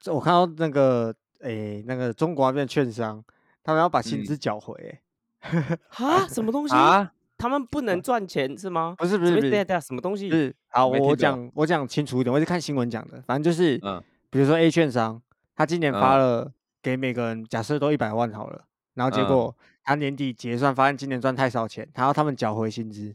[0.00, 3.22] 这我看到那个诶、那个中国那边的券商，
[3.62, 6.74] 他们要把薪嗯资缴回、欸哈，什么 东西？
[6.74, 8.94] 啊，他们不能赚钱是吗？
[8.98, 10.28] 不是不是不是什么对对什么东西？
[10.30, 15.20] 是好，我我听懂讲我讲清楚一点，我是看新闻讲的，反正就是，嗯比如说 A 券商，
[15.54, 18.64] 他今年发嗯了给每个人，假设都一百万好了，
[18.94, 23.14] 然后结嗯果他年底结算发现今年赚太少钱，他要他们缴回薪资。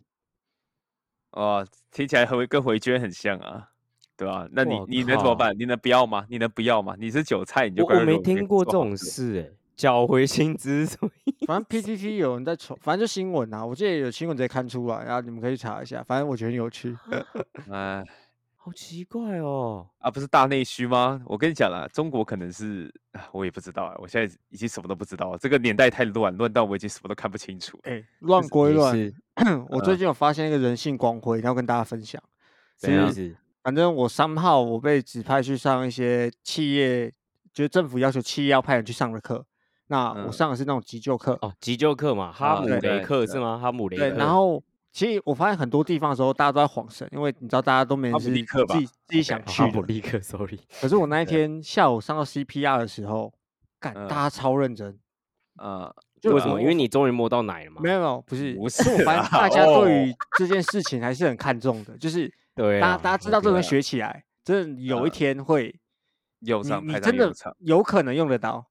[1.31, 3.69] 哦，听起来和跟回捐很像啊，
[4.17, 5.53] 对吧、那你你能怎么靠办？
[5.57, 6.25] 你能不要吗？
[6.29, 6.95] 你能不要吗？
[6.97, 16.97] 你是韭菜，你就我我没听过这种事哎，缴回薪资什么意反正 PTT 有人在传，反正就新闻啊，我记得有新闻直接看出来，然后你们可以查一下，反正我觉得很有趣。
[17.71, 18.03] 哎
[18.57, 19.85] 好奇怪哦。
[19.99, 21.21] 啊，不是大内需吗？
[21.25, 27.91] 我跟你讲了，中国可能是，啊我也不知道啊，我现在已经什么都不知道了，这个年代太乱，乱到我已经什么都看不清楚了。
[27.91, 29.13] 哎、乱归乱，
[29.69, 32.19] 我最近有发现一个人性光辉，然后跟大家分享。
[32.79, 33.35] 什么意是思？
[33.65, 37.11] 反正我三号我被指派去上一些企业，
[37.51, 39.43] 就是政府要求企业要派人去上的课。
[39.87, 43.57] 那我嗯上的是那种急救课，哦，急救课嘛，哈啊姆雷克是吗？
[43.57, 44.11] 哈姆雷克对。
[44.11, 44.17] 克。
[44.17, 49.67] 然后其实我发现很多地方的时候，大家都在晃神，因为你知道大家都没哈人是自己自己想去的。
[49.67, 50.59] 哈姆立克，sorry。
[50.79, 53.33] 可是我那一天下午上到 CPR 的时候，
[53.79, 54.95] 干嗯大家超认真。
[55.57, 56.61] 呃，就为什么？
[56.61, 57.81] 因为你终于摸到奶了嘛。
[57.81, 65.79] 没有没有，不是，不是我是啦发现大家哦对于这件事情还是很看重的，就是大家对啊，大家知道这个学起来，真的有一嗯天会，
[66.39, 68.67] 你右上派你真的有可能用得到。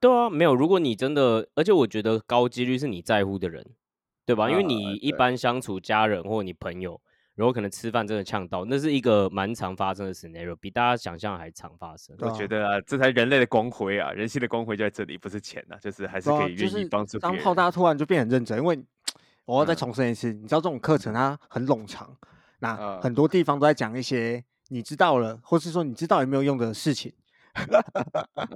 [0.00, 0.54] 对啊，没有。
[0.54, 3.64] 如果你真的，而且我觉得高几率是你在乎的人，
[4.24, 4.48] 对吧？
[4.50, 7.00] 因为啊你一般相处家人或你朋友，
[7.34, 12.14] 然后可能吃饭真的呛到，那是一个蛮常发生的 scenario，比大家想象还常发生。
[12.16, 17.42] 啊我觉得啊，这才人类的光辉啊，人性的光辉就在这里，不是钱啊，就是还是可以就是愿意帮助别当人。
[17.42, 18.78] 炮大家突然就变很认真，因为
[19.46, 22.14] 我要再嗯重申一次，你知道这种课程它很冗长，
[23.02, 27.12] 很多地方都在讲一些你知道了，或是说你知道有没有用的事情，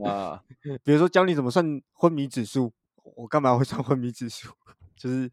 [0.04, 0.42] 啊，
[0.82, 2.72] 比如说教你怎么算昏迷指数，
[3.16, 4.48] 我干嘛会算昏迷指数？
[4.96, 5.30] 就是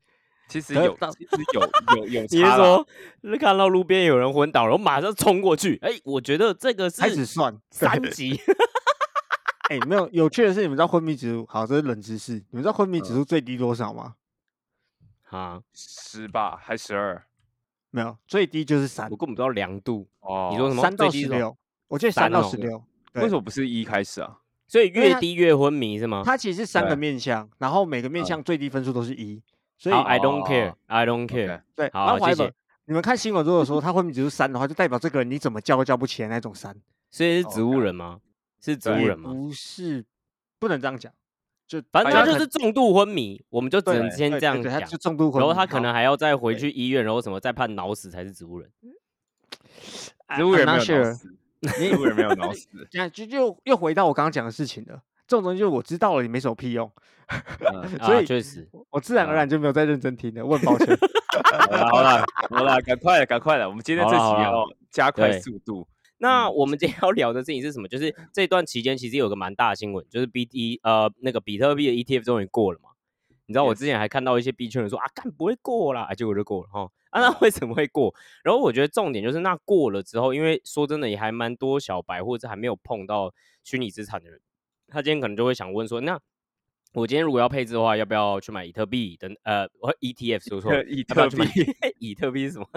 [0.48, 1.62] 其实有，可是到其实有
[1.98, 2.88] 有有 你是说，
[3.24, 5.78] 是看到路边有人昏倒，然后马上冲过去？
[5.82, 8.40] 哎，我觉得这个是开始算三级。
[9.70, 11.44] 哎、没有有趣的是，你们知道昏迷指数？
[11.48, 12.34] 好，这是冷知识。
[12.34, 14.14] 你们知道昏迷指嗯数最低多少吗？
[15.32, 17.26] 啊，十吧，还十二
[17.96, 20.06] 没有，最低就是三我，根本不知道量度。
[20.20, 20.50] 哦。
[20.52, 20.82] 你说什么？
[20.82, 21.36] 三到最低是什么？
[21.36, 21.58] 十六，
[21.88, 22.84] 我记得三三哦到十六。
[23.14, 24.38] 为什么不是一开始啊？
[24.68, 26.24] 所以越低越昏迷是吗？
[26.26, 29.42] 它其实是三个对面向，然后每个面嗯向最低分数都是一，
[29.78, 31.62] 所以好，I don't 哦 care，I don't care。
[31.74, 32.52] 对，好然后谢谢
[32.86, 36.76] 你们看新闻如果说他昏迷指数三的话，就代表这个人你怎么叫都叫不起来那种三，
[37.10, 38.20] 所以是植物人吗？
[38.60, 39.32] 是植物对人吗？
[39.32, 40.04] 不是，
[40.60, 41.14] 不能这样讲，
[41.68, 44.98] 就反正他就是重度昏迷，我们就只能先这样讲他就。
[44.98, 48.70] 重度昏迷，然后他可能还要再回去医院，然后什么再判脑死才是植物人。
[50.28, 52.68] 啊植物人没有脑 sure 死，植物人没有脑死。
[52.92, 55.02] 这样就就又回到我刚刚讲的事情了。
[55.28, 56.92] 这种东西就是我知道了，也没什么屁用，
[58.06, 60.46] 所以确实，我自然而啊然就没有再认真听了。
[60.46, 60.88] 我很抱歉。
[61.36, 65.88] 好了好了好了，赶快了赶快了，我们今天这期要加快速度。
[66.18, 67.88] 那嗯我们今天要聊的事情是什么？
[67.88, 72.90] 就是这段期间其实有个蛮大的新闻，就是 B T 呃那个比特币的 ETF 终于过了嘛。
[73.48, 76.90] 你知道我之前还看到一些币圈人说啊，干不会过啦，结果就过了哈。
[77.12, 78.14] 啊，那为什么会过？
[78.44, 83.34] 然后我觉得重点就是那过了之后，因为说真的也还蛮多小白或者还没有碰到
[83.64, 84.42] 虚拟资产的人，
[84.88, 86.20] 他今天可能就会想问说，那
[86.94, 92.68] 我今天如果要配置的话，要不要去买比特币等呃我 ETF 说错了， 以要不要去买特币， 比特币是什么？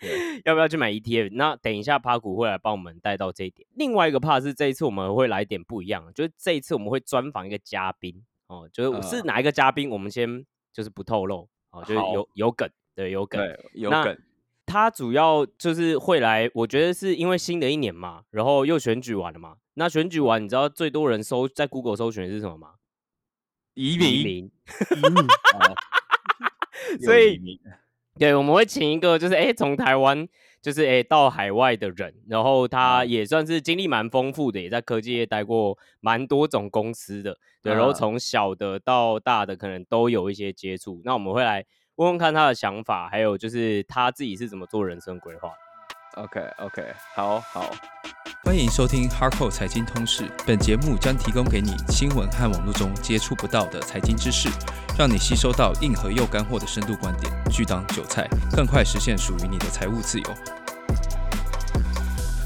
[0.00, 1.30] 对要不要去买 ETF？
[1.32, 3.66] 那等一下趴股会来帮我们带到这一点。
[3.74, 13.40] 另外一个 part 是这一次我们会来一点不一样，就是这一次我们会专访一个嘉宾哦，就是我是呃哪一个嘉宾，我们先就是不透露哦，就是有有梗，对，有梗。
[13.74, 14.18] 有那梗。
[14.66, 19.56] 他主要就是会来，我觉得是因为新的一年嘛，然后又选举完了嘛。
[19.74, 22.74] 那选举完，你知道最多人搜在 Google 搜寻的是什么吗？
[23.74, 24.50] 移民移民，
[27.04, 27.38] 所以
[28.16, 30.28] 对，我们会请一个就是哎从台湾
[30.62, 41.02] 就是哎到海外的人，然后他啊也算是经历蛮丰富的，也在科技业待过蛮多种公司的，对，然后啊从小的到大的可能都有一些接触。
[41.04, 41.64] 那我们会来
[41.96, 45.63] 问问看他的想法，还有就是他自己是怎么做人生规划的。
[46.14, 47.74] OK OK，好好。
[48.44, 50.30] 欢迎收听 Harco 财经通识。
[50.46, 54.48] 本节目将提供给你新闻和网络中接触不到的财经知识，
[54.96, 60.34] 让你吸收到硬核又干货的深度观点，拒当韭菜，更快实现属于你的财务自由。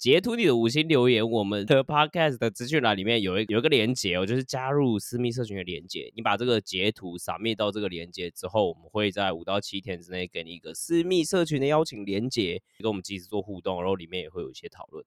[0.00, 1.30] 截图你的五星留言。
[1.30, 6.10] 我们的 podcast 的资讯栏里面有一有一个连接哦，就是加入私密社群的连接。
[6.16, 15.04] 你把这个截图扫灭到这个连接之后，我们会在五到七天之内给你一个私密社群的邀请连接，跟我们及时做互动，然后里面也会有一些讨论。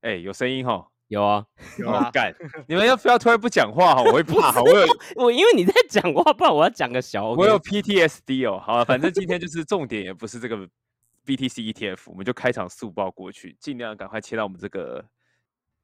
[0.00, 1.44] 哎、有声音哈，有啊，
[1.78, 2.34] 有啊，哦 干，
[2.68, 4.02] 你们要不要突然不讲话哈？
[4.02, 4.86] 我会 怕哈，我有
[5.16, 7.32] 我因为你在讲话，不然我要讲个小。
[7.32, 8.58] 我有 PTSD 哦。
[8.58, 10.66] 好啊，反正今天就是重点，也不是这个
[11.26, 15.04] BTC ETF，我们就开场速报过去，尽量赶快切到我们这个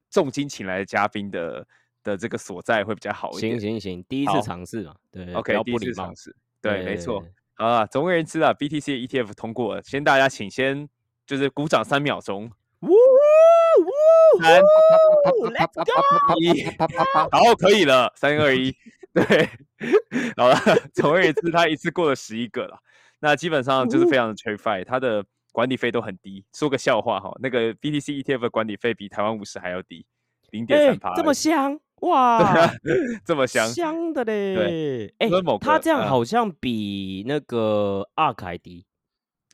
[0.09, 1.67] 重金请来的嘉宾的
[2.01, 3.59] 的这个所在会比较好一点。
[3.59, 6.15] 行行行，第一次尝试嘛，对 OK，第一要不礼貌次尝。
[6.15, 7.23] 试，对，没错。
[7.55, 10.89] 好啊，总而言之啊，BTC 的 ETF 通过了，先大家请先
[11.25, 14.59] 就是鼓掌三秒钟，呜呜三
[15.53, 16.41] ，Let's go！
[16.41, 16.63] 一，
[17.31, 18.75] 好，可以了，三二一，
[19.13, 19.47] 对，
[20.35, 20.55] 好了，
[20.93, 22.79] 总而言之，它一次过了十一个了，
[23.19, 26.43] 那基本上就是非常的 t r a f i 它的管理费都很低。
[26.53, 30.05] 说个笑话哈，那个 BTC ETF 的管理费比台湾五十还要低，
[30.51, 32.71] 零点哎三趴，这么香 对哇啊，
[33.23, 35.13] 这么香，香的嘞！
[35.19, 35.29] 哎
[35.61, 38.85] 它这样好像比那个 ARK 还低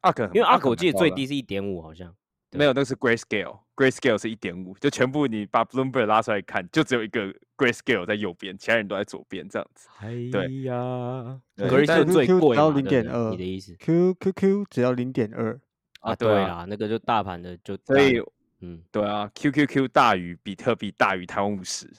[0.02, 2.16] ，ARK，因为 ARK 我记得最低是一点五，好像。
[2.52, 9.88] 对没有，那个是 Grayscale，Grayscale 是一点五，就全部你把 Bloomberg 拉出来看，就只有一个 Grayscale 在右边，其他人都在左边这样子。
[10.00, 15.62] 哎对呀，对格瑞但是最贵只要嘛对不对0.2你的意思 Q Q Q 只要零点二，
[16.00, 16.16] 啊？
[16.16, 18.22] 对啊那个就大盘的就所以
[18.62, 21.90] 嗯，对啊，QQQ 大于比特币大于台湾五十，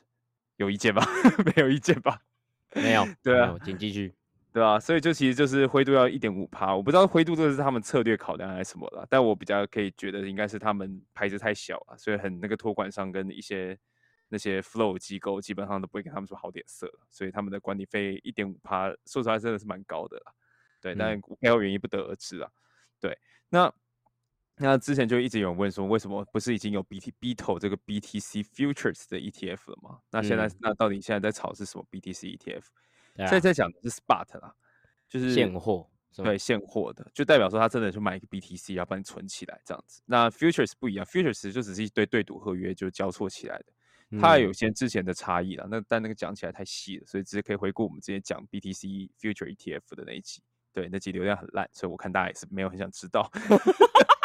[0.56, 1.02] 有意见吧？
[1.44, 2.20] 没有意见吧？
[2.75, 4.12] 没有，对啊请继续。
[4.52, 13.79] 对啊，所以就其实就是灰度要一点五趴，我不知道灰度这个是他们策略考量还是什么了，但我比较可以觉得应该是他们牌子太小了，所以很那个托管商跟一些
[14.29, 20.32] 那些 flow 机构基本上都不会给他们说好脸色了，所以他们的管理费一点五趴，说实话真的是蛮高的啦。
[20.81, 22.50] 对，但背后原因不得而知啊。
[22.99, 23.17] 对，
[23.50, 23.73] 那
[24.61, 29.99] 那之前就一直有人问说，为什么不是已经有 BT BTO 这个 BTC Futures 的 ETF 了吗？
[30.11, 32.62] 那现在、嗯那到底现在在炒是什么 BTC ETF？
[33.17, 34.55] 啊现在在讲的是 spot 啦，
[35.09, 40.03] 就是现货对现货的，就代表说他真的去买一个 BTC，要帮你存起来这样子。
[40.05, 45.67] 那 futures 不一样，futures 就只是一堆对赌合约就交错起来的，它嗯有些之前的差异啦。
[45.71, 50.43] 那但那个讲起来太细了，所以直接可以回顾我们之前讲 BTC future ETF 的那一集。
[50.73, 53.31] 对，那集流量很烂，所以我看大家也是没有很想知道。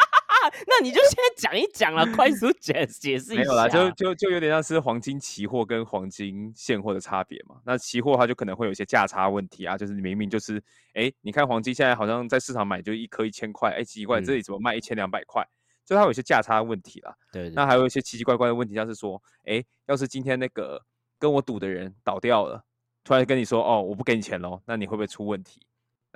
[0.56, 3.42] 啊，那你就先讲一讲了，快速解 解释一下。
[3.42, 7.56] 没有啦，就就就有点像是黄金期货跟黄金现货的差别嘛。
[7.64, 10.62] 那期货它就可能会有一些价差问题啊，就是你明明就是，
[10.94, 15.46] 哎，你看黄金现在好像在市场买就一颗一千块，哎，奇怪，这嗯里怎么卖一千两百块？
[15.84, 17.14] 就它有一些价差问题啦。
[17.30, 20.82] 对对，那还有一些奇奇怪怪的问题，像是说，哎，要是今天那个
[21.18, 22.64] 跟我赌的人倒掉了，
[23.04, 25.60] 突然跟你说，哦，我不给你钱喽，那你会不会出问题？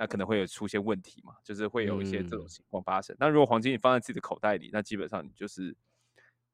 [0.01, 3.15] 那可能会有出现问题嘛，就是会有一些这种嗯情况发生。
[3.19, 5.75] 那如果黄金你放在自己的口袋里，那基本上你就是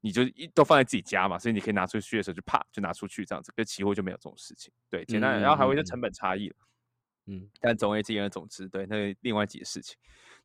[0.02, 3.54] 你就一都放在自己家嘛，所以你可以拿出去的时候就啪就拿出去这样子。
[3.56, 6.54] 跟期货就没有这种事情，对，简单，嗯然后还有一些嗯成本差异。
[7.30, 9.98] 嗯但总而言之，总之，对，那另外几个事情，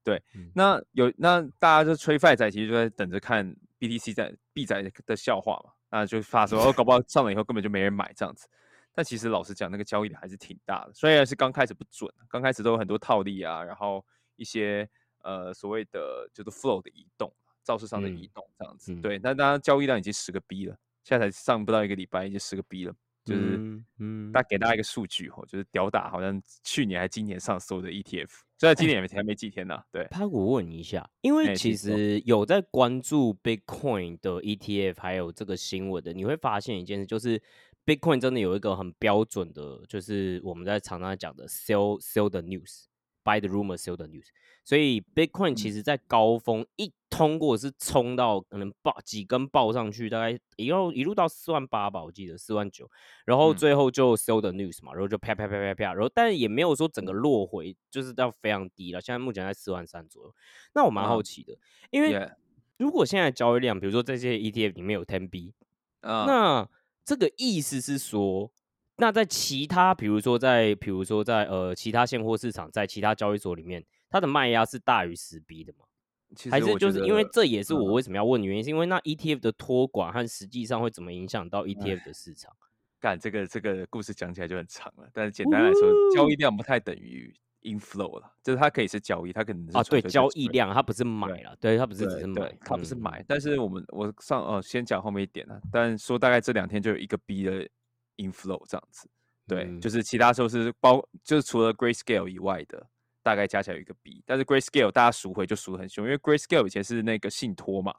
[0.05, 8.47] 对，嗯那有那大家就吹快仔，其实就在等着看 BTC 在币仔的笑话嘛，那就发说，哦，搞不好上了以后根本就没人买这样子。
[8.95, 14.05] 但其实老实讲，那个交易量还是挺大的，虽然是刚开始不准，刚开始都有很多套利啊，然后
[14.37, 14.89] 一些
[15.23, 17.33] 呃所谓的就是 flow 的移动，
[17.63, 22.95] 造势上的移嗯动这样子，嗯对，但当然交易量已经十个 B 了，现在才上不到一个礼拜，已经十个 B 了。
[23.25, 37.41] 就是嗯嗯大给大家一个数据哦，就是屌打好像去年还今年上所有的 ETF，虽然今年也才没几天呢、对，潘我问一下，因为哎其实有在关注 Bitcoin 的 ETF 还有这个新闻的，你会发现一件事，就是
[37.85, 44.27] Bitcoin 真的有一个很标准的，就是我们在常常讲的 sell sell the news，buy the rumor sell the news。
[44.65, 45.73] 所以 Bitcoin 其嗯。
[45.73, 52.89] 实在高峰一通过是冲到可能爆几根爆上去，大概一路一路到四万八吧，我记得四万九，
[53.25, 53.57] 然后嗯。
[53.57, 60.35] 最后就 sell the news 嘛，然后就啪啪啪啪啪，然后但也没有说整个落回，就是到非常低了，现在目前在四万三左右。
[60.75, 61.59] 那我蛮好啊奇的，
[61.91, 62.31] 因为
[62.79, 65.53] 如果现在交易量，比如说在这些 ETF 里面有 Ten B，
[66.01, 66.69] 啊，那
[67.05, 68.51] 这个意思是说，
[68.97, 75.87] 那在其他，比如说在，比如说在呃其他现货市场，在其他交易所里面，它的卖压是大于十 B 的吗？
[76.35, 82.53] 其还是就是因为得这也是我嗯为什么要问的原因，是因为那 ETF 的托管和实际上会怎么影响到 ETF 的市场？
[83.01, 85.81] 干这个这个故事讲起来就很长了，但是简单来说，
[86.15, 97.69] 交易量不太等于 inflow 了，就是它可以是交易，它可能是啊，对，交易量它不是买了，对，它不是只对是买，，它不是嗯，买，但是我们我上呃先讲后面一点啊，但说大概这两天就有一个 B 的
[98.17, 99.09] inflow 这样子，
[99.47, 99.81] 对，嗯。
[99.81, 102.87] 就是其他时候是包，就是除了 Grayscale 以外的，
[103.23, 107.95] 大概加起来有一个 B，但是 Grayscale 大家赎回就赎得很凶，因为 Grayscale 以前是那个信托嘛，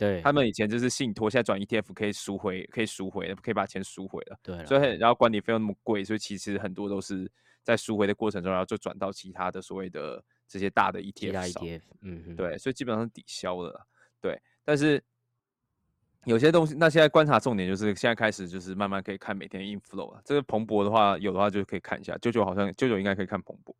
[0.00, 4.38] 对，他们以前就是信托，现在转 ETF 可以赎回，可以赎回的，可以把钱赎回了。
[4.42, 7.30] 对，所以然后管理费用那么贵，所以其实很多都是
[7.62, 11.62] 在赎回的过程中，然后就转到其他的所谓的这些大的 ETF 上。
[11.62, 13.86] ETF，嗯哼，对，所以基本上是抵消了啦。
[14.22, 15.04] 对，但是
[16.24, 20.22] 有些东西，那现在观察重点就是现在开始就是慢慢可以看每天 inflow 了。
[20.24, 22.16] 这个彭博的话，有的话就可以看一下。
[22.18, 23.76] 舅舅好像舅舅应该可以看彭博，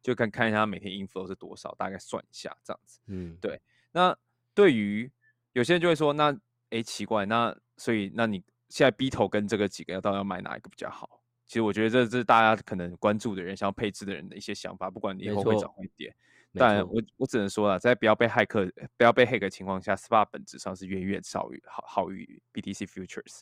[0.00, 3.00] 就看看一下他每天 inflow 是多少，大概算一下这样子。
[3.08, 4.16] 嗯，对那
[4.54, 5.10] 对于
[5.54, 6.36] 有些人就会说，那
[6.70, 11.22] 诶奇怪，那所以那你现在 B 头跟这个几个要到底要买哪一个比较好？
[11.46, 16.14] 其实我觉得这这是大家可能关注的人、想要配置的人的一些想法，不管你以后会错涨会跌。
[16.56, 18.64] 但我我只能说了，在不要被骇客、
[18.96, 23.40] 不要被黑客的情况下，SPA 本质上是远远少于好好于 BTC Futures。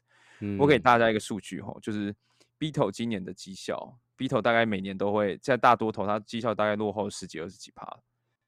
[0.59, 2.14] 我给嗯大家一个数据哈，就是
[2.59, 7.87] B 头今年的绩效，B 头大概每年都会在大多头，它绩效大概落后十几二十几趴。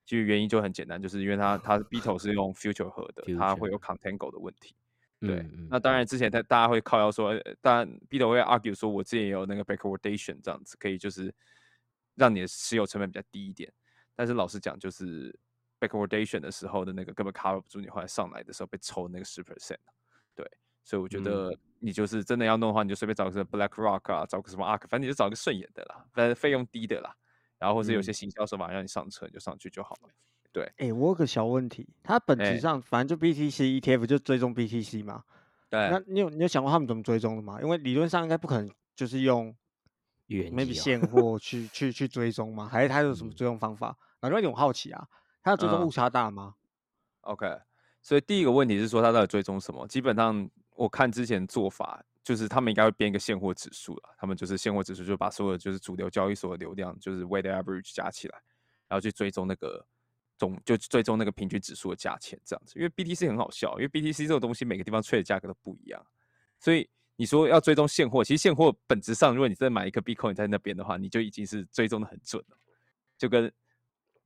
[0.04, 4.74] 其实原因就很简单，就是因为它它 B 头是用 Future 合的，它会有 Contango 的问题。
[5.20, 11.34] 对，嗯那当然之前他大家会靠要说，呃当然 B 头会 argue 说，我之前也有那个 backwardation 这样子，可以就是
[12.14, 13.72] 让你的持有成本比较低一点。
[14.14, 15.34] 但是老实讲，就是
[15.80, 19.78] backwardation 的时候的那个根本 cover 不住你后来上来的时候被抽那个十 percent。
[20.34, 20.46] 对，
[20.82, 27.16] 所以我觉嗯得你就是真的要弄的话，你就随便找个 BlackRock 啊，找个什么 ARK，反正你就找个顺眼的啦，反正费用低的啦，
[27.64, 30.10] 然后或是有些嗯行销手法让你上车，你就上去就好了。
[30.52, 35.24] 对哎、我有个小问题，它本哎质上反正就 BTC ETF 就追踪 BTC 嘛。
[35.70, 37.58] 对那你有你有想过他们怎么追踪的吗？
[37.62, 39.56] 因为理论上应该不可能就是用
[40.26, 42.68] 原 maybe 现货去去去追踪吗？
[42.70, 43.96] 还是它有什么嗯追踪方法？
[44.20, 45.08] 反正有点好奇啊，
[45.42, 46.54] 它的追踪嗯误差大吗
[47.22, 47.46] ？OK，
[48.02, 49.88] 所以第一个问题是说它到底追踪什么？
[49.88, 54.16] 基本上我看之前做法，就是他们应该会编一个现货指数了。
[54.18, 58.42] 他们就是现货指数，就把所有就是主流交易所的流量，就是 weighted average 加起来，
[58.88, 59.86] 然后去追踪那个
[60.38, 62.78] 总就追踪那个平均指数的价钱这样子。
[62.78, 66.04] 因为 BTC 很好笑，因为 BTC 这种东西每个地方吹的价格都不一样，
[66.58, 72.56] 所以你说要追踪现货，其实现货本质上，如果你真的买一个 Bitcoin 在那边的话，你就已经是追踪的很准了，
[73.18, 73.52] 就跟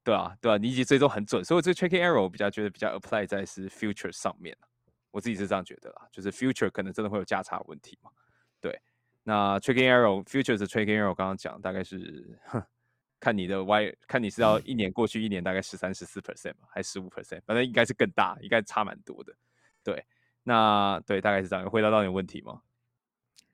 [0.04, 4.56] 对啊，对啊，你已经追踪很准，所以这个 tracking error 我比较觉得比较 apply 在是 future 上面
[5.10, 8.10] 我自己是这样觉得啦，就是 future 可能真的会有价差问题嘛。
[8.60, 8.80] 对，
[9.22, 12.62] 那 tracking error futures 的 tracking error 刚刚讲大概是，哼
[13.20, 19.34] 看你的 y 看你是要一年过去一年大概十三十四 percent 嘛，还十五 percent，反正应该是更大，应该差蛮多的。
[19.82, 20.04] 对，
[20.42, 21.64] 那对大概是这样。
[21.64, 22.62] 有回答到你的问题吗？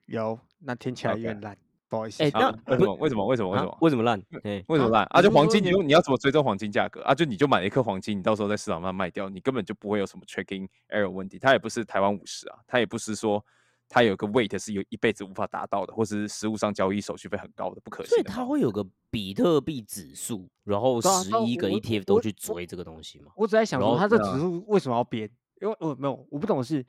[0.05, 1.57] 有，那听起来有点烂，
[1.95, 2.23] 不好意思。
[2.23, 2.95] 哎啊那为什么？
[2.95, 3.25] 为什么？
[3.25, 3.49] 为什么？
[3.51, 3.77] 为什啊么？
[3.81, 4.21] 为什么烂？
[4.43, 5.21] 哎，啊为什么烂啊？
[5.21, 7.15] 就黄金，你你要怎么追踪黄金价格啊？
[7.15, 11.39] 就你就买了一颗黄金，你到时候在市场上卖掉，你根本就不会有什么 tracking error 问题。
[11.39, 13.43] 它也不是台湾五十啊，它也不是说
[13.87, 18.35] 它有个 weight 是有一辈子无法达到的，或是实物上交易手续费很高的，不可所以行的嘛。
[18.35, 23.31] 它会有个比特币指数，然后十一个我 ETF 都去追这个东西嘛？
[23.35, 25.29] 我只在想说，它这指数为什么要编？
[25.61, 26.85] 因为我没有，我不懂的是，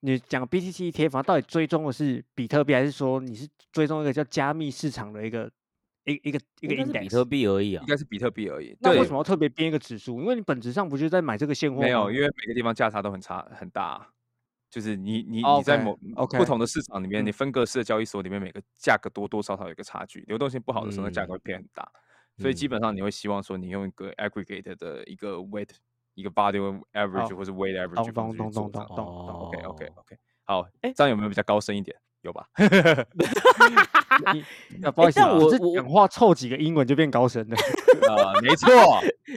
[0.00, 5.50] 你讲 BTC ETF 它到底追踪的是比特币，还是说你是追踪一个叫加密市场的一个
[6.04, 7.00] 一一个一个 index？
[7.00, 7.86] 比特币而已啊应。
[7.86, 8.76] 该是比特币而已。
[8.80, 10.20] 那为什么要特别编一个指数？
[10.20, 11.82] 因为你本质上不就是在买这个现货吗？
[11.82, 14.08] 没有，因为每个地方价差都很差很大啊、
[14.70, 15.98] 就是你你哦你在某
[16.38, 21.86] 不同的市场里面，嗯你分隔式的交易所里面，每个价格多多少少有一个差距，流动性不好的时候，那价格嗯会变很大。
[22.38, 25.68] 所以基嗯本上你会希望说，你用一个 aggregate 的一个 weight
[26.14, 26.58] 一个 body
[26.92, 29.36] average 哦或是 weight average 方懂懂式去做这样懂懂懂懂。
[29.46, 31.96] OK OK 哦 OK，好，哎这样有没有比较高深一点？
[32.22, 32.46] 有吧？
[34.34, 34.42] 你
[34.84, 37.56] 啊，不好意思我我讲话凑几个英文就变高深了。
[37.56, 38.68] 啊，没错，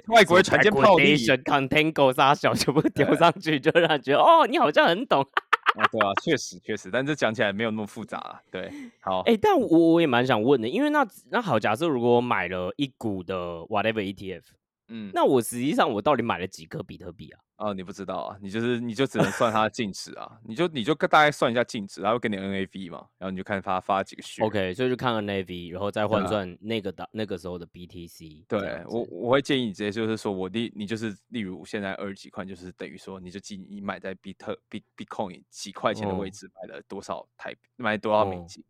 [0.08, 5.22] 外国人传件炮利 Backwardation Contango 啥小全部丢上去，就让人觉得哦，你好像很懂。
[5.22, 8.42] 啊，对啊，确实确实，但这讲起来没有那么复杂啊。
[8.51, 13.36] 对，好，哎、但我我也蛮想问的，因为那那好，假设如果我买了一股的
[13.70, 14.42] whatever ETF，
[14.88, 17.40] 嗯，那我实际上我到底买了几颗比特币啊？
[17.58, 24.46] 哦，你不知道啊，你就是你就只能算它的净值啊，你就你就大概算一下净值，然后给你 NAV 嘛，然后你就看它发几个 share。
[24.46, 28.84] OK，所以就看 NAV，然后再换啊算那个的那个时候的 BTC 对。
[28.88, 38.63] 我我会建议你直接就是说我例你就是例如现在二十几块，就是等于说你就记你买在比特币 Bitcoin 几块钱的位哦置买了多少台币，买多少美哦金，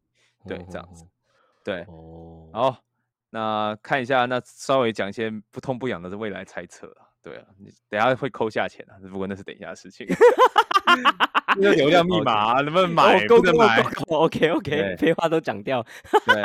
[0.47, 1.07] 对，这样子哦。
[1.63, 2.83] 对，哦，好，
[3.33, 7.09] 那看一下，那稍微讲一些不痛不痒的未来猜测啊。
[7.23, 10.05] 对啊，你等下会扣下钱啊，不过那是等一下的事情。
[11.57, 13.25] 那个流量密码啊能不能买？
[13.27, 13.83] 不能买。
[14.09, 15.83] OK OK， 废话都讲掉。
[16.27, 16.43] 对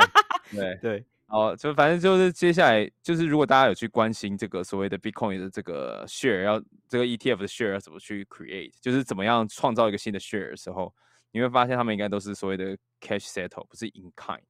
[0.51, 10.91] 对， 对，好，就反正就是接下来就是，如果大家有去关心这个所谓的 Bitcoin 的这个 share，要这个 ETF 的 share 要怎么去 create，就是怎么样创造一个新的 share 的时候，
[11.33, 14.41] 你会发现他们应该都是所谓的 cash settle，不是 in kind。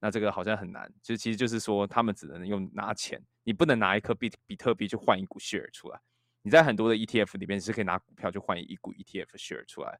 [0.00, 6.00] 那这个好像很难，就其实就是说他们只能用拿钱，你不能拿一颗比比特币去换一股 share 出来。
[6.42, 9.98] 你在很多的 ETF 里面是可以拿股票去换一股 ETF share 出来，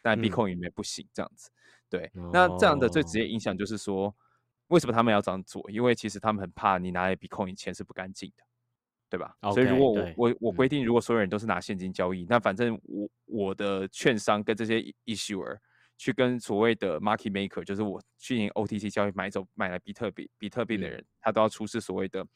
[0.00, 1.50] 但嗯 Bitcoin 里面不行这样子。
[1.88, 4.14] 对，那这样的最直接哦影响就是说，
[4.68, 5.68] 为什么他们要这样做？
[5.68, 8.44] 因为其实他们很怕你拿来 Bitcoin 钱是不干净的，
[9.08, 15.58] 对吧所以如果我我我嗯规定，如果所有人都是拿现金交易，那反正我我的券商跟这些 issuer
[16.00, 22.26] 去跟所谓的 market maker，就是我去年 OTC 交易买走买来比特币比特币的嗯人，他都要出示所谓的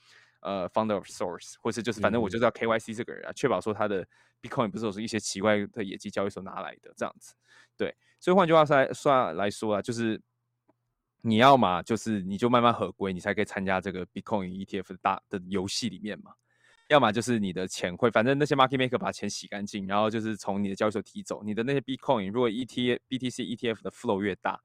[0.43, 4.07] 呃 founder of source，或是就是反正我嗯就是要 KYC 这个人啊，确保说他的
[4.43, 7.35] Bitcoin 不是有一些奇怪的野鸡交易所拿来的这样子。
[7.75, 10.21] 对，所以换句话说来说来说啊，就是
[11.23, 16.35] 你要嘛，就是你就慢慢合规，你才可以参加这个 Bitcoin ETF 的大的游戏里面嘛。
[16.89, 22.31] 要么就是你的钱会，反正那些 market maker 把钱洗干净，然后就是从你的交易所提走你的那些 Bitcoin。
[22.31, 24.61] 如果 ET BTC ETF 的 flow 越大，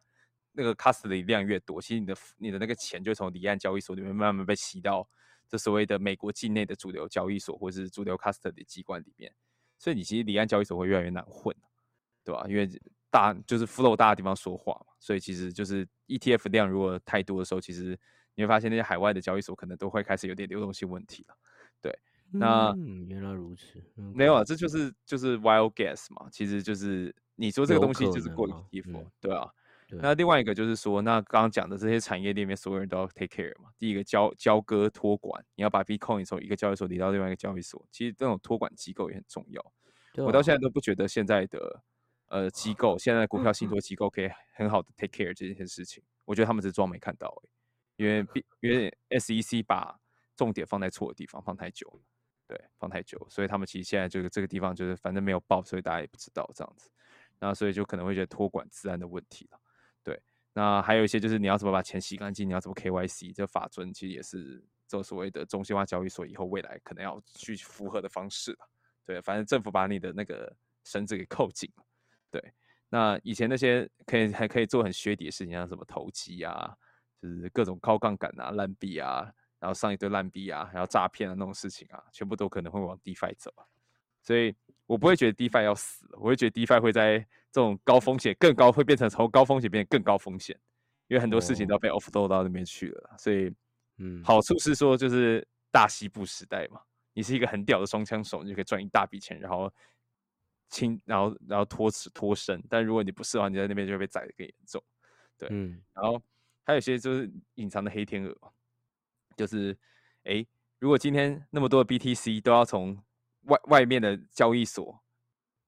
[0.51, 5.07] 那个 custody 量越多，其实你的你的那个钱就从离岸交易所里面慢慢被吸到
[5.47, 9.33] 这所谓的美国境内的主流交易所或者是主流 custody 机关里面。
[9.77, 11.55] 所以你其实离岸交易所会越来越难混，
[12.25, 12.45] 对吧？
[12.49, 12.69] 因为
[13.09, 17.97] 大就是 flow 大的地方说话嘛，所以其实就是 ETF 量如果太多的时候，其实
[18.35, 21.35] 你会发现那些海外的交易所可能都会开始有点流动性问题了。
[21.81, 21.97] 对
[22.39, 23.81] 那嗯，原来如此，
[24.13, 29.49] 没有啊，这就是就是 wild guess 嘛，其实就是你说这个东西就是过能啊 ETF，、嗯对啊。
[29.87, 33.71] 对那另外一个就是说，那刚刚讲的这些产业链里面，所有人都要 take care 嘛。
[33.79, 39.59] 第一个交交割托管，你要把 Bitcoin 从一个交易所移到另外一个交易所，其实这种托管机构也很重要。
[39.61, 41.81] 啊我到现在都不觉得现在的
[42.27, 46.03] 呃机构，现在的股票信 托机构可以很好的 take care 这件事情。
[46.25, 49.97] 我觉得他们只是装没看到而已，因为 B 因为 SEC 把
[50.35, 52.01] 重点放在错的地方，放太久了，
[52.49, 56.89] 对，放太久，所以他们其实现在这个这个地方就是反正没有报，所以大家也不知道这样子，
[57.39, 59.59] 那所以就可能会觉得托管自安的问题了，
[60.03, 60.19] 对。
[60.51, 68.69] 那还有一些就是你要怎么把钱洗干净，你要怎么 KYC，这法尊其实也是做所谓的中心化交易所以后未来可能要去符合的方式了。
[69.05, 70.51] 对，反正政府把你的那个
[70.83, 71.83] 绳子给扣紧了。
[72.31, 72.53] 对，
[72.89, 76.75] 那以前那些可以还可以做很削底的事情，像什么投机啊，
[77.21, 83.65] 就是各种高杠杆啊、烂币啊，然后上一堆烂币啊，然后诈骗啊那种事情啊，全部都可能会往 DeFi 走啊。
[84.21, 87.19] 所以我不会觉得 DeFi 要死，我会觉得 DeFi 会在
[87.51, 90.59] 这种高风险更高，会变成从高风险变成更高风险，
[91.07, 93.15] 因为很多事情哦都要被 offload 到那边去了。
[93.17, 93.53] 所以
[93.97, 96.81] 嗯，好处是说，就是大西部时代嘛，
[97.13, 99.71] 你是一个很屌的双枪手，你就可以赚一大笔钱，然后
[100.69, 102.63] 轻，然后然后脱齿脱身。
[102.69, 104.81] 但如果你不是的话，你在那边就会被宰的更严重。
[105.37, 106.21] 对嗯，然后
[106.63, 108.49] 还有一些就是隐藏的黑天鹅嘛，
[109.39, 109.77] 就是
[110.23, 110.45] 诶，
[110.79, 113.01] 如果今天那么多的 BTC 都要从
[113.43, 115.01] 外外面的交易所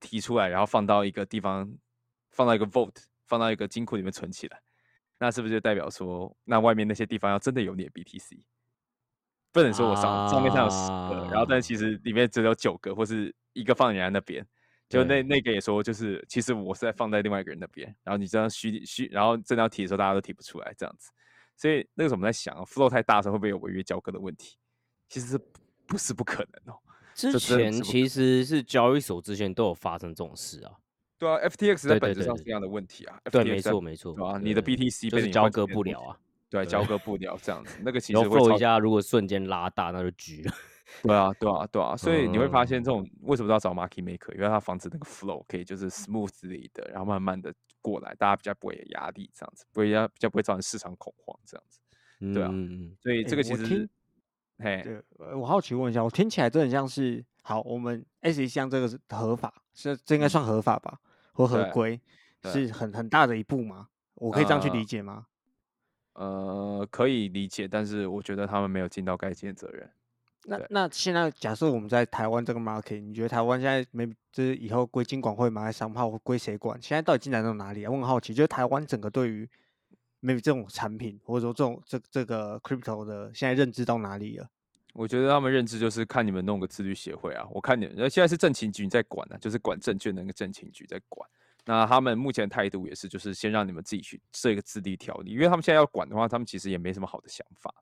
[0.01, 1.73] 提出来，然后放到一个地方，
[2.31, 4.62] 放到一个 Vote，放到一个金库里面存起来，
[5.19, 8.43] 那是不是就代表说，那外面那些地方要真的有你的 BTC？
[9.53, 14.45] 不能说我上账面上有十个，然后但啊其实里面只有九个，或是一个放人家那边。
[14.89, 21.10] 就那那个也说，就是其实我是在放在另外一个人那边，然后你这样虚虚，然后真的要提的时候，大家都提不出来这样子。
[21.62, 24.58] 所以那个时候我们在想啊，flow 太大的时候会不会有违约交割的问题？
[25.08, 25.45] 其实不
[25.86, 26.80] 不是不可能哦。
[27.13, 30.71] 之前其实是交易所之前都有发生这种事啊。
[31.19, 33.15] 对啊，FTX 在本质上是这样的问题啊。
[33.32, 34.12] 对没错没错。
[34.15, 36.17] 对啊，你的 BTC 被交割不了啊。
[36.50, 40.52] 对，交割不了这样子，那个其然后实会 flow 一下，如果瞬间拉大，那就局了。
[41.04, 51.80] 对啊，对啊，对啊，所以你会发嗯现这种为什么都要找 market maker，因为它防止那个 flow 可以就是 smoothly 的，然后慢慢的过来，大家比较不会有压力，这样子，不会压比较不会造成市场恐慌这样子。
[52.34, 52.51] 对啊
[53.01, 53.89] 所以这个其实
[54.60, 54.86] 嘿，
[55.36, 60.99] 我好奇问一下，我听起来真的很像是，好，我们 S 项这个是合法，是这应该算合法吧，
[61.34, 61.99] 或合规，
[62.43, 63.88] 是很很大的一步吗？
[64.13, 65.25] 我可以这样去呃理解吗？
[66.13, 69.89] 呃，可以理解，但是我觉得他们没有尽到该尽的责任。
[70.43, 75.62] 对那那现在假设我们在台湾这个 market，你觉得台湾现在没就是以后归金管会吗？
[75.62, 76.82] 还是商炮归谁管？
[76.82, 77.91] 现在到底进展到哪里啊？
[77.91, 79.47] 我很好奇，就是台湾整个对于
[80.21, 84.49] maybe 这种产品或者说这种这这个 crypto 的现在认知到哪里了？
[84.93, 91.30] 我觉得他们认知就是看你们弄个自律协会啊，我看你们，呃现在是政情局在管啊，就是管证券的那个政情局在管。
[91.63, 97.73] 那他们目前态度也是，就是先让你们自己去设一个自律条例，因为他们现在要管的话，他们其实也没什么好的想法，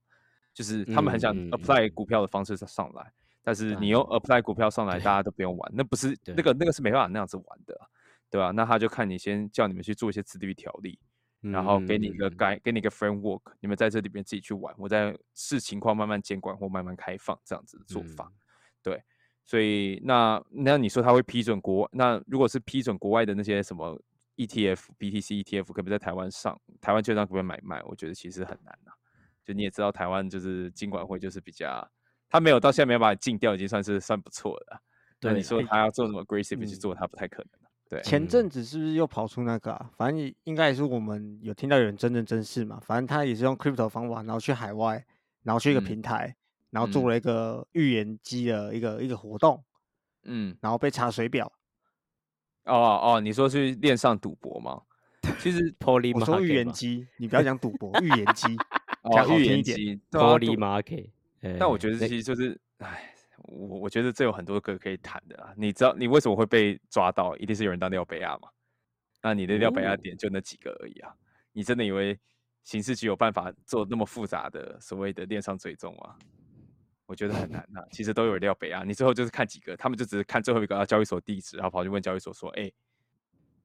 [0.60, 7.88] 就是他们很想 apply 嗯股票的方式上来，但是你用 apply 股票上来，大家都不用玩，那不是那对个那个是没办法那样子玩的啊。
[8.32, 11.00] 对吧、那他就看你先叫你们去做一些自律条例，
[11.42, 18.32] 然后给你一个嗯该给你一个 framework，你们在这里边自己去玩，我在视情况慢慢监管或慢慢开放这样子的做法。
[18.32, 18.38] 嗯
[18.84, 19.04] 对，
[19.46, 21.90] 所以那那你说他会批准国？
[21.92, 24.00] 那如果是批准国外的那些什么
[24.36, 26.56] E ETF、BTC ETF，可不可以在台湾上？
[26.80, 27.82] 台湾券商可不可以买卖？
[27.86, 28.92] 我觉得其实很难呐、
[29.50, 31.90] 就你也知道，台湾就是金管会就是比较，
[32.30, 34.80] 他没有到现在没有把你禁掉，已经算是算不错的啊。
[35.22, 37.70] 那你说哎他要做什么 aggressive 去嗯做，他不太可能啊。
[37.90, 39.90] 对，前嗯阵子是不是又跑出那个啊？
[39.98, 42.80] 反正应该也是我们有听到有人真人真事嘛。
[42.86, 45.04] 反正他也是用 crypto 方法，然后去海外，
[45.42, 46.36] 然后去一个嗯平台，
[46.70, 49.64] 然后做嗯了一个预言机的一个一个活动，
[50.26, 51.52] 嗯，然后被查水表。
[52.66, 54.84] 哦哦，你说去链上赌博吗？
[55.40, 58.48] 其实 Poly 我说预言机，你不要讲赌博，预言机。
[59.10, 61.10] 哦讲好一点言机，对啊，Poly 赌 market，
[61.60, 65.54] 但我觉得那其实就是，哎，我我觉得这有很多个可以谈的啊。
[65.58, 67.36] 你知道你为什么会被抓到？
[67.38, 68.50] 一定是有人当廖北亚嘛？
[69.22, 71.14] 那你的廖北亚哦点就那几个而已啊。
[71.52, 72.18] 你真的以为
[72.64, 76.16] 刑事局有办法做那么复杂的所谓的链上追踪吗？
[77.06, 77.84] 我觉得很难啊。
[77.92, 82.72] 其实都有廖北亚，你最后就是看几个，他们就只是看最后一个啊交易所地址，然后跑去问交易所说：“哎、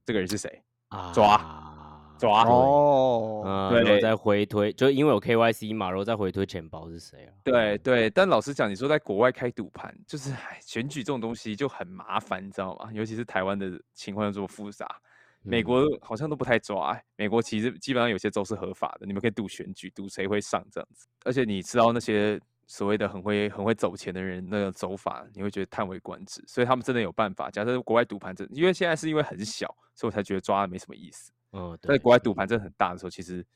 [0.04, 0.62] 这个人是谁？
[1.12, 1.73] 抓啊
[2.18, 7.32] 抓哦，啊，对然后再回推，就因为有 KYC 嘛，然后再回推钱包是谁啊？
[7.42, 12.90] 对对，但老实讲，你说在国外开赌盘，就是唉选举这种东西就很麻烦，你知道吗？
[12.92, 14.86] 尤其是台湾的情况又这么复杂，
[15.42, 17.04] 美嗯国好像都不太抓、欸。
[17.16, 21.06] 美国其实基本上有些州是合法的，你们可以赌选举，赌谁会上这样子。
[21.24, 26.42] 而且你知道那些所谓的很会很会走钱的人那个走法，你会觉得叹为观止。
[26.46, 27.50] 所以他们真的有办法。
[27.50, 31.32] 假设国外赌盘真，因为现在是因为很小，所以我才觉得抓没什么意思。
[31.54, 32.34] 嗯，在对，国外赌。
[32.34, 33.46] 盘真的很大的时候，其实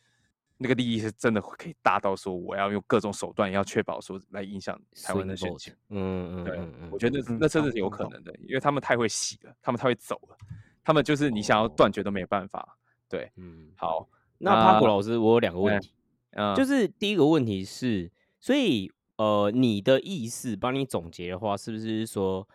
[0.57, 5.75] 那个利益是真的可以大到说，我要用各种手段要确保说来影响台湾的选情。
[5.91, 6.59] 嗯嗯对，
[6.91, 10.37] 我觉得那真的是有可能的，因为他们太会洗了，他们太会走了，
[10.83, 12.79] 他们就是你想要断绝都没有办法。
[13.09, 14.09] 对，嗯，好，
[14.39, 15.93] 那帕古老师，我有两个问哎题，
[16.33, 16.65] 嗯，就。
[16.65, 22.47] 是第一个问题是，所以呃，你的意思帮你总结的话，是不是说，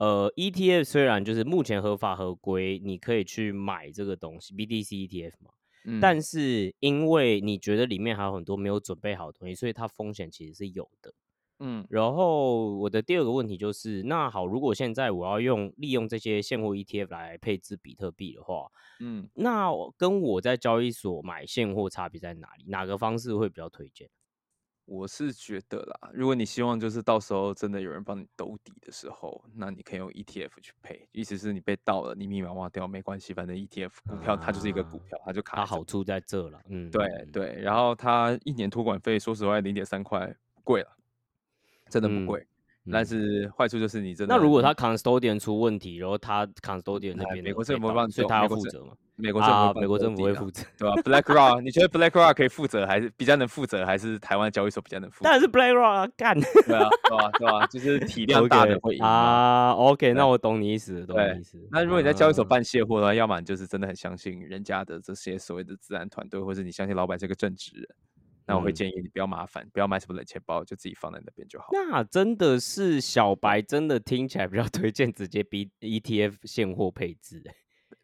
[0.00, 5.50] 呃，ETF 虽然就是目前合法合规，你可以去买这个东西 BDC ETF 嘛，
[5.84, 11.12] 嗯但是因为你觉得里面还有很多没有准备好的东西，所以它风险其实是有的。
[11.62, 18.68] 嗯然后我的第二个问题就是，那好，如果现在我要用利用这些现货 ETF 来配置比特币的话，
[19.00, 22.64] 嗯，那我跟我在交易所买现货差别在哪里？
[22.68, 24.08] 哪个方式会比较推荐？
[24.90, 40.96] 我是觉得啦，如果你希望就是到时候真的有人帮你兜底的时候，那你可以用 ETF 去配，意思是你被盗了，你密码忘掉没关系，反正 ETF 股票它就是一个股啊票，它就卡它好处在这了，嗯，对嗯，对，然后它一年托管费，说实话零点三块不贵了，
[41.88, 42.44] 真的不嗯贵。
[42.90, 48.92] 但嗯是坏处就是你真的，那如果他你 custodian 出问题，然后他 custodian 那边哎美国政府会帮你所以他要负责嘛？
[49.16, 55.24] 美国政府美国政府会负责，对吧？BlackRock，你觉得 BlackRock 可以负责，还是比较能负责，还是台湾交易所比较能负责？
[55.24, 56.40] 当然是 BlackRock 啊干。
[56.40, 57.30] 对啊，对啊？
[57.38, 57.66] 对啊？
[57.66, 58.96] 就是体量大的会。
[58.96, 61.58] 啊，OK，那我懂你意思，懂你意思。
[61.70, 67.86] 那如果你在交易所啊办卸货的话，要么你就是真的很相信人家的这些所谓的自然团队，或者你相信老板是个正直人，
[68.50, 71.68] 那我会嗯建议你不要麻烦，不要买什么冷钱包，就自己放在那边就好。
[71.70, 77.54] 那真的是小白，真的听起来比较推荐直接 B ETF 现货配置欸。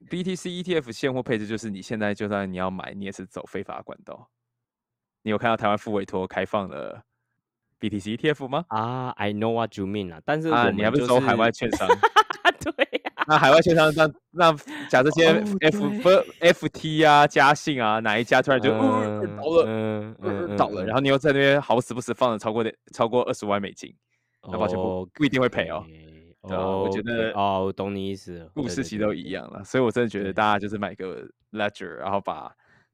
[0.08, 4.30] BTC ETF 现货配置就是你现在就算你要买，你也是走非法管道。
[5.22, 7.02] 你有看到台湾副委托开放了
[7.80, 8.64] BTC ETF 吗？
[8.68, 11.88] 啊，I know what you mean 啊，但是你还不是走海外券商？
[13.28, 14.52] 那海外券商那那
[14.88, 23.92] 假设今天哦 F 不 FT 啊、嘉信啊哪一家突然就呃嗯倒了，嗯呃倒了，然后你又在那边好死不死放了超过的超过二十万美金，
[24.50, 25.84] 那抱歉不不一定会赔哦。
[26.48, 28.48] 对啊我觉得哦，我懂你意思了。
[28.54, 32.52] 故事其实都一样了，所以我真的觉得对大家就是买个 Ledger，然后把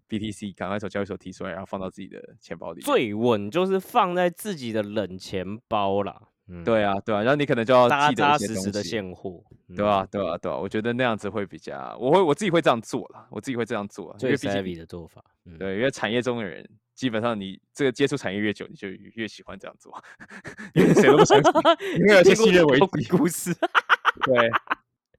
[0.08, 2.84] BTC 赶快从交易所提出来，然后放到自己的钱包里面。
[2.86, 6.18] 最稳就是放在自己的冷钱包啦。
[6.48, 9.42] 嗯，对啊，对啊，然后你可能就要扎记得扎一些实实的西现货，
[9.76, 15.24] 对啊，对啊，对啊，我觉得那样子会比较，我会我自己会这样做啦，我自己会这样做啊，因最为毕竟 savvy 的做法。
[15.44, 19.92] 嗯，对，因为产业中的人，基本上你这个接触产业越久，你就越喜欢这样做，
[20.74, 21.52] 因为谁都不相信，
[21.96, 23.54] 你 会有信任危机，故事。
[24.26, 24.50] 对，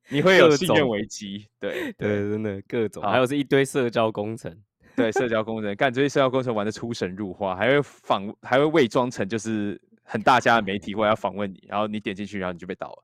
[0.09, 4.55] 你会有各信任种危机，对对，真的各种，好还有是一堆社交工程。
[4.95, 13.03] 对，社交工程干这些社交工程玩的出神入化，还会仿，还会伪装成就是很大家的媒体过来要访问你，然后你点进去，然后你就被盗了。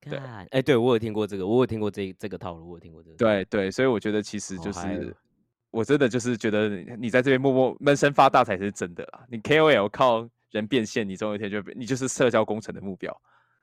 [0.00, 3.16] 对干，哎，对我有听过这个，我有听过这这个套路，我有听过这个。
[3.16, 5.14] 对对，所以我觉得其实就是，
[5.70, 9.26] 我真的就是觉得你你在这边默默闷声发大财是真的啦。
[9.28, 13.14] 你 KOL 靠人变现，你总有一天就被你就是社交工程的目标，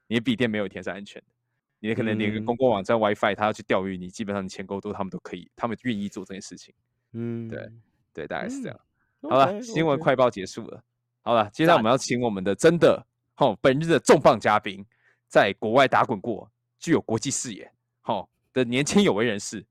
[0.08, 1.28] 你的笔电没有一天是安全的，
[1.80, 6.72] 你你可能连公共网站 WiFi，他要去钓鱼，你基本上你钱够多，他们都可以，他们愿意做这件事情。
[7.14, 7.72] 嗯，对
[8.14, 8.80] 对，大概是这嗯样。
[9.22, 10.84] 好了新闻快报结束了。
[11.28, 14.86] 好了，接下来我赞们要请我们的真的哦本日的重磅嘉宾，
[15.28, 17.70] 在国外打滚过，具有国际视野
[18.06, 19.66] 哦的年轻有为人士，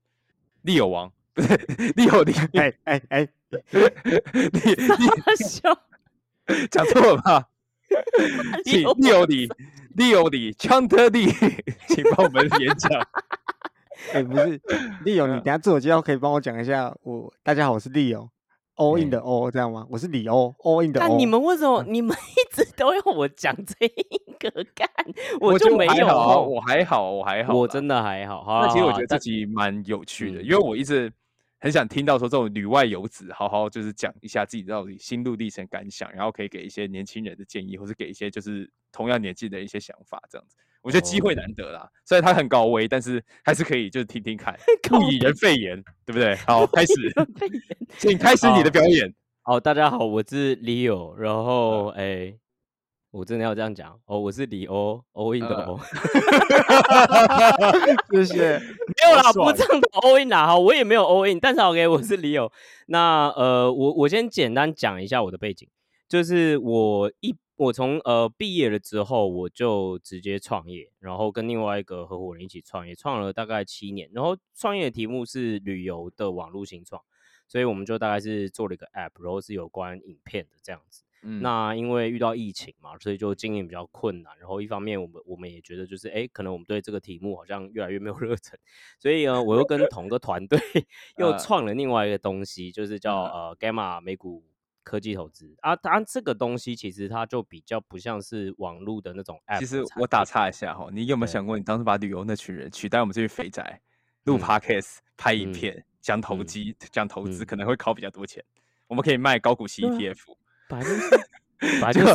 [0.61, 1.55] 利友王不是
[1.95, 5.75] 利友利哎哎哎，利利笑，
[6.69, 7.49] 讲错了吧？
[8.63, 9.49] 请友利友里
[9.95, 11.25] 利友里昌特利，
[11.89, 12.91] 请帮我们演讲。
[14.13, 14.61] 哎，不是
[15.03, 16.95] 利友，你嗯等下自我介绍可以帮我讲一下？
[17.01, 18.29] 我大家好，我是利友
[18.77, 19.85] ，all in 的 all 这样吗？
[19.89, 21.17] 我是李欧，all in 的但 all。
[21.17, 24.89] 你们为什么你们一直都要我讲这一个干？
[25.41, 26.07] 我就没有
[26.43, 27.53] 我还好，我还好。
[27.53, 28.43] 我真的还好。
[28.43, 31.11] 好那其实我觉得自己蛮有趣的，嗯因为我一直
[31.59, 40.55] 很想听到说这种旅外游子好好就是讲一下自己到底心路历程感想，然后可以给一些年轻人的建议，或是给一些就是同样年纪的一些想法，这样子。
[40.81, 44.57] 我觉得机会难得啦，虽然他很高危，但是还是可以就是听听看，
[44.89, 46.35] 高不以人肺炎，对不对？
[46.47, 46.93] 好，开始，
[47.97, 49.13] 请开始你的表演。
[49.41, 52.33] 好，大家好，我是 Leo，然嗯后哎、
[53.11, 55.79] 我真的要这样讲哦，我是李欧欧 in 的嗯欧，
[58.11, 58.59] 谢谢。
[58.87, 62.51] 没有啦，不这样的 all in 啦，好，我也没有 all in，但是 OK，我是 Leo。
[62.87, 65.67] 那呃，我我先简单讲一下我的背景，
[66.09, 77.01] 就是我一我从呃毕业了之后，我就直接创业，然后跟另外一个合伙人一起创业，创了大概七年，然后创业的题目是旅游的网络新创，
[77.47, 81.03] 所以我们就大概是做了一个 app，然后是有关影片的这样子。
[81.23, 84.37] 嗯那因为遇到疫情嘛，所以就经营比较困难。
[84.37, 88.55] 然后一方面，我们我们也觉得就是，哎，可能我们对这个题目好像越来越没有 热忱，
[88.99, 90.59] 所以呢，我又跟同个团队
[91.17, 94.43] 又呃创了另外一个东西，就是叫嗯呃 Gamma 美股
[94.87, 95.75] 科技投资啊。
[95.75, 99.65] 当然，这个东西其实它就比较不像是网络的那种 app 其。
[99.65, 103.81] 实我打岔一下哈，你有没有想过，你当时把旅游那群人取代我们这群肥宅，
[104.23, 108.41] 录嗯 podcast、拍影嗯片、讲投嗯机、讲投资，嗯可能会考比较多钱。
[108.87, 110.17] 我们可以卖高股息 ETF，
[111.81, 112.05] 反正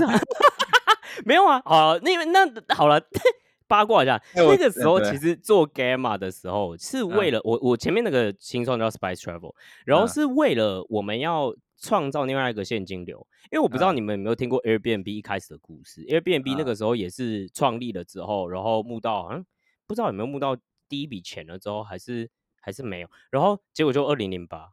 [1.27, 1.61] 没有啊。
[1.67, 2.99] 好，那那好了，
[3.69, 9.55] 八卦一下，那个时候其实做 Gamma 的时候，是为嗯了、我我前面那个新创叫 Spice Travel，
[9.85, 13.27] 然后嗯是为了我们要创造另外一个现金流。
[13.51, 19.45] 因为我不知道嗯你们有没有听过 Airbnb 一开始的故事，Airbnb 那嗯个时候也是创立了之后，然后募到好像
[19.87, 20.57] 不知道有没有募到
[20.89, 24.71] 第一笔钱了之后，还是还是没有，然后结果就二零零八。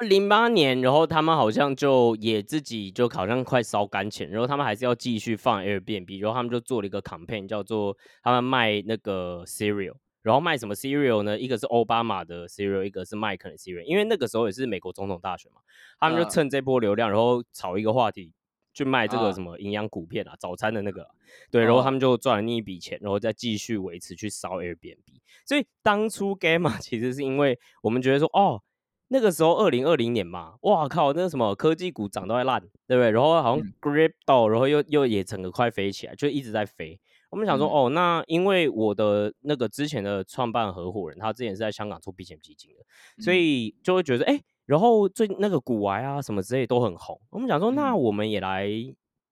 [0.00, 11.38] 零八年，然后他们好像就也自己就好像快烧干钱，然后他们还是要继续放 Airbnb，然后他们就做了一个 campaign，叫做他们卖那个 cereal，然后卖什么 cereal 呢？
[11.38, 15.60] 一个是奥巴马的 cereal，一个是麦肯的 cereal，因为那个时候也是美国总统大选嘛，
[15.98, 18.32] 他们就嗯趁这波流量，然后炒一个话题，
[18.74, 21.10] 去卖这个啊什么营养股片啊，早餐的那个啊，
[21.50, 24.98] 对，然后他哦们就赚了那一笔钱，然后再继续维持去烧 Airbnb。
[25.46, 28.62] 所以当初 Gamma 其实是因为我们觉得说，哦，
[29.08, 33.10] 那个时候二零二零年嘛，哇靠，那个什么科技股涨到在烂，对不对？
[33.10, 37.00] 然后好像嗯 grip 到，然后又又也整个快飞起来，就一直在飞。
[37.30, 42.84] 我们想说，嗯哦，那因为我的那个之前的创办合伙人，他之前是在香港做避险基金的，
[43.22, 47.18] 所嗯以就会觉得，哎、然后最那个股癌啊什么之类都很红。
[47.30, 48.68] 我们想说，那嗯我们也来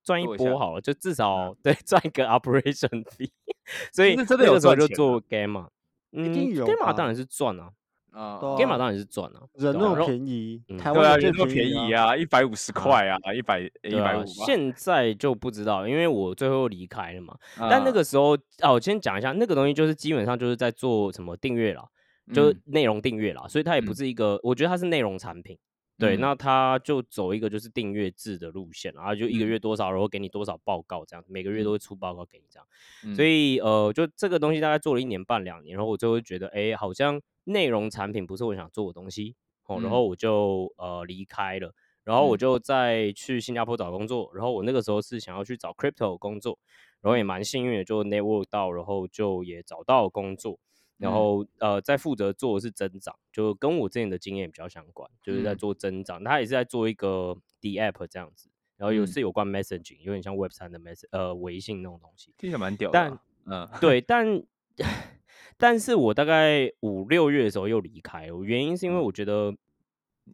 [0.04, 3.30] 赚一波好了，就至少、对赚一个 operation fee。
[3.92, 5.68] 所以是真的有那个时候就做 Gamma，
[6.12, 7.70] 嗯定有，Gamma 吧当然是赚啊
[8.12, 12.05] 啊，Gamma 当然是赚啊，人那么对啊然后便宜嗯，对啊，台湾人那么便宜啊。
[12.07, 17.37] 啊，一百五十块啊，一百一对啊百五，现在就不知道，因为我最后离开了嘛。
[17.59, 21.85] 但那啊个时候啊，我先讲一下，那个东西就是基本上就是在做什么订阅啦，
[22.33, 25.59] 就是内容订阅啦，所以它也不嗯是一个，我觉得它是内容产品。
[26.01, 32.64] 对，嗯那它就走一个就是订阅制的路线，然后就一个嗯月多少，然后给你多少报告这样，每个月都会出报告给你这样。
[33.05, 39.34] 嗯所以呃，就这个东西大概做了一年半两年，然后我就会觉得，哎，好像内容产品不是我想做的东西
[39.66, 46.58] 哦，然后我就呃离开了，然后我嗯就再去新加坡找工作，然后我那个时候是想要去找 crypto 工作，
[47.00, 50.58] 然后也蛮幸运的，就 network 到，然后就也找到工作。
[50.96, 56.24] 然嗯后呃，在负责做的是增长，就跟我之前的经验比较相关，就是在嗯做增长。
[56.24, 62.34] 他也是在做一个 D app 这样子，然后有嗯是有关 messaging，有点像 Web 三的 mess 呃微信那种东西。
[62.37, 63.12] 听起来蛮屌的但
[63.56, 64.42] 啊，嗯，对，但
[65.56, 69.02] 但是我大概五六月的时候又离开原因是因为嗯。
[69.02, 69.54] 我觉得，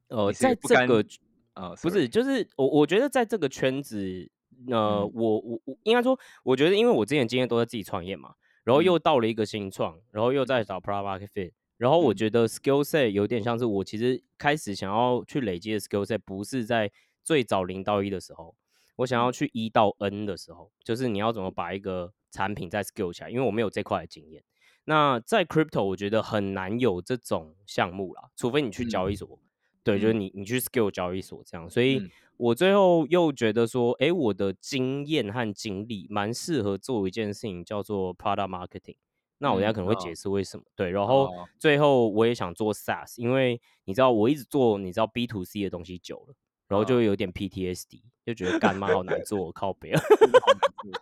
[0.08, 1.04] 呃，在这个
[1.54, 4.28] 呃，不是，就是我我觉得在这个圈子，
[4.66, 5.12] 呃，嗯。
[5.14, 8.84] 我我我应该说，我觉得因为我之前经验都在自己创业嘛，然后嗯。
[8.84, 12.14] 又到了一个新创，然后又在找 product fit，然后我嗯。
[12.14, 16.90] 觉得 skill set 有点像是我其实开始想要去累积的 skill set，不是在
[17.22, 18.56] 最早零到一的时候，
[18.96, 19.32] 我想要嗯。
[19.32, 24.42] 去一到 N 的时候，就是你要怎么把一个产品再 skill 起来，因为我没有这块的经验。
[24.84, 29.38] 那在 crypto 我觉得很难有这种项目啦，除非你去交易所，
[29.82, 31.68] 对，就是嗯你你去 skill 交易所这样。
[31.68, 38.96] 所以嗯我最后又觉得说，诶，我的经验和经历蛮适合做一件事情，叫做 product marketing。
[39.38, 40.64] 那我等下可能会解释为什么。
[40.74, 46.34] 对，然后哦最后我也想做 SaaS，因为你知道我一直做你知道 B to C 的东西久了，
[46.68, 50.00] 然后就有点 PTSD，就觉得干妈好难做，靠北啊。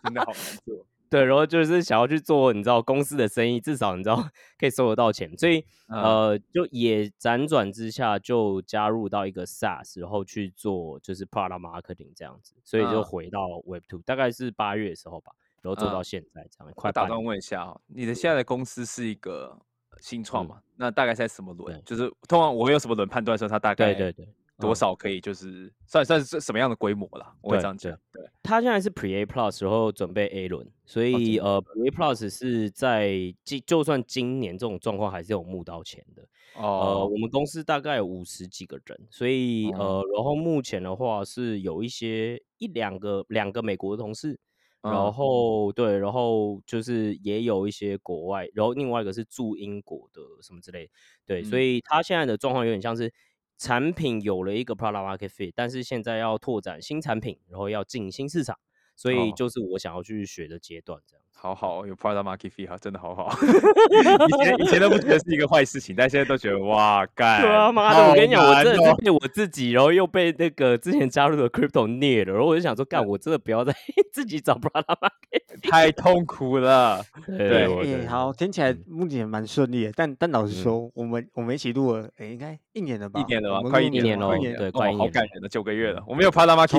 [0.02, 0.86] 真的好难做。
[1.12, 4.16] 对，然后就是想要去做，你知道公司的生意，至少你知道
[4.58, 17.22] 可以收得到钱，所以、嗯呃，就也辗转之下就加入到一个 SaaS，然后去做就是 product marketing 这样子，所以就嗯回到 Web Two，、大概是八月的时候吧，然后做到嗯现在这样，快我打断。
[17.22, 19.54] 问一下哦，你的现在的公司是一个
[20.00, 20.62] 新创嗯嘛？
[20.76, 21.82] 那大概在什么轮？
[21.84, 27.34] 就是通常我们用什么轮判断说它大概对对对，多嗯少可以就是算算是什么样的规模啦？
[27.42, 27.92] 我这样讲。
[28.12, 36.22] 对，他现在是 Pre A Plus，然后准备 A 轮，所以、呃 Pre A Plus 是在今就算今年这种状况还是有募到钱的。
[36.54, 44.38] 呃，哦我们公司大概有五十几个人，所以、哦呃，然后目前的话是有一些一两个两个美国的同事，
[44.82, 50.92] 然嗯后对，然后就是也有一些国外，然后另外一个是住英国的什么之类的，
[51.26, 53.10] 对，所嗯以他现在的状况有点像是
[53.62, 58.58] 产品有了一个 product market fit，但是现在要拓展新产品，然后要进新市场，
[58.96, 61.22] 所以哦就是我想要去学的阶段，这样。
[61.34, 63.28] 好好有 product market Fee 哈，真的好好。
[63.42, 67.40] 以前以前都不觉得是一个坏事情，但现在都觉得哇 干。
[67.42, 68.10] 对啊，妈的！
[68.10, 73.74] 我跟你讲，我真的是被我自己，然后又被那个之前加入的 crypto 虐了，然后我就想说，干，我真的不要再
[74.12, 75.68] 自己找 product market。
[75.68, 77.02] 太痛苦了。
[77.26, 83.20] 对好，听起来嗯目前蛮顺利的，但但老实嗯说，我们我们一起录了，诶，应该一年了吧？
[83.20, 86.00] 一年了吧，快一年了快年了，一年了快一年了好感人的九个月了。
[86.06, 86.78] 我们有 product market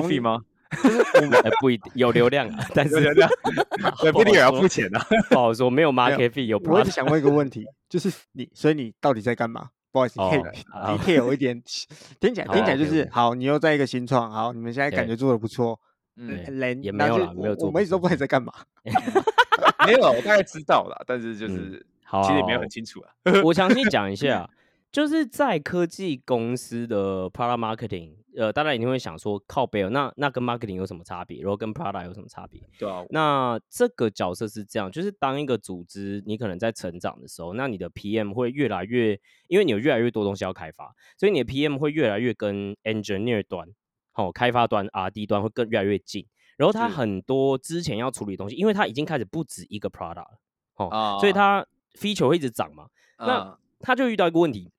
[1.60, 3.30] 不一定有流量啊，但是有流量
[4.00, 4.98] 对，不一定有人要付钱的。
[5.30, 6.84] 不好说，没有 market fee 有我一。
[6.90, 9.68] 想问一个问题， 就是你，所以你到底在干嘛？
[9.92, 11.62] 不好意思，可以哦好 detail 一点，
[12.20, 15.78] 听起来好听起来就是好，你又在一个新创，好，你们现在感对觉做的不错，
[16.16, 18.52] 嗯，人也没有啦然后就我没有做我们一直都不知道你在干嘛。
[19.86, 23.10] 没有，我大概知道了，但是就嗯是好其实也没有很清楚啊。
[23.44, 24.50] 我详细讲一下，
[24.90, 31.40] 就是在科技公司的 product marketing，呃，大家一定会想说，靠背哦，那那跟 marketing 有什么差别？
[31.40, 32.60] 然后跟 product 有什么差别？
[32.78, 39.18] 对啊，那这个角色是这样，就是当一个组织你可能在成长的时候，那你的 PM 会越来越，
[39.48, 43.68] 因为你有越来越多东西要开发，所以你的 PM 会越来越跟 engineer 端、
[44.12, 46.26] 好、开发端、RD 端会更越来越近。
[46.56, 50.38] 然后他很多之前要处理的东西，因为他已经开始不止一个 product 了，
[50.76, 51.66] 哦，啊所以他
[51.98, 52.86] feature 会一直涨嘛，
[53.18, 54.70] 那啊他就遇到一个问题，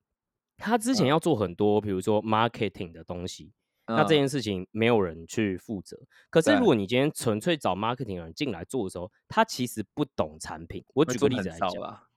[0.57, 3.51] 他之前嗯要做很多，比如说 marketing 的东西，
[3.87, 5.99] 那这嗯件事情没有人去负责。
[6.29, 10.83] 可是如果你今天纯粹找 marketing 人进来做的时候，他其实不懂产品。
[10.93, 11.69] 我举个例子来讲，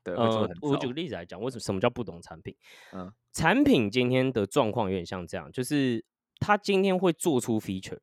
[0.05, 2.55] 呃，我举个例子来讲，为什么什么叫不懂产品？
[2.93, 6.05] 嗯产品今天的状况有点像这样，就是
[6.41, 7.99] 他今天会做出 feature，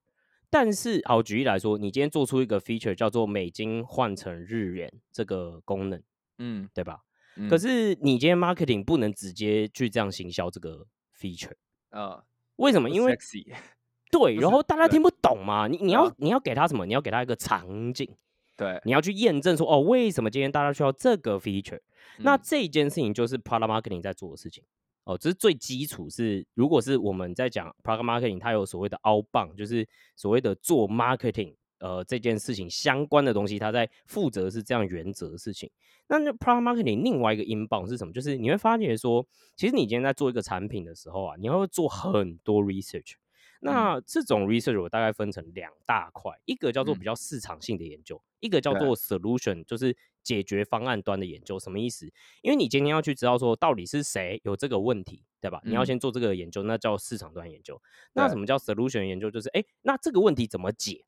[0.49, 6.01] 但是好举例来说，你今天做出一个 feature 叫做美金换成日元这个功能，
[6.37, 6.99] 嗯，对吧？
[7.37, 10.85] 嗯可是你今天 marketing 不能直接去这样行销这个
[11.19, 11.53] feature，
[11.89, 12.23] 啊，
[12.57, 12.89] 为什么？
[12.89, 13.45] 因为 sexy
[14.11, 16.85] 对，然后大家听不懂嘛，你你要、啊你要给他什么？
[16.85, 18.09] 你要给他一个场景，
[18.55, 21.81] 对，你要去验证说哦，为什么今天大家需要这个 feature？、
[22.19, 24.63] 那嗯这件事情就是 product marketing 在做的事情。
[25.03, 35.69] 哦，这是最基础是，如果是我们在讲 product marketing，它有所谓的 outbound，就是所谓的做 marketing，呃，这件事情相关的东西，他在负责是这样原则的事情。
[36.07, 38.13] 那那 product marketing 另外一个 inbound 是什么？
[38.13, 43.13] 就是你会发觉说，其实你今天在做一个产品的时候啊，你会做很多 research。
[43.61, 51.57] 那这种 research 我大概分成两大块，一个叫做嗯比较市场性的研究，一个叫做 solution，就是解决方案端的研究。
[51.57, 52.05] 什么意思？
[52.43, 55.59] 因为你今天要去知道说到底是谁有这个问题，对吧？
[55.63, 57.81] 你要嗯先做这个研究，那叫市场端研究。
[58.13, 59.31] 那什么叫 solution 研究？
[59.31, 61.03] 就是哎，诶那这个问题怎么解？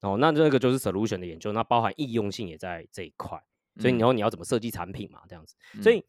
[0.00, 3.42] 哦，那这个就是 solution 的研究，那包含易用性也在这一块。
[3.80, 5.54] 所以你后你要怎么设计产品嘛，这样子。
[5.82, 6.04] 所嗯以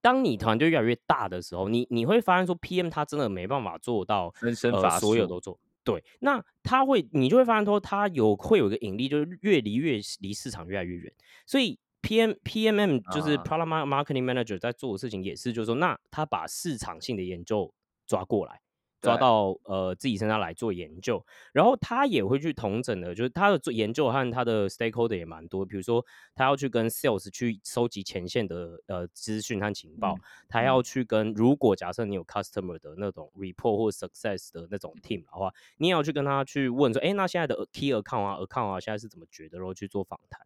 [0.00, 5.58] 当你团队越来越大的时候，你你会发现说，PM 他真的没办法做到分身呃乏术所有都做。
[5.82, 11.12] 对，那他会，你就会发现说，他有会有一个引力，就是越离越离市场越来越远。
[11.44, 17.72] 所以 PM PMM 就是啊 Product Mar- Marketing Manager 在做的事情也是，就是说，那他把市场性的研究
[18.06, 18.60] 抓过来，
[19.00, 38.36] 抓到呃自己身上来做研究，然后他也会去同整的，就是他的做研究和他的 stakeholder 也蛮多，比如说他要去跟 sales 去收集前线的呃资讯和情报，嗯他要去跟如果假设你有 customer 的那种 report 或 success 的那种 team 的话，你也要去跟他去问说，哎，那现在的 key account 啊
[38.38, 40.40] account 啊现在是怎么觉得，然后去做访谈。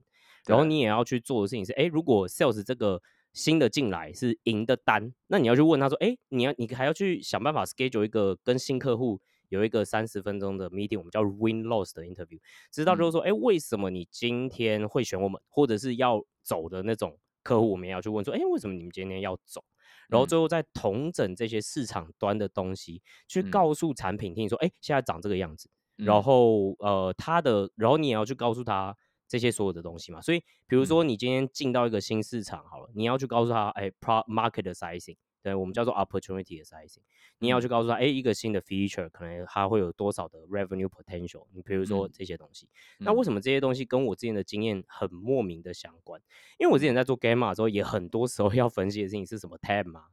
[0.46, 3.01] 然后你也要去做的事情是，哎，如果 sales 这个
[3.32, 12.38] 新的进来是赢的单，那你要去问他说，哎，你要你还要去想办法 schedule 一个跟新客户有一个三十分钟的 meeting，我们叫 win loss 的 interview，
[12.72, 19.62] 知道就是说，哎，为什么你今天会选我们，或者是要走的那种客户，我们也要去问说，哎，为什么你们今天要走？
[20.08, 20.28] 然后嗯。
[20.28, 23.50] 最后再统整这些市场端的东西，去嗯。
[23.50, 25.70] 告诉产品听说，哎，现在长这个样子。
[25.96, 26.22] 然嗯。
[26.22, 28.96] 后呃，他的，然后你也要去告诉他
[29.30, 30.20] 这些所有的东西嘛。
[30.20, 36.98] 所以，比如说你今天进到一个新市场，好了，你要去告诉他，哎，pro market 的 sizing，对我们叫做 opportunity 的 sizing，
[37.38, 42.68] 你要去告诉他，哎，一个新的 feature 可能它会有多少的 revenue potential，你比如说嗯这些东西。
[42.98, 46.20] 那为嗯什么这些东西跟我之前的经验很莫名的相关？
[46.58, 50.06] 因为我之前在做 gamma 的时候，也很多时候要分析的事情是什么 tab 嘛，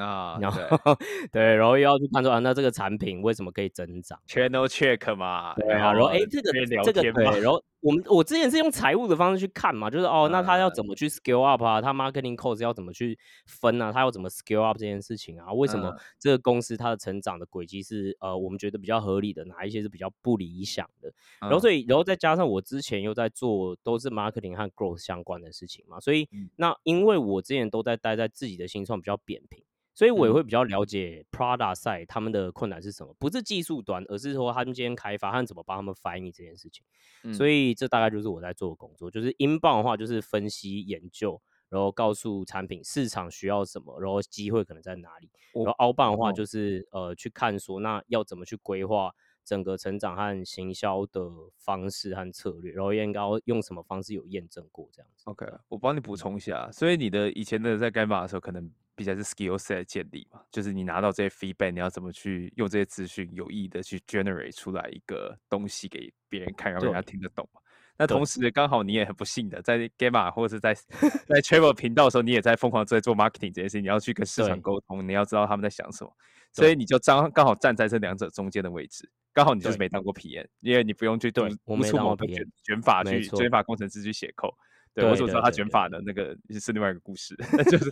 [0.00, 0.98] 啊，然对后
[1.32, 6.52] 对，然后又要去看说啊，那这个产品为什么可以增长？，channel check 嘛，对啊，然后哎，这个
[6.84, 11.82] 这个对，然后我们我之前是用财务的方式去看嘛，就是哦，那他要嗯怎么去 scale up 啊？
[11.82, 13.90] 他 marketing cost 要怎么去分啊？
[13.92, 15.52] 他要怎么 scale up 这件事情啊？
[15.52, 21.12] 为什么嗯这个公司它的成长的轨迹是呃我们觉得比较合理的，哪一些是比较不理想的？
[21.40, 29.64] 然后嗯所以然后再加上我之前又在做都是 marketing 和 growth 相关的事情嘛，所以嗯那因为我之前都在待在自己的新创比较扁平。
[29.94, 36.84] 所以我也嗯会比较了解 Prada 赛他们的困难是什么，不是技术端，而是说他们今天开发他们怎么帮他们翻译这件事情。
[37.32, 45.30] 所以以这大概就是我在做的工作，就是英镑的话就是分析研究，然后告诉产品市场需要什么，然后机会可能在哪里。
[45.54, 49.12] 然后澳镑的话哦就是、呃去看说那要怎么去规划
[49.44, 55.24] 整个成长和行销的方式和策略，然后应该要用什么方式有验证过这样子。
[55.26, 67.12] OK，我帮你补充一下，所以你的以前的在干嘛的时候，可能比较是 skill set 建立嘛，就是你拿到这些 feedback，你要怎么去用这些资讯有意的去 generate 出来一个东西给别人看，让人家对。
[67.12, 67.60] 听得懂嘛。
[67.98, 74.60] 那同时刚好你也很不幸的在 Gamma 或者是在在 Travel 频道的时候，你也在疯狂在做 marketing 这件事情，你要去跟市场对。
[74.60, 76.10] 沟通，你要知道他们在想什么，
[76.52, 79.84] 所以你就刚刚好站在这两者中间的位置，刚好你就是对。
[79.84, 83.50] 没当过 PM，因为你不用去督对我督没当过促某个卷卷法去卷。
[83.50, 84.52] 法工程师去写扣。
[84.94, 87.36] 对，我对所知道他卷法的那个是另外一个故事，
[87.70, 87.84] 就是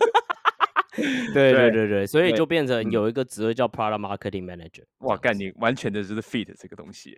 [1.33, 7.17] 对对对对对，所以就变成嗯有一个职位叫 Product Marketing Manager 哇，干你完全的就是 fit 这个东西。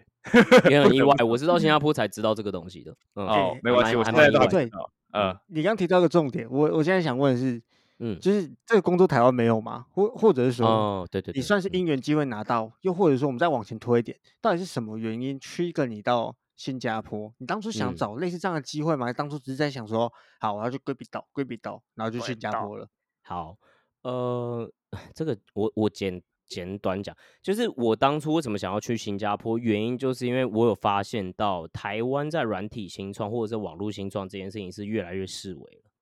[0.69, 2.95] 也很意外，我是到新加坡才知道这个东西的。
[3.15, 4.91] 嗯，哦，没还关系，蛮我现在都对不知道。
[5.11, 7.61] 呃，你刚提到一个重点，我我现在想问的是，
[7.99, 9.85] 嗯，就是这个工作台湾没有吗？
[9.91, 17.33] 或或者是说，哦，对对对，你算是嗯因缘机会拿到，又或者说我们再往前推一点，到底是什么原因 trigger 你到新加坡？
[17.39, 19.05] 你当初想嗯找类似这样的机会吗？
[19.05, 22.87] 还当初只是在想说，好，我要去贵宾岛，贵宾岛，然后就新加坡了。
[23.23, 23.57] 好，
[24.03, 24.71] 呃，
[25.15, 35.92] 这个我我简简短讲，就是我当初为什么想要去新加坡，原因就是因为我有发现到台湾在软体新创或者是网络新创这件事情是越来越式微了。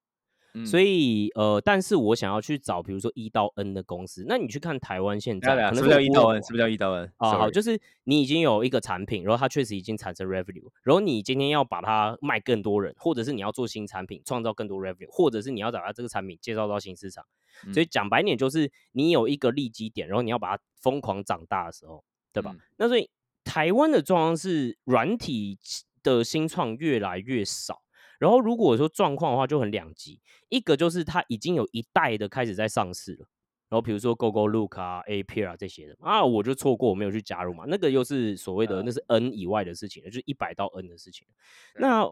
[0.66, 6.44] 所嗯以呃，但是我想要去找，比如说一到 N 的公司，那你去看台湾现在，是我什么叫一到 N？
[6.44, 7.12] 是不是叫一到 N？
[7.18, 17.24] 啊，好，就是你已经有一个产品，然后它确实已经产生 revenue，然后你今天要把它卖更多人，或者是你要做新产品，创造更多 revenue，或者是你要把它这个产品介绍到新市场。
[17.66, 22.52] 嗯所以讲白点，就是你有一个利基点，然后你要把它疯狂长大的时候，对吧？
[22.54, 23.10] 嗯那所以
[23.44, 25.58] 台湾的状况是软体
[26.04, 27.82] 的新创越来越少。
[28.22, 33.26] 然后如果说状况的话，就很两极，一个就是它已经有一代的开始在上市了，
[33.68, 41.26] 然后比如说 GoGo Look 啊、A P 啊这些的啊，我就错过，我没有去加入嘛，那个又是所谓的那是 N 以外的事情了，就是一百到 N 的事情。
[41.78, 42.08] 那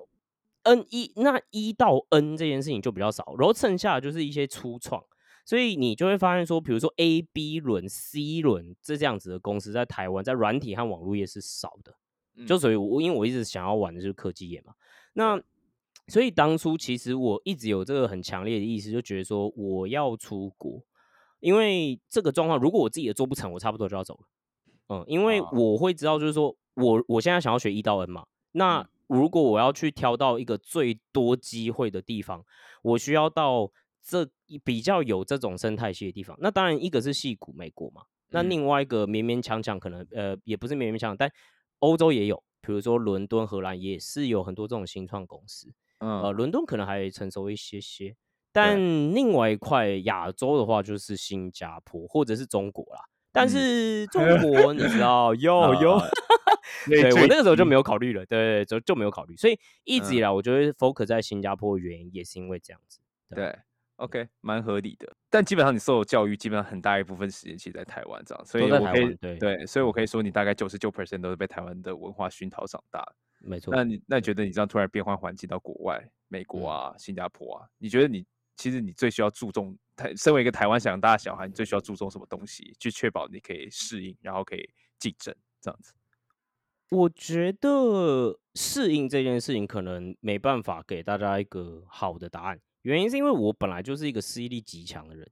[0.63, 5.03] N 一那一到 N 这件事情就比较少，然后剩下的就是一些初创，
[5.45, 11.93] 所以你就会发现说，比如说 A、B 轮、C 轮这这样子的公司在台湾在软体和网络业是少的。
[12.47, 12.59] 就嗯。
[12.59, 14.73] 所以我，因为我一直想要玩的就是科技业嘛，
[15.13, 15.39] 那
[16.09, 20.81] 所以当初其实我一直有这个很强烈的意识，就觉得说我要出国，
[21.39, 24.27] 因为这个状况如果我自己也做不成，我差不多就要走了。
[24.89, 32.43] 嗯，因为啊我会知道，就是说我我现在想要学一到 N 嘛，那嗯如果我要去挑到一个最多机会的地方，
[32.81, 33.71] 我需要到
[34.03, 36.37] 这一比较有这种生态系的地方。
[36.39, 41.31] 那当然一个是戏谷美国嘛，那嗯另外一个勉勉强强可能呃也不是勉勉强强，但
[41.79, 45.71] 欧洲也有，比如说伦敦、荷兰也是有很多这种新创公司。
[45.99, 48.15] 呃，嗯伦敦可能还成熟一些些，
[48.51, 48.77] 但
[49.13, 53.01] 另外一块亚洲的话就是新加坡或者是中国啦。
[53.31, 54.07] 但嗯是。
[54.11, 56.07] 中国你知道有有，啊。
[56.87, 60.21] 对对我那个时候就没有有考虑了，对就就没有考虑，所以一直以嗯。
[60.21, 62.99] 来我觉得 focus 在新加坡的原因也是因为这样子。
[63.35, 63.55] 对
[63.97, 65.11] ，OK，蛮合理的。
[65.29, 73.15] 但基本上你受的教育，基本上很大一部分时间其实在台湾这样，所以我可以台湾对对，所以我可以说你大概九十九 percent 都是被台湾的文化熏陶长大的。
[73.39, 73.73] 没错。
[73.73, 78.25] 那你那你觉得你这样突然变换环境到国外，美国嗯啊、新加坡啊，你觉得你
[78.55, 85.93] 其实你最需要注重台，身为一个台湾长大的小孩，你最需要注重什么东西，去确保你可以适应，然后可以竞争这样子？
[86.91, 95.29] 我觉得适应这件事情可能没办法给大家一个好的答案，原因是因为我本来就是一个适应力极强的人，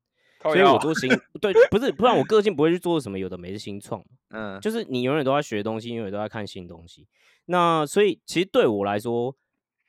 [0.54, 1.10] 所以我做新
[1.42, 7.08] 对不是不然我个性不会去做什么有的没的新创， 嗯就是你永远都在学东西，永远都在看新东西。
[7.46, 9.36] 那所以其实对我来说，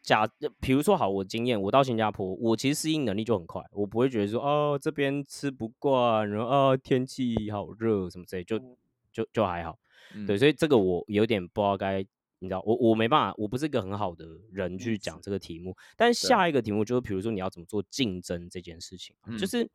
[0.03, 0.29] 假
[0.61, 8.59] 比如说好，我经验，我到新加坡，我其实适应能力就很快，我不会觉得说哦这边吃不惯，然后啊天气好热什么之类，就
[9.13, 9.77] 就就还好。
[10.27, 11.99] 对，嗯所以这个我有点不知道该，
[12.39, 15.77] 你知道，我我没办法，我不是一个很好的人去例讲子这个题目。
[15.97, 19.71] 但下一个题目就是，比如说你要怎么做竞争这件事情啊，就嗯是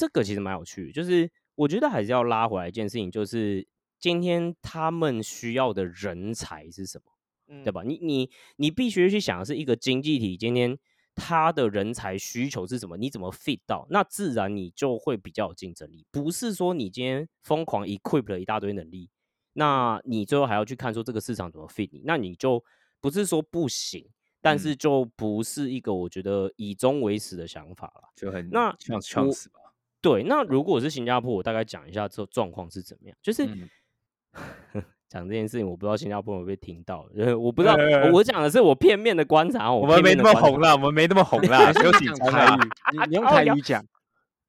[0.00, 7.82] 这个其实蛮有趣的，就是我觉得还是要拉回来一件事情，就是今天他们需要的人才是什么，对吧？
[7.82, 10.78] 你你你必须去想的是一个经济体今天。
[11.16, 12.96] 他的人才需求是什么？
[12.96, 13.86] 你怎么 fit 到？
[13.90, 16.06] 那自然你就会比较有竞争力。
[16.10, 19.10] 不是说你今天疯狂 equip 了一大堆能力，
[19.52, 22.64] 那你最后还要去看说这个市场怎么 fit 你，那你就
[23.02, 24.08] 不是说不行，
[24.40, 28.08] 但嗯是就不是一个我觉得以终为始的想法了。
[28.16, 29.59] 就很那像我 chance 吧，
[30.00, 33.16] 对，那如果是新加坡，我大概讲一下这状况是怎么样。
[33.22, 33.68] 就是嗯
[35.10, 43.84] 讲这件事情，我不知道新加坡有没有听到，呃我不知道，呃我我讲的是我片面的观察，我们没那么红了啦，我们没那么红啦， 不用紧讲张啦，台语，你你用 台语讲，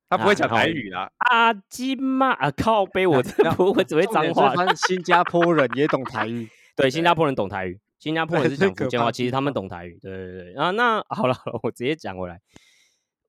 [0.08, 4.54] 他不会讲台语啦，啊，鸡妈啊，靠背，我真的不会只会脏话。
[4.56, 9.98] 他是新加坡人也懂台语，对，新加坡人懂台语，新加坡人是讲福建话，其实他们懂台语。
[10.00, 12.40] 对对对，啊，那好了，好了我直接讲回来。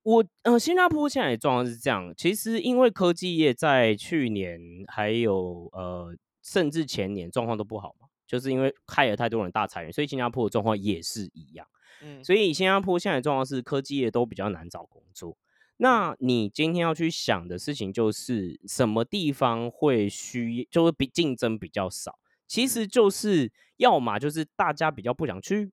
[0.03, 11.65] 我呃，新加坡现在的状况是这样，其实因为科技业在去年还有呃，甚至前年状况都不好嘛，就是因为害了太多人大裁员，所以新加坡的状况也是一样。
[12.01, 15.37] 嗯所以新加坡现在的状况是科技业都比较难找工作。
[15.77, 25.71] 那你今天要去想的事情就是什么地方会需，就是比竞争比较少，其实就是要么就是大家比较不想去，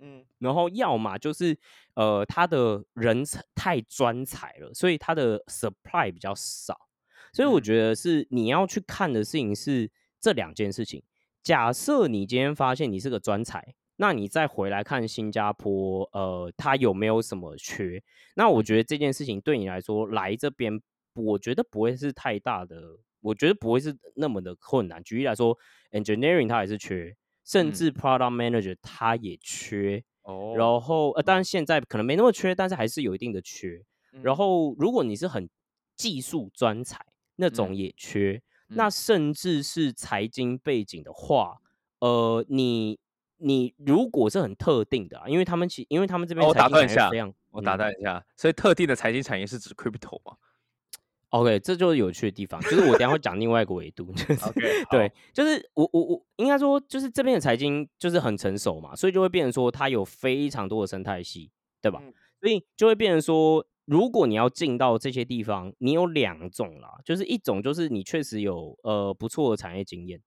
[0.00, 1.56] 嗯然后要么就是
[1.94, 6.88] 呃他的人才太专才了，所以他的 supply 比较少。
[7.32, 9.90] 所以我嗯觉得是你要去看的事情是
[10.20, 11.02] 这两件事情。
[11.42, 18.02] 假设你今天发现你是个专才，那你再回来看新加坡，呃，他有没有什么缺？
[18.34, 20.80] 那我觉得这件事情对你来说来这边，
[21.14, 25.02] 我觉得不会是太大的，我觉得不会是那么的困难。
[25.02, 25.56] 举例来说
[25.92, 27.72] ，engineering 它也是缺，甚嗯。
[27.72, 30.02] 至 product manager 他也缺。
[30.22, 33.82] 哦然后呃，当然现在可能没那么缺，但是还是有一定的缺。
[34.20, 34.36] 然嗯。
[34.36, 35.48] 后如果你是很
[35.96, 36.98] 技术专才
[37.36, 38.90] 那种嗯也缺，那嗯。
[38.90, 41.58] 甚至是财经背景的话，
[42.00, 42.98] 呃，你
[43.38, 47.16] 你如果是很特定的、啊，因为他们其因为他们这边哦我打断一下
[47.50, 47.76] 我打嗯。
[47.76, 50.36] 断一下，所以特定的财经产业是指 crypto 吗
[51.30, 54.60] OK，这就是有趣的地方，就是我等下会讲另外一个维度，就是？OK，
[54.90, 61.50] 对，就是我我我应该说，就是这边的财经就是很成熟嘛，所以就会变成说它有非常多的生态系，
[61.80, 62.00] 对吧？
[62.04, 70.22] 嗯所以就会变成说，如果你要进到这些地方，你有两种啦，就是一种就是你确实有呃不错的产业经验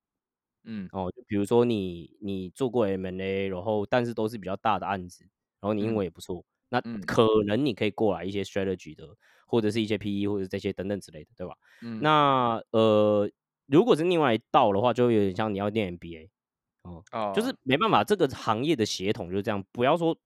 [0.63, 5.23] 嗯哦，就比如说你你做过 M&A，然后但是都是比较大的案子，
[5.59, 9.07] 然后你英嗯文也不错，那嗯可能你可以过来一些 strategy 的，
[9.53, 11.53] 或者是一些 PE 或者这些等等之类的，对吧？
[11.83, 13.29] 嗯，那呃，
[13.67, 16.27] 如果是另外一道的话，就有点像你要念 MBA
[16.81, 17.03] 哦，
[17.35, 19.63] 就是哦没办法，这个行业的协同就是这样。
[19.71, 20.17] 不要说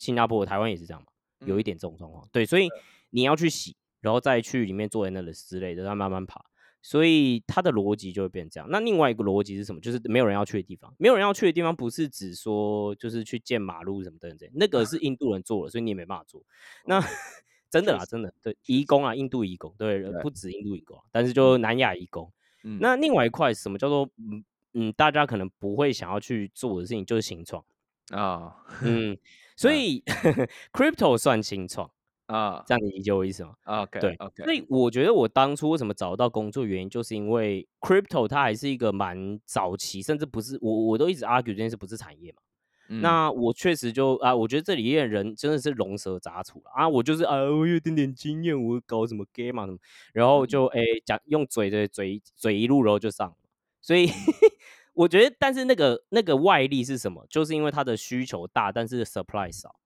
[0.00, 1.06] 新加坡、台湾也是这样嘛，
[1.46, 2.28] 有一嗯点这种状况。
[2.32, 2.68] 对，所以
[3.10, 6.44] 你要去洗，然后再去里面做 analyst 之类的，再慢慢爬。
[6.82, 8.68] 所以它的逻辑就会变这样。
[8.70, 9.80] 那另外一个逻辑是什么？
[9.80, 10.94] 就是没有人要去的地方。
[10.98, 16.40] 没有人要去的地方，不是指说就是去建马路什么等等那个是印度人做了，所以你也没办法做。
[16.84, 17.00] 那
[17.76, 20.12] 真的啦，真的对，移工啊，印度移工，对，对。
[20.22, 22.32] 不止印度移工啊，但是就南亚移工。
[22.64, 22.78] 嗯。
[22.80, 27.64] 那另外一块什么叫做嗯嗯，大家可能不会想要去做的事情就是新创，
[28.10, 28.56] 啊。
[28.82, 29.16] 嗯，
[29.56, 29.78] 所嗯。
[29.78, 30.02] 以
[30.72, 31.90] crypto 算新创，
[32.26, 32.62] 啊。
[32.66, 42.42] 这样你理解我意思吗？，OK，对 OK，所以我觉得我当初为什么找到工作，原因就是因为 crypto 它还是一个蛮早期，甚至不是我我都一直 argue 这件事不是产业嘛。
[42.88, 46.88] 嗯那我确实就啊，我觉得这里面人真的是龙蛇杂处了啊！
[46.88, 49.78] 我就是啊，我有点点经验，我搞什么 game 啊什么，
[50.12, 53.36] 然后就哎讲用嘴的嘴嘴一路，然后就上了。
[53.80, 54.08] 所以
[54.94, 57.26] 我觉得，但是那个那个外力是什么？
[57.28, 59.76] 就是因为它的需求大，但是 supply 少，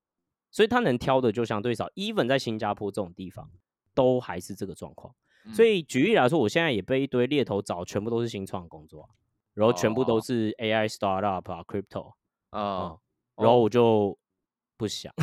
[0.50, 1.88] 所以他能挑的就相对少。
[1.96, 3.50] even 在新加坡这种地方，
[3.94, 5.14] 都还是这个状况。
[5.54, 9.08] 所以举例来说，我现在也被一堆猎头找，全部都是新创工作啊、
[9.54, 12.12] 然后全部都哦是 AI startup 啊，crypto。
[12.50, 12.96] 啊，
[13.36, 14.18] 然后哦我就
[14.76, 15.12] 不想。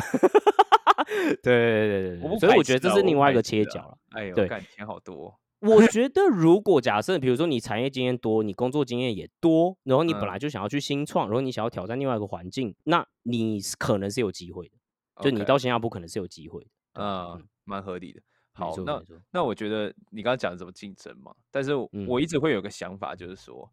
[1.08, 3.98] 对对对对对，所以我觉得这是另外一个切角了。
[4.10, 14.74] 哎呦，对干钱好多，我觉 得如果假设，比如说你产业经验多，你工作经验也多，然后你本嗯来就想要去新创，然后你想要挑战另外一个环境，那你是可能是有机会的。
[15.22, 16.70] 就你到新加坡可能是有机会的。
[16.94, 18.20] 嗯，蛮合理的。
[18.52, 21.72] 好，那那我觉得你刚刚讲的怎么竞争嘛，但是
[22.06, 23.68] 我一直会有个想法，就是说，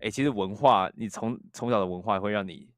[0.00, 2.68] 哎、其实文化，你从从小的文化会让你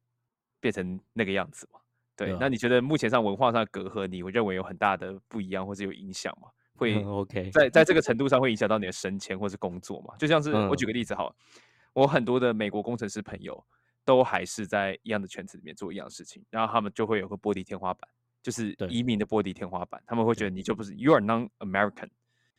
[0.61, 1.81] 变成那个样子嘛。
[2.17, 2.39] 对，对啊。
[2.41, 6.49] 那你觉得目前上文化上的隔阂，你会认为有很大的不一样，或是有影响吗？
[6.77, 10.15] 会 OK，在在这个程度上会影响到你的升迁或是工作嘛？
[10.19, 10.77] 就像是我嗯。
[10.77, 11.37] 举个例子好了，
[11.95, 13.65] 我很多的美国工程师朋友
[14.05, 18.07] 都还是在一样的圈子里面做一样的事情，然后他们就会有个玻璃天花板，
[18.43, 19.03] 就是对移。
[19.03, 20.51] 民的玻璃天花板，他们会觉得。
[20.51, 22.11] 你就不是 you are non American，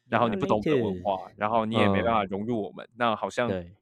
[0.09, 2.15] 然后你不懂我们的文化，然后你也没办嗯。
[2.15, 3.75] 法融入我们，那好像对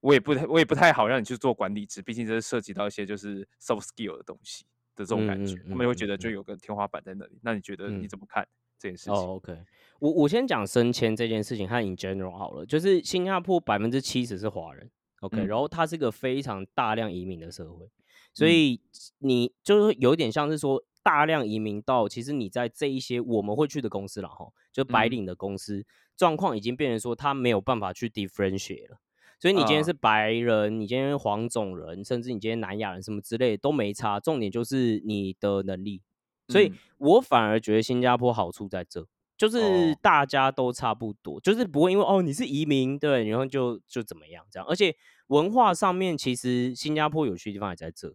[0.00, 4.64] 我也不太我也不太好让你去做管理职，毕竟这是涉及到一些就是 soft skill 的东西
[4.96, 7.38] 的这种感觉，嗯嗯他们会觉得就有个天花板在那里。
[7.42, 8.46] 那你觉得你嗯怎么看
[8.78, 9.12] 这件事情？
[9.12, 9.56] 哦，OK，
[9.98, 14.90] 我我先讲升迁这件事情和 in general 好了，就是新加坡百分之七十是华人
[15.20, 17.86] ，OK，、嗯然后它是个非常大量移民的社会，
[18.32, 18.80] 所嗯以
[19.18, 25.84] 你就是有点像是说大量移民到，其实你在这一些我们会去的公司了哈，就白嗯领的公司，
[26.16, 28.98] 状况已经变成说他没有办法去 differentiate 了。
[29.40, 36.02] 所以你今天啊是白人，你今天是黄种人，甚至你今天南亚人什么之类的都没差，重点就是你的能力。
[36.48, 39.06] 所以嗯我反而觉得新加坡好处在这，
[39.38, 44.66] 就是哦大家都差不多，就是不会因为哦你是移民对，然后就就怎么样这样。
[44.68, 44.94] 而且
[45.28, 48.14] 文化上面，其实新加坡有趣的地方也在这。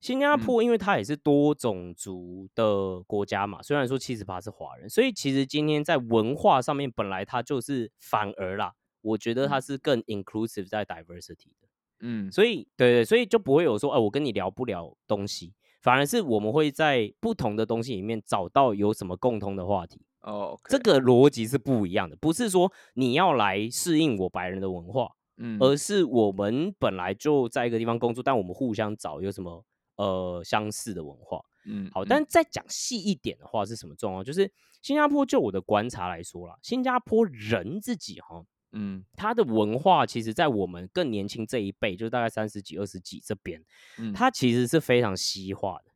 [0.00, 11.68] 新加嗯坡因为它也是多种族的国家嘛，虽然说七十八是华人，所以其实今天在文化上面本来它就是反而啦，我觉得它嗯是更 inclusive 在 diversity 的。
[12.00, 20.00] 嗯所以对对，所以就不会有说，哎、我跟你聊不了东西，反而是我们会在不同的东西里面找到有什么共通的话题。
[20.20, 29.64] 哦，这个逻辑是不一样的，不是说你要来适应我白人的文化，嗯而是我们本来就在一个地方工作，但我们互相找有什么
[29.96, 31.40] 呃相似的文化。
[31.66, 34.22] 嗯好但再讲细一点的话是什么状况？
[34.22, 34.50] 就是
[34.82, 38.44] 新加坡，就我的观察来说啦，新加坡人自己哈，
[38.74, 43.64] 嗯他的文化其实，在我们更年轻这一辈，就大概三十几、二十几这边，
[43.98, 45.92] 嗯它其实是非常西化的。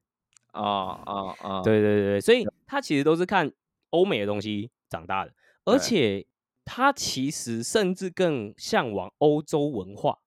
[0.52, 3.52] 啊啊啊，对对对对，所以他其实都是看
[3.90, 5.32] 欧美的东西长大的，
[5.64, 6.26] 而且
[6.64, 10.18] 他其实甚至更向往欧洲文化。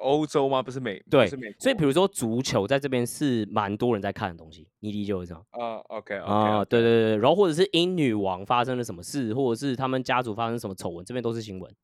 [0.00, 0.62] 欧洲吗？
[0.62, 5.42] 不是美，不对是美，所以比如说足球在这边是蛮多人在看的东西，你理解我意思吗？
[5.50, 11.74] 啊，OK 啊、对对对，然后或者是英女王发生了什么事，或者是他们家族发生什么丑闻，这边都是新闻。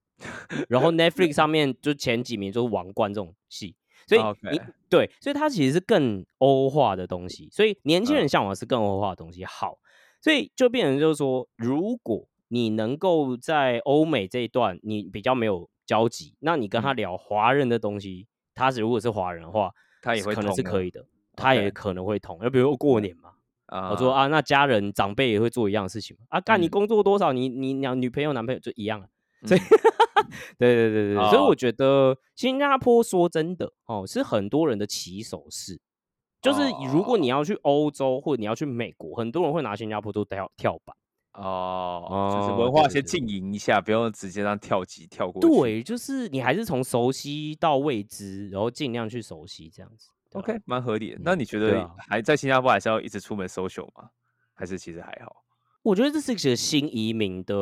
[0.68, 4.58] 然后 Netflix 上面就前几名就是《王冠》这种戏，所以你
[4.88, 9.44] 对，所以它其实是更欧化的东西，所以年轻嗯人向往的是更欧化的东西。
[9.44, 9.78] 好，
[10.22, 19.70] 所以就变成就是说，如果你能够在欧美这一段你比较没有交集，那你跟他嗯聊华人的东西，他是如果是华人的话，
[20.02, 22.38] 他也会可能是可以的，他也可能会通。
[22.40, 23.30] 就比如说过年嘛，
[23.66, 26.26] 啊，我说啊，那家人长辈也会做一样的事情嘛。
[26.30, 29.08] 啊，干你嗯工作多少，你你两女朋友男朋友就一样了。
[29.46, 30.26] 所以嗯，
[30.58, 35.80] 对对对对，对所以哦我觉得新加坡说真的哦，是很多人的起手式。
[36.42, 36.62] 就是
[36.92, 40.96] 如果你要去欧洲或者你要去美国，很多人会拿新加坡做跳跳板。
[41.36, 45.48] 哦，就是哦文化先经营一下，不用直接让跳级跳过去。
[45.48, 50.10] 对，就是你还是从熟悉到未知，然后尽量去熟悉这样子。
[50.32, 51.20] ，OK，蛮合理的。
[51.22, 54.10] 那嗯你觉得还在新加坡还是要一直出门 social 吗？
[54.54, 55.44] 还是其实还好？
[55.82, 57.54] 我觉得这是一个新移民的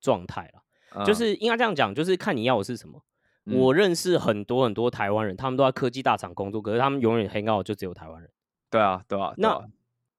[0.00, 1.04] 状态啦。
[1.04, 3.02] 就嗯是应该这样讲，就是看你要的是什么。
[3.46, 8.30] 嗯我认识很多很多台湾人，他们都在科技大厂工作，可是他们永远 hang out 就只有台湾人。
[8.68, 9.64] 对啊，对啊，那啊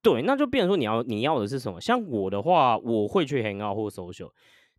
[0.02, 1.80] 对，那就变成说你要你要的是什么？
[1.80, 4.30] 像我的话，我会去 hang out 或 social，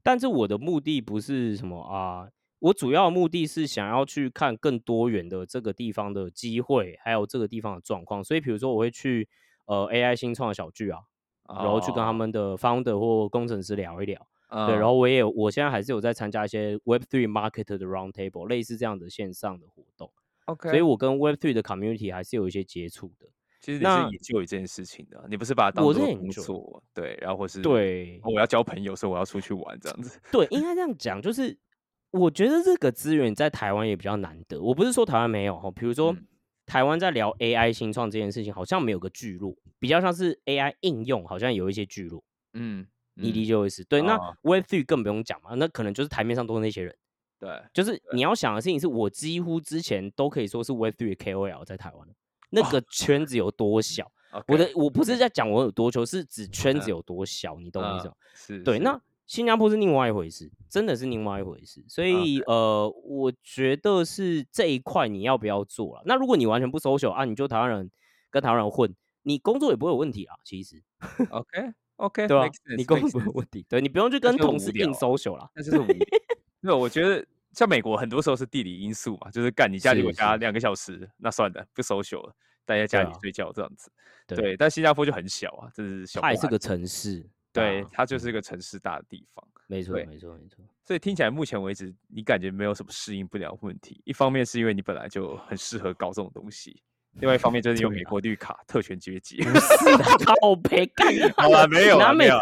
[0.01, 2.27] 但是我的目的不是什么啊，
[2.59, 8.23] 我主要的目的是想要去看更多元的这个地方的机会，还有这个地方的状况。
[8.23, 9.27] 所以比如说我会去
[9.65, 10.99] 呃 AI 新创的小聚啊，
[11.47, 14.19] 然后去跟他哦们的 founder 或工程师聊一聊。
[14.49, 20.11] 对，嗯然后我也有，我现在还是有在参加一些 Web Three Market 的 Round Table，类似这样的线上的活动
[20.45, 23.27] ，OK，所以我跟 Web Three 的 community 还是有一些接触的。
[23.61, 30.19] 其实你那是研究这件事情的，你不是把它当做工作，对，然后或是对哦我要交朋友，所以我要出去玩这样子。
[30.31, 31.57] 对，应该这样讲，就是
[32.11, 34.61] 我觉得这个资源在台湾也比较难得。
[34.61, 36.27] 我不是说台湾没有哈，比如说、嗯
[36.67, 42.23] 台湾在聊 AI 新创这件事情，好像没有个聚落，比较像是 AI 应用，好像有一些聚落。
[42.53, 43.83] 嗯，你嗯理解我意思？
[43.83, 46.95] 对，那哦 Web Three 更不用讲嘛，那可能就是台面上都是那些人。
[47.39, 52.07] 对，就是你要想的事情是我几乎之前都可以说是 Web Three KOL 在台湾，
[52.51, 54.09] 那个圈子有多小。
[54.47, 58.13] 我的我不是在讲我有多穷，是指圈子有多小，你懂我意思吗？
[58.33, 58.79] 是，对。
[58.79, 61.83] 那新加坡是另外一回事，真的是另外一回事。
[61.87, 66.03] 所以呃，我觉得是这一块你要不要做了？
[66.05, 67.91] 那如果你完全不 social 啊，你就台湾人
[68.29, 70.35] 跟台湾人混，你工作也不会有问题啊。
[70.45, 70.81] 其实
[71.29, 72.47] ，OK OK， 对吧？
[72.77, 75.49] 你工作没有问题，对你不用去跟同事硬 social 啦。
[75.55, 75.97] 那就是无聊。
[76.61, 82.35] 没有，我觉得像美国很多时候是地理因素嘛，就是干你家里我家两个小时，那算了，不 social 了。
[82.63, 83.91] 待在家里睡觉这样子，
[84.27, 90.63] 对，但新加坡就很小啊，这是小，它也是个城市，对，它就是一个城市大的地方，没错，没错，没错。
[90.85, 93.99] 所以听起来目前为止，你感觉没有什么适应不了问题。
[94.05, 96.81] 一方面是因为你本来就很适合搞这种东西，
[97.13, 99.43] 另外一方面就是有美国绿卡，特权阶级，
[100.41, 102.37] 好赔干，好了，没有了，没有。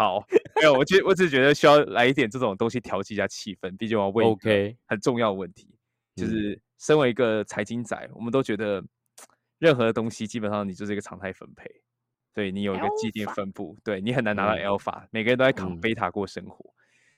[0.00, 0.24] 好，
[0.56, 5.68] 没有，我觉我只是觉得需要来一点这种东西调剂一下气氛，毕竟我要问 OK 很重要的问题，
[6.16, 8.82] 就是身为一个财经仔，我们都觉得。
[9.60, 11.70] 任何东西基本上你就是一个常态分配，
[12.32, 16.64] 对你有一个既定分布，对你很难拿到 alpha，每个人都在扛贝塔过生活。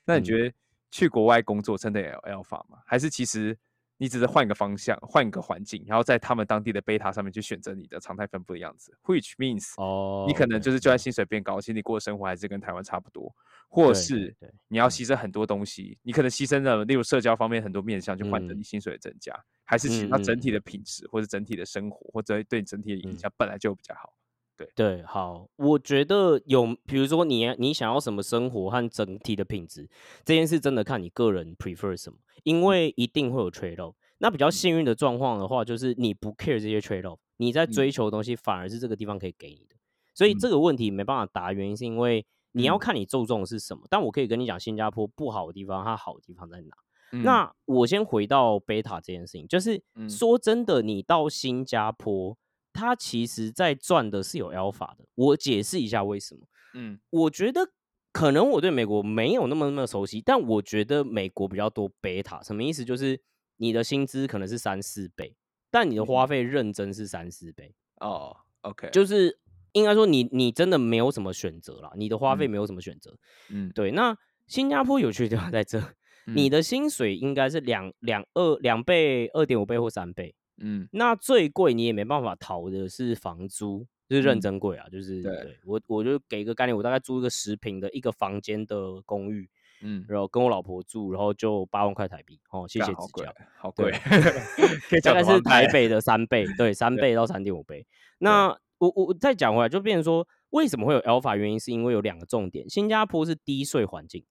[0.05, 0.53] 那你觉得
[0.91, 2.79] 去国外工作真的有 alpha 吗？
[2.85, 3.57] 还是其实
[4.03, 13.33] 你只是换一个方向，换一个环境，然后在他们当地的贝塔上面去选择你的常态分布的样子？Which means，哦，你可能就是就算薪水变高，其实你过的生活还是跟台湾差不多，
[13.69, 14.35] 或是
[14.67, 19.33] 你要牺牲很多东西，你可能牺牲了例如社交方面很多面向，去换得你薪水的增加。
[19.65, 24.13] 还是其他整体的品质，或者整体的生活，或者对你整体的影响本来就比较好。
[24.57, 24.69] 对。
[24.75, 29.89] 对，好，我觉得有，比如说你你想要什么生活和整体的品质，
[30.25, 33.95] 这件事真的看你个人 prefer 什么，因为一定会有 trade off。
[34.19, 39.77] 那比较幸运的状况的话，就是你不 care 这些 trade off，你在追求的东西反而是这个地方可以给你的。
[40.15, 43.83] 所以这个问题没办法答，原因是因为你要看你注重的是什么。
[43.91, 46.77] 但我可以跟你讲，新加坡不好的地方，它好的地方在哪？
[47.23, 52.35] 那我先回到贝塔这件事情，就是说真的，你到新加坡，
[52.73, 55.05] 它其实在赚的是有 alpha 的。
[55.15, 56.41] 我解释一下为什么。
[56.75, 57.73] 嗯，我觉得
[58.13, 62.43] 可能我对美国没有那么那么熟悉，但我觉得美国比较多 beta，。
[62.45, 62.85] 什么意思？
[62.85, 63.21] 就是
[63.57, 65.37] 你的薪资可能是三四倍，
[65.71, 67.75] 但你的花费认真是三四倍。
[68.01, 69.39] 哦，OK，就是
[69.73, 73.17] 应该说你你真的没有什么选择了，你的花费没有什么选择。
[73.51, 73.91] 嗯，对。
[73.93, 74.17] 那
[74.47, 75.83] 新加坡有趣的地方在这。
[76.25, 89.49] 你的薪水应该是两两二两倍、二点五倍或三倍，嗯，那最贵你也没办法逃的是房租，就是认真贵啊，就是对我我就给一个概念，我大概租一个十平的一个房间的公寓，
[89.83, 93.91] 嗯，然后跟我老婆住，然后就八万块台币，哦，谢谢指教，好贵，
[95.03, 97.87] 大概是台北的三倍，对， 三倍到三点五倍。
[98.19, 101.37] 那我我再讲回来，就变成说为什么会有 alpha？
[101.37, 104.25] 原因是因为有两个重点，新加坡是低税环境。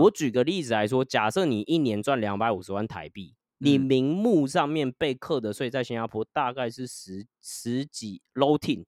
[0.00, 8.86] 我举个例子来说，假设你一年赚两百五十万台币，你名目上面被课的税在新加坡大概是十十几 low t e n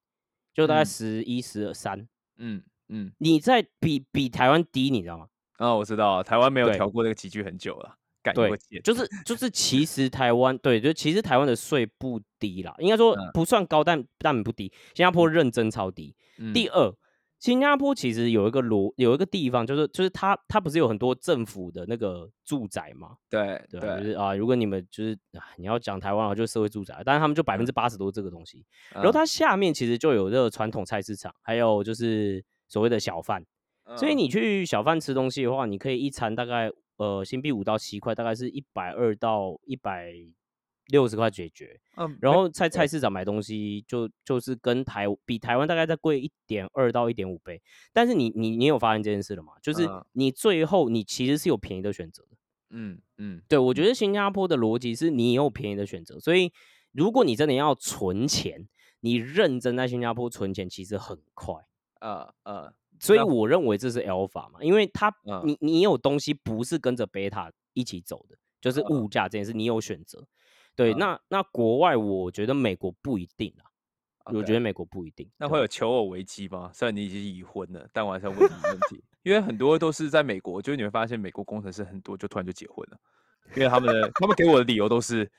[0.55, 2.09] 就大概十一十三，
[2.39, 5.29] 嗯嗯，你在比比台湾低，你知道吗？
[5.59, 7.97] 啊，我知道，台湾没有调过那个集聚很久了，
[8.35, 8.51] 对，
[8.83, 9.49] 就是就是。
[9.51, 16.15] 其实台湾对，就其实台湾的税不低啦，应该说不算高，但但不低，新加坡认真超低。
[16.55, 16.95] 第二。
[17.41, 23.17] 新加坡其实有一个罗有一个地方，就是就是它它不是有很多政府的那个住宅嘛？
[23.31, 25.19] 对对，就是啊，如果你们就是
[25.57, 28.63] 你要讲台湾啊，就是社会住宅，但是他们就百分之八十都是这个东西。
[28.93, 33.43] 然后它下面其实就有这个传统菜市场，还有就是所谓的小贩。
[33.97, 40.13] 所以你去小贩吃东西的话，你可以一餐大概呃新币五到七块，大概是一百二到一百。
[40.91, 47.61] 六十块解决，嗯，然后在菜市场买东西就就是跟台比台湾大概再贵一点二到一点五倍，
[47.93, 49.53] 但是你你你有发现这件事了吗？
[49.63, 52.37] 就是你最后你其实是有便宜的选择的，
[52.71, 53.95] 嗯嗯，对我觉得。
[53.95, 56.53] 新加坡的逻辑是你有便宜的选择，所以
[56.93, 58.67] 如果你真的要存钱，
[59.01, 61.55] 你认真在新加坡存钱其实很快，
[62.01, 65.13] 呃呃，所以我认为这是 alpha 嘛，因为它
[65.45, 70.27] 你你有东西不是跟着贝塔一起走的，就是物价这件事你有选择。
[70.77, 73.53] 对，那那国外我觉得美国不一定
[74.25, 75.29] 啊，我觉得美国不一定。
[75.37, 76.71] 那会有求偶危机吗？
[76.73, 82.99] 虽然你已经已婚了，但我还是要问你问题，因为很多都是在美国，就是你会发现美国工程师很多就突然就结婚了，
[83.57, 85.31] 因为他们的他们给我的理由都是，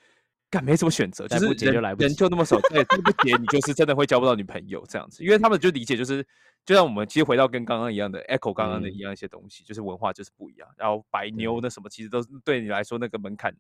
[0.50, 6.24] 干没什么选择，就是人人就那么少，对，不结你就是真的会交不到女朋友这样子，因为他们就理解就是，
[6.66, 13.56] 就像我们其实回到跟刚刚一样的 echo 刚刚的一样一些东西，就是文化就是不一样，然后白妞那什么其实都是对你来说那个门槛。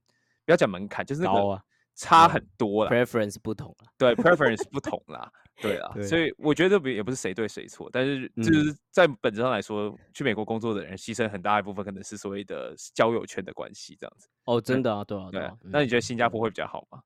[0.46, 1.62] 不要讲门槛，就是那个
[1.96, 5.32] 差很多了，preference 不同了， 对，preference 不同啦，
[5.62, 14.28] 对啊， 所以我觉得不也不是谁对谁错，但是就是在本质上来说，去美国工作的人牺牲很大一部分，可能是所谓的交友圈的关系这样子。
[14.46, 15.56] 哦，真的啊，对啊，对啊。
[15.64, 17.02] 那你觉得新加坡会比较好吗？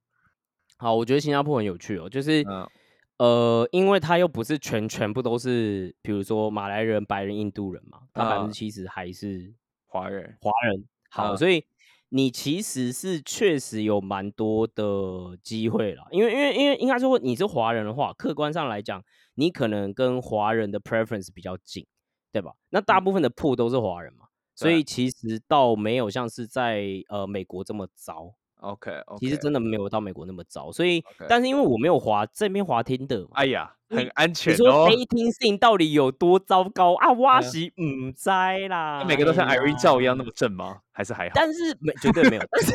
[0.78, 2.68] 好，我觉得新加坡很有趣哦，就是、嗯
[3.18, 9.54] 呃，因为它又不是全全部都是，比如说马来人、白人、印度人嘛，它百分啊之七十还是
[9.88, 10.86] 华人，华人。
[11.10, 11.66] 好，啊所以
[12.10, 19.04] 你其实是确实有蛮多的机会了，因为因为因为应该说你是华人的话，客观上来讲，
[19.36, 21.86] 你可能跟华人的 preference 比较近，
[22.32, 22.54] 对吧？
[22.70, 28.36] 那大部分的铺都是华人嘛，所以其实倒没有像是在呃美国这么糟。
[28.66, 34.88] OK 其实真的没有到美国那么糟，所以但是因为我没有滑这边滑听的，哎呀，很安你说全哦。
[34.90, 37.12] dating scene 到底有多糟糕啊？
[37.14, 38.30] 哇嗯西唔知
[38.68, 40.80] 啦，每个都像哎 Irene 照一样那么正吗？
[40.92, 41.34] 还是还好？
[41.36, 42.74] 但是没绝对没有，但是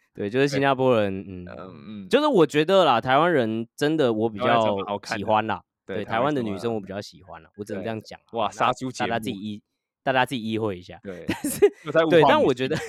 [0.14, 8.32] 对，就是新加坡人，嗯，嗯嗯，就是我觉得啦，台湾人真的我比较喜欢啦，对对，台湾的女生我比较喜欢啦，我只能对这样讲啊。
[8.32, 9.62] 哇那杀猪姐大家自己目意，
[10.02, 10.98] 大家自己意会一下。
[11.02, 11.58] 对，但是
[12.08, 12.86] 对，但我觉得性，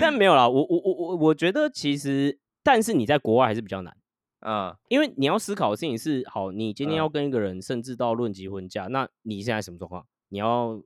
[0.00, 3.96] 但没有啦，我我我我我觉得其实，但是你在国外还是比较难。
[4.46, 10.06] 嗯因为你要思考的事情是，好，你今天嗯要跟一个人，甚至到论及婚嫁，那你现在什么状况？
[10.28, 10.78] 你要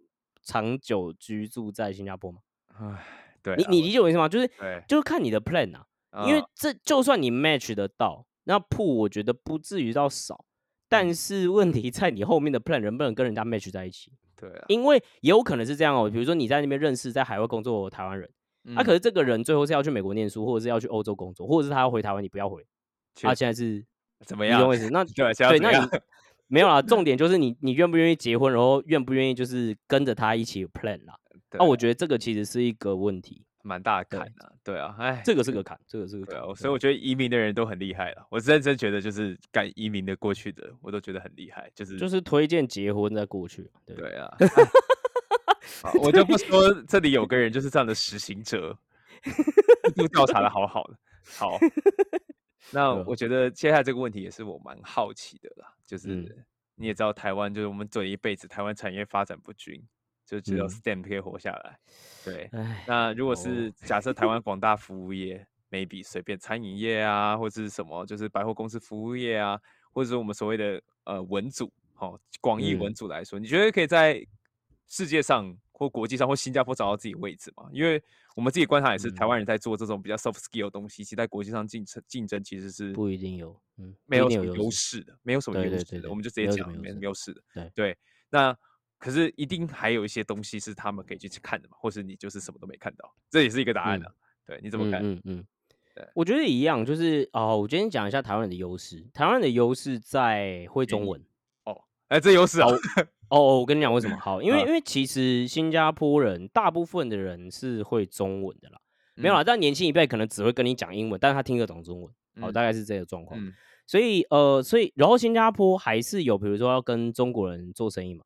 [0.43, 2.39] 长久居住在新加坡吗？
[2.79, 3.05] 唉，
[3.43, 4.29] 对啊，你你理解我意思吗？
[4.29, 5.85] 就是对，就是看你的 plan 啊，
[6.25, 10.47] 因为嗯这就算你 match 得到，那铺我觉得不至于到少，嗯
[10.89, 14.13] 但是问题在你后面的 plan 能不能跟人家 match 在一起？
[14.37, 18.31] 对啊，因为也有可能是这样哦，比如说你在那边认识在海外工作台湾人，
[18.75, 22.65] 啊，可是是这个人最后是要去美国念书，或者是要去欧洲工作，或者是他要回台湾，你不要回，
[23.15, 23.85] 他、现在是
[24.25, 24.75] 怎么样你懂我？
[24.75, 24.91] 意思？
[24.91, 25.89] 那 对，那你
[26.49, 31.15] 没有啦，重点就是你你愿不愿意结婚，然后愿不愿意就是跟着他一起 plan 啦。
[31.53, 36.55] 那、我对觉得这个其实是一个问题，蛮大的坎啊，对啊，哎，这个是个坎，这个是个坎对啊，。
[36.55, 38.27] 所以我觉得移民的人都很厉害了。
[38.31, 41.71] 我认真觉得，就是敢移民的过去的，我都觉得很厉害。
[41.75, 44.35] 就是就是推荐结婚再过去，对对啊，
[46.03, 48.77] 我就不说这里有个人就是这样的实行者，
[49.97, 50.99] 都调查的好好的。
[51.37, 51.59] 好，
[52.73, 56.45] 那我觉得接下来这个问题也是我蛮好奇的啦，就是、嗯
[56.81, 59.85] 你也知道台湾就是我们做了一辈子，台湾产业发展不均，
[60.25, 61.77] 就只有嗯 STEM 可以活下来。
[62.25, 62.49] 对，
[62.87, 69.61] 那如果哦是假设台湾广大服务业，maybe 随便餐饮业啊，或者是什么，就是百货公司服务业啊，
[69.93, 74.25] 或者是我们所谓的呃文组，哦，广义文嗯组来说，你觉得可以在
[74.89, 77.69] 世界上或国际上或新加坡找到自己位置嘛？
[77.73, 78.03] 因为
[78.35, 87.43] 我们自己观察也是，台湾人在做这种比较 soft skill 的东西，其实在国际上竞争竞争其实是不一定有，嗯，没有什么优势的，没有什么优势的，对对对对我们就直接没有什讲没么优势的。
[87.53, 87.99] 对对，
[88.31, 88.57] 那
[88.99, 94.13] 可是一定还有一些东西是他们可以去看的嘛，或是你就是什么都没看到，这也是一个答案嗯啊。
[94.47, 95.03] 对，你怎么看？
[95.03, 95.47] 嗯嗯嗯
[95.95, 99.05] 对我觉得一样，就是哦，我今天讲一下台湾人的优势。
[99.13, 101.23] 台湾人的优势在会中文。
[102.09, 102.69] 哎，这优势啊，
[103.31, 104.17] 哦，我跟你讲为什么。
[104.19, 104.67] 好，因为嗯。
[104.67, 108.79] 因为其实新加坡人大部分的人是会中文的啦，
[109.15, 109.37] 没有嗯。
[109.37, 112.53] 啦，但年轻一辈可能只会跟你讲英文，但是他听得懂中文，好，嗯。
[112.53, 113.39] 大概是这个状况。
[113.39, 113.53] 嗯。
[113.87, 118.23] 所以呃，所以然后新加坡还是有，比如说要跟中国人做生意嘛，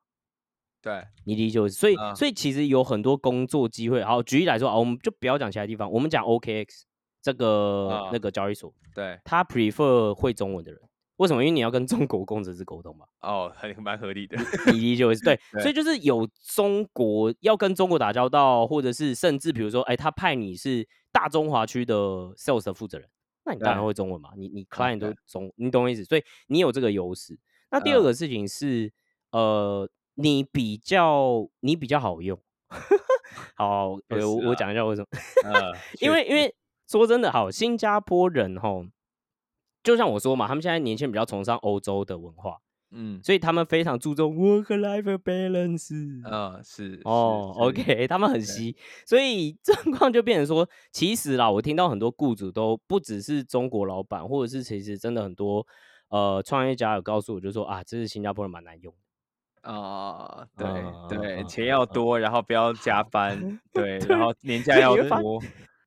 [0.83, 1.69] 对，你理解？
[1.69, 4.03] 所以、啊所以其实有很多工作机会。
[4.03, 6.67] 好，举例来说啊，我们就不要讲其他地方，我们讲 OKX
[7.21, 10.81] 这个、啊那个交易所，对，他 prefer 会中文的人。
[11.17, 11.43] 为什么？
[11.43, 14.37] 因为你要跟中国工程师沟通嘛，哦，很蛮合理的。
[14.67, 15.23] 你理解我意思？
[15.25, 21.95] 对，对所以就是有中国要跟中国打交道，或者是甚至比如说，哎，他派你是大中华区的
[22.37, 23.09] sales 的负责人，
[23.45, 26.05] 那你当然对会中文嘛，你你 client 都中，你懂我意思？
[26.05, 27.39] 所以你有这个优势。
[27.71, 28.93] 那第二嗯个事情是，
[29.31, 32.39] 呃，你比较你比较好用。
[33.55, 35.07] 好，我我讲一下为什么。
[35.45, 36.55] 呃， 因为因为
[36.89, 38.85] 说真的，好，新加坡人吼，
[39.83, 42.59] 就像我说嘛，他们现在年轻人比较崇尚欧洲的文化，
[42.91, 46.29] 嗯所以他们非常注重 work life balance。
[46.29, 48.77] 啊是哦，OK，他们很稀，
[49.07, 55.67] 所以状况就变成说，其实啦，我听到很多雇主都不只是中国老板，或者是其实真的很多
[56.09, 58.99] 呃创业家有告诉我，就说啊，这是新加坡人蛮难用的。
[59.71, 63.39] 啊，对嗯对，嗯钱要嗯多，然后不要加班，
[63.73, 65.41] 对，对然后年假要多，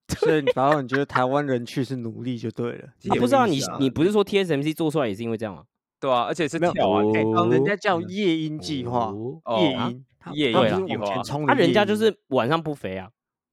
[0.20, 5.64] 所以你反正你觉得台湾人去是努力就对了，这也啊不知道，你你不是说 TSMC 做出来也是因为这样吗？
[6.00, 7.02] 对啊，而且是跳啊，
[7.50, 9.12] 人家叫夜鹰计划，
[9.60, 13.10] 夜莺，他夜他莺计划不是往前冲啊，的夜莺，人家就是晚上不肥啊，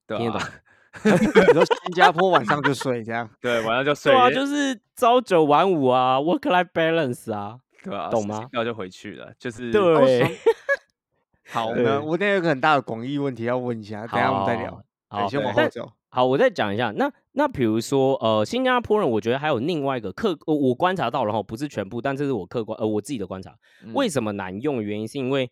[0.06, 0.48] 对听得啊
[1.02, 1.12] 懂？
[1.22, 10.36] 你说新加坡晚上就睡这样，对，晚上就睡对，啊，就是朝九晚五啊，work life balance 啊，对啊，懂吗时间到就回去了，就是对，
[11.50, 14.82] 好，我们我那有个很大的广义问题要问一下，等下我们再聊。
[15.08, 15.90] 好，对，先往后走。
[16.14, 16.90] 好，我再讲一下。
[16.90, 23.56] 那那比如说，呃，新加坡人，我觉得还有另外一个客，呃我观察到了哈，不是全部，但这是我客观呃我自己的观察。
[23.82, 24.82] 嗯为什么难用？
[24.82, 25.50] 原因是因为，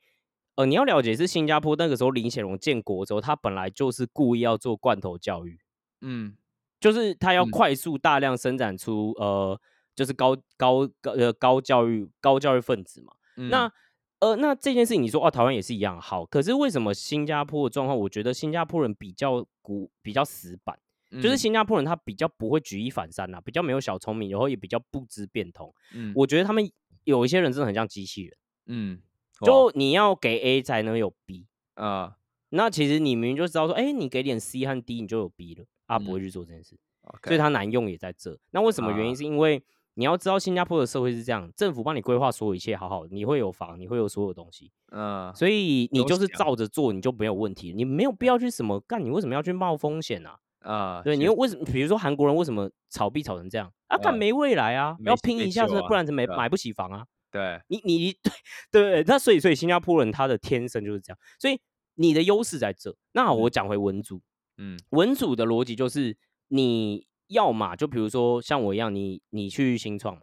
[0.57, 5.59] 呃，你要了解是新加坡那个时候林显荣建国的时候，他本来就是故意要做罐头教育。
[6.03, 6.37] 嗯
[6.79, 9.59] 就是他要嗯快速大量生产出呃，
[9.95, 13.15] 就是高高高呃高教育高教育分子嘛。
[13.39, 13.73] 嗯那
[14.21, 17.99] 呃，那这件事情你说哦，台湾也是一样好，可是为什么新加坡的状况？
[17.99, 20.79] 我觉得新加坡人比较古比较死板，
[21.13, 25.75] 就是嗯新加坡人他比较不会举一反三呐、比较没有小聪明，然后也比较不知变通。
[25.95, 26.71] 嗯我觉得他们
[27.05, 29.01] 有一些人真的很像机器人，嗯，
[29.43, 31.47] 就你要给 A 才能有 B。
[31.77, 32.17] 哇啊
[32.51, 36.77] 那其实你明明就知道说，哎、你给点 C 和 D 你就有 B 了，他不会嗯去做这件事
[37.23, 38.37] 所以它难用也在这。
[38.51, 39.13] 那为什么原因？
[39.13, 39.63] 啊是因为
[39.95, 50.37] 你要知道新加坡的社会是这样，政府帮你规划所有一切好好的，你会有房，你会有所有东西，嗯，所以你就是照着做，你就没有问题，你没有必要去什么干，你为什么要去冒风险啊？
[50.61, 51.65] 啊，对，你又为什么？
[51.65, 53.97] 比如说韩国人为什么炒币炒成这样啊？
[53.97, 57.07] 干嗯没未来啊，要没没拼一下子，啊不然怎么对啊买不起房啊？
[57.31, 58.33] 对，你你对
[59.03, 61.59] 对，那所以所以新加坡人他的天生就是这样，所以
[61.95, 62.95] 你的优势在这。
[63.13, 64.21] 那我讲回文组，
[64.59, 66.17] 嗯文组的逻辑就是
[66.49, 70.23] 你要么就比如说像我一样，你你去新创嘛，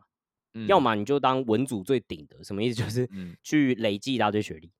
[0.53, 2.76] 嗯，要么你就当文组最顶的，什么意思？
[2.84, 4.72] 就是嗯去累积一大堆学历，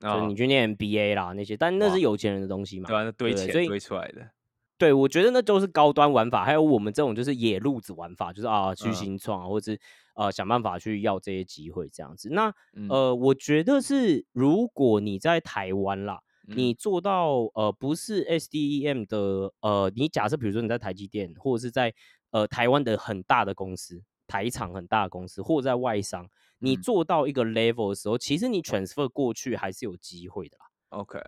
[0.00, 2.96] 就你去念 MBA 啦那些，但那是有钱人的东西嘛对。
[2.96, 4.30] 啊，那堆钱堆出来的，
[4.78, 9.78] 对，我觉得那就是高端玩法，还有我们这种就是野路子玩法，就是啊去嗯新创啊，或者是
[10.14, 12.30] 呃想办法去要这些机会这样子。
[12.30, 21.94] 那嗯呃，我觉得是如果你在台湾啦，嗯你做到呃不是 SDEM 的呃，你假设比如说你在台积电或者是在
[22.30, 26.28] 呃台湾的很大的公司，台厂很大的公司，或者在外商，
[26.58, 30.66] 你嗯做到一个 level 的时候，其实你 transfer 过去还是有机会的啦。
[30.90, 31.20] OK，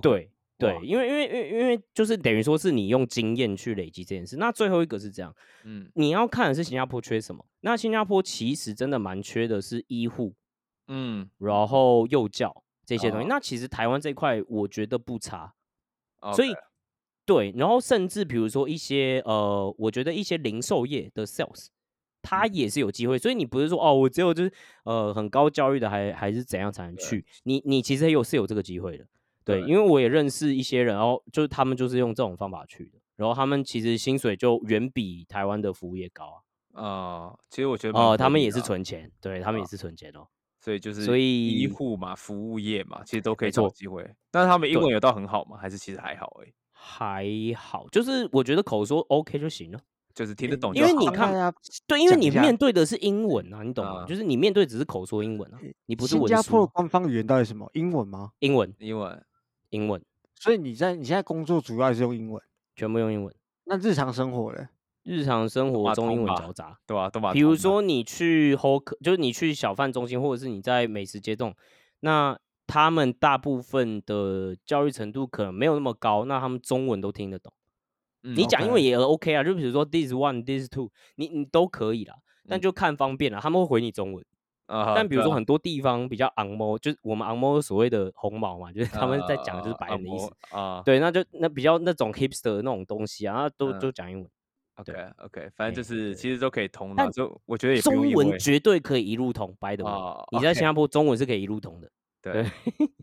[0.00, 4.36] 对对，因为因为因为因为就是等于说是你用经验去累积这件事。
[4.36, 5.34] 那最后一个是这样，
[5.64, 7.44] 嗯你要看的是新加坡缺什么。
[7.60, 10.34] 那新加坡其实真的蛮缺的是医护，
[10.86, 13.24] 嗯，然后幼教这些东西。
[13.24, 15.52] 哦那其实台湾这一块我觉得不差，
[16.34, 16.52] 所以
[17.24, 21.68] 对，然后甚至比如说一些呃，我觉得一些零售业的 sales。
[22.24, 24.52] 它嗯也是有机会，所以你不是说哦，我只有就是
[24.84, 27.26] 呃很高教育的还还是怎样才能去？
[27.42, 29.04] 你你其实也有是有这个机会的，
[29.44, 36.40] 对，对因为我也认识一些人，然后就是他们就是用这种方法去的，然后他们其实薪水就远比台湾的服务业高
[36.72, 36.80] 啊。
[36.80, 40.28] 啊，其实我觉得蛮哦、合他们也是存钱，对他们也啊是存钱哦。
[40.62, 44.08] 所以就是所以医以护嘛，服务业嘛，其实都可以找机会。
[44.30, 45.56] 但是他们英文有到很好吗？
[45.60, 49.80] 还是其实还好而已，还好，就是我觉得口说 OK 就行了。
[50.14, 50.82] 就是听得懂因。
[50.84, 51.50] 为你看啊
[51.86, 54.02] 对，因为你面对的是英文啊，你懂吗？
[54.02, 56.72] 啊就是你面对只是口说英文啊，你不是文新加坡的。
[56.74, 57.68] 官方语言到底什么？
[57.72, 58.30] 英文吗？
[58.40, 59.24] 英文，英文
[59.70, 60.04] 英文，
[60.34, 62.42] 所以你在你现在工作主要还是用英文，
[62.76, 63.34] 全部用英文。
[63.64, 64.68] 那日常生活嘞？
[65.04, 67.10] 日常生活中英文交杂，对吧？
[67.10, 71.54] 都把比如说你去 h o k 就是你去小贩中心，或者是你在美食街这种，
[72.00, 77.52] 那他们大部分的教育程度可能没有那么高，那他们中文都听得懂。
[78.24, 82.14] 嗯你讲英文也 OK 啊，就比如说 this one this two，你你都可以啦，
[82.48, 84.24] 但嗯就看方便了，他们会回你中文。
[84.66, 90.30] 啊，但比如说很多地方比较昂猫，就是我们昂猫所谓的红毛嘛，就是他们在讲的就是白人的意思。
[90.52, 94.30] 摩啊，对，那就那比较那种 hipster 的那种东西啊，那都嗯都讲英文。
[94.82, 96.90] ，OK 对 OK，反正就是其实都可以通。
[96.90, 101.90] 的，但就我觉得中文绝对可以一路通，by the way，、哦你在新加坡中文是可以一路通的。
[102.20, 102.44] 对，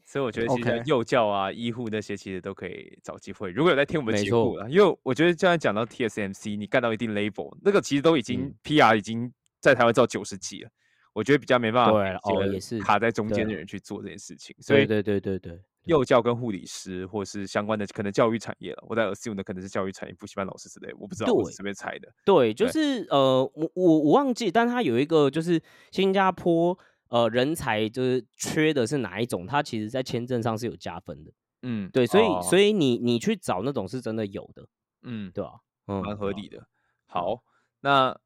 [0.05, 3.51] 所以我觉得其实幼教啊、医护那些其实都可以找机会。
[3.51, 8.55] 如果有在听我们没节目错了，因为我觉得既然讲到 TSMC，你干到一定 level，那个其实都已经、嗯。
[8.63, 10.69] PR 已经在台湾造九十几了，
[11.11, 22.07] 我觉得比较没办法对给这个哦也是卡在中间的人去做这件事情，所以对对对，对幼教跟护理师或是相关的可能教育产业了，我在 assume 的可能是教育产业、补习班老师之类，我不知道，我随便猜的。
[22.25, 25.61] 对，就是呃，我我我忘记，但他有一个就是
[25.91, 26.77] 新加坡
[27.09, 31.31] 呃人才就是缺的是哪一种，他其实在签证上是有加分的。
[31.61, 34.65] 嗯，对，所以、哦所以你你去找那种是真的有的，
[35.03, 36.67] 嗯，对吧、嗯，蛮合理的。
[37.05, 37.43] 好，
[37.81, 38.17] 那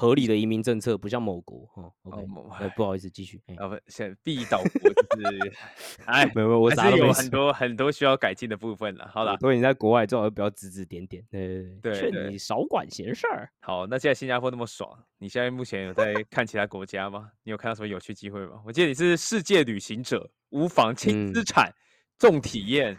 [0.00, 1.68] 合理的移民政策，不像某国。
[1.74, 2.24] 哦，OK，
[2.74, 3.38] 不好意思，继续。
[3.48, 5.52] 哎啊不，现在必岛国就是，
[6.06, 9.06] 哎，没有没有，我还是有很多很多需要改进的部分了。
[9.12, 11.22] 好了，所以你在国外，最好不要指指点点。
[11.30, 13.50] 对对劝你少管闲事儿。
[13.60, 17.28] 好，那现在新加坡那么爽，你现在目前有在看其他国家吗？
[17.44, 18.62] 你有看到什么有趣机会吗？
[18.64, 21.70] 我记得你是世界旅行者，无房轻资嗯产、
[22.18, 22.96] 重体验，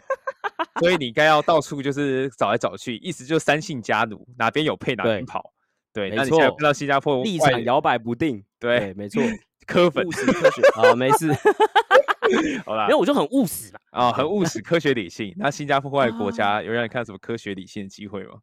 [0.78, 5.52] 所以你应该要到处就是找来找去，意思就是三姓家奴，哪边有配哪边跑。
[5.92, 8.42] 对，没那你现在错看到新加坡外立场摇摆不定。
[8.58, 9.22] 对没错，
[9.66, 11.32] 科粉务，实科学啊，没事，
[12.64, 13.80] 好啦因为，我就很务实嘛。
[13.90, 15.34] 啊，很务实、科学理性。
[15.36, 18.38] 那新加坡外国啊家有让你看到什么科学理性的机会吗？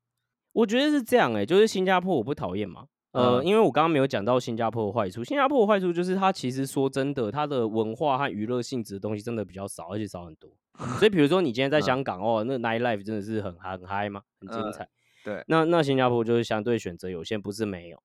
[0.52, 5.24] 我觉得是这样哎、就是新加坡我不讨厌嘛，呃，嗯因为我刚刚没有讲到新加坡的坏处。
[5.24, 10.50] 新加坡的坏处就是它其实说真的，它的文化和娱乐性质的东西真的比较少，而且少很多。
[10.98, 14.88] 所以比如说你今天在嗯香港哦，那 night life 真的是很很嗨嘛，很精嗯彩。
[15.24, 18.02] 对，那那新加坡就是相对选择有限，不是没有。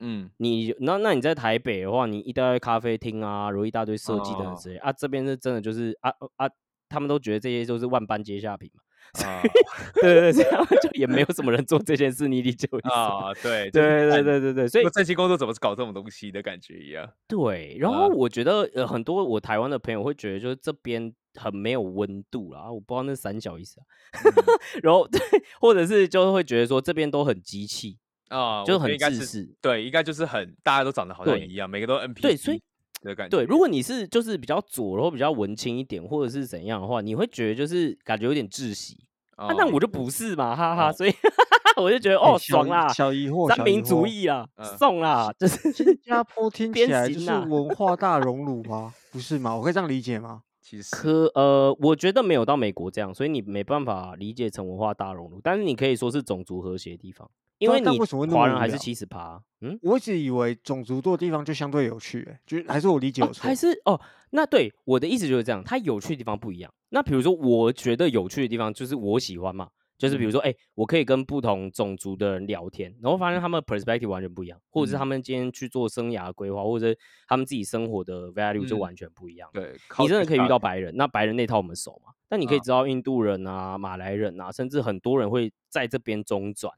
[0.00, 6.48] 嗯，你那那你在台北的话，你一大堆咖啡厅啊，如一大堆设计等等哦之类啊，这边是真的就是啊啊，
[6.88, 8.80] 他们都觉得这些都是万般皆下品嘛。
[9.26, 9.42] 啊
[10.00, 13.28] 对对对，这样就也没有什么人做这件事，你理解我意思吗？
[13.28, 17.10] 啊，对就是对对看对对对，所以这期工作怎么搞这种东西的感觉一样。
[17.26, 23.84] 对，然后我觉得呃很多我台湾的朋友会觉得就是这边很没有温度啦，我不知道那三小意思啊。
[24.82, 25.20] 然后 对，
[25.60, 29.56] 或者是就会觉得说这边都很机器，啊，就很自私。
[29.60, 32.62] 对，应该就是很大家都长得好像一样，每个都 NPC 对所以
[33.02, 33.36] 的感觉。
[33.36, 39.04] 对，如果你是就是比较左，然后比较文青一点，或者是怎样的话，你会觉得就是感觉有点窒息。
[39.36, 41.12] 啊，那哦我就不是嘛，哈哈，哦所以
[41.80, 43.64] 我就觉得哎哦，爽啦，小疑惑，三。
[43.64, 48.92] 民主义啦，嗯送啦，就是新加坡听起鞭来就是文化大熔炉吗？
[49.10, 49.56] 不是吗？
[49.56, 50.42] 我可以这样理解吗？
[50.70, 57.98] 其实可呃，我觉得没有到美国这样，所以你没办法理解成文化大熔炉，但是你可以说是种族和谐的地方，因为你
[58.32, 64.00] 华人还是七十趴，嗯，我一直以为种族多的地方就相对有趣、欸，就是还是我理解有哦，错、还是哦，
[64.30, 66.72] 那对我的意思就是这样，它有趣的地方不一样。
[66.90, 69.70] 那比如说，我觉得有趣的地方就是我喜欢嘛，
[70.00, 76.98] 就是比如说，哎、我可以跟不同种族的人聊天，然后发现他们的 perspective 完全不一样，或者是他嗯们今天去做生涯规划，或者是
[77.28, 79.50] 他们自己生活的 value 就嗯完全不一样。
[79.52, 82.12] 对，你真的可以遇到白人，那白人那套我们熟嘛？
[82.28, 86.72] 但你可以啊知道印度人啊、马来人啊，甚至很多人会在这边中转，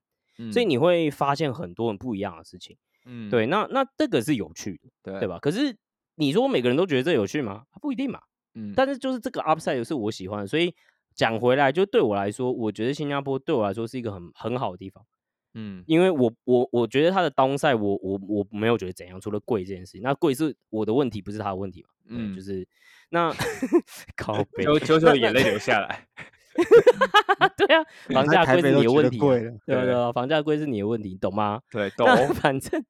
[0.53, 2.77] 所以嗯你会发现很多人不一样的事情。
[3.07, 5.39] 嗯对，那那这个是有趣的，对对吧？
[5.41, 5.77] 可是
[6.17, 7.65] 你说每个人都觉得这有趣吗？
[7.81, 8.21] 不一定嘛。
[8.55, 10.75] 嗯，但是就是这个 upside 是我喜欢的，所以
[11.15, 15.05] 讲回来，就对我来说，我觉得新加坡对我来说是一个很很好的地方，
[15.55, 15.83] 嗯。
[15.87, 22.37] 因为我我我觉得它的 downside 我我我没有觉得怎样，除了贵这件事情，那贵是我的问题，不是他的问题嘛，嗯，嗯。
[22.37, 22.67] 就是
[23.11, 23.33] 那
[24.17, 26.07] 靠 背，九九九眼泪流下来。
[27.57, 27.83] 对啊，
[28.13, 29.95] 房在价贵是你的问题对对啊对。
[29.95, 31.63] 啊，房价贵是你的问题，你懂吗？
[31.71, 32.07] 对，懂。
[32.07, 32.85] 那反正，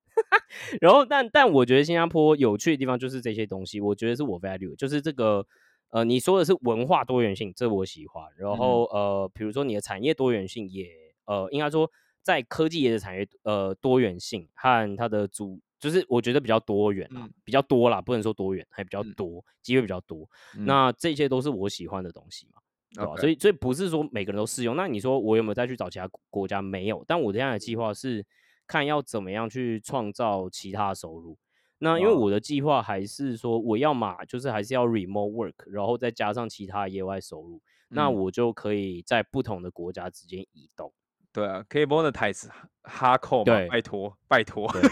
[0.80, 5.46] 然后但但我觉得新加坡有趣的地方就是这些东西，我觉得是我 value，就是这个
[5.92, 8.24] 呃，你说的是文化多元性，这我喜欢。
[8.36, 10.88] 然后、呃，比如说你的产业多元性也
[11.26, 11.88] 呃，应该说
[12.22, 20.28] 在科技业的产业呃多元性和它的主，就是我觉得比较多元啊，嗯比较多啦，不能说多元，还比较嗯多，机会比较多。
[20.56, 22.60] 嗯那这些都是我喜欢的东西嘛。
[22.94, 24.76] 对吧所以所以不是说每个人都适用。
[24.76, 26.60] 那你说我有没有再去找其他国国家？
[26.60, 27.02] 没有。
[27.06, 28.22] 但我现在的计划是
[28.66, 31.38] 看要怎么样去创造其他收入。
[31.84, 40.92] 那因为我的计划还是说，我要嘛就是还是要 remote work，然后再加上其他的业外收入，那嗯我就可以在不同的国家之间移动。
[41.32, 42.46] 对啊，可以 monetize
[42.84, 43.44] 哈扣嘛？
[43.44, 44.70] 对拜托拜托。
[44.72, 44.82] 对，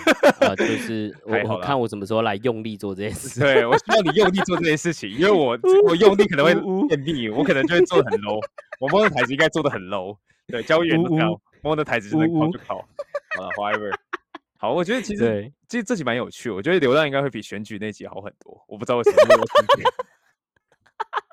[0.49, 3.39] 啊，就 是我我看我什么时候来用力做这件事。
[3.39, 8.41] 对，我希望你用力做这件事情，因为我我用力可能会呜呜便秘，我可能就会做的 很 low。
[8.81, 10.17] 我摸的台子应该做的很 low，
[10.49, 12.77] 对，教育员都这样呜呜，摸的台子是能呜呜考就考。
[13.37, 13.95] 好了，whatever。
[14.61, 18.63] 好，我觉得其实对，其实这集蛮有趣，我觉得流量应该会比选举那集好很多。
[18.69, 19.17] 我不知道为什么，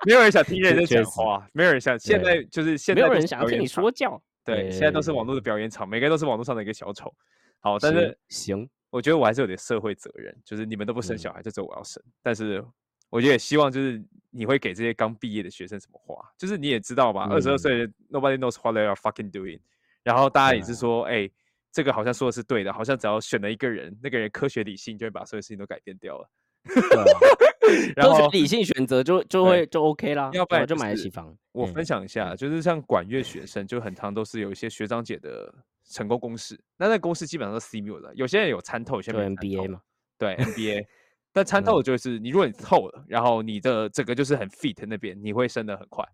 [0.06, 1.98] 没有人想听认真讲话，没有人想。
[1.98, 4.18] 现在就是现在没有人想要听你说教。
[4.46, 7.14] 对，现在都是网对络的表演场，每个人都是网络上的一个小丑。
[7.60, 12.02] 好，但是行，我觉得我还是有点社会责任，就是你们都不生嗯小孩，就只有我要生。
[12.22, 12.64] 但是
[13.10, 19.60] 我觉得也希望就是你会给这些刚毕业的学生什么话，就是你也知道吧，二十二嗯岁 nobody knows what they are fucking doing，
[20.02, 21.28] 然后大家也是说，哎、
[21.72, 26.30] 这个好像说的是对的，好像只要选了一个人，那个人科学理性就会把所有事情都改变掉了。
[26.64, 27.04] 对啊
[27.96, 31.36] 然后科学理性选择就就会就 OK 啦，要不然就就是买得起房。
[31.52, 35.54] 我嗯分享一下，就是像管乐学生，就很常都是有一些学长姐的
[35.90, 36.58] 成功公式。
[36.76, 39.80] 那那公式基本上都是 CMU 的，有些人有参透，有些就人没参 NBA 透嘛，
[40.18, 40.86] 对 NBA，
[41.32, 46.04] 但参透就是你如果你透了，然后你的整个就是很 fit 那边，你会升得很快，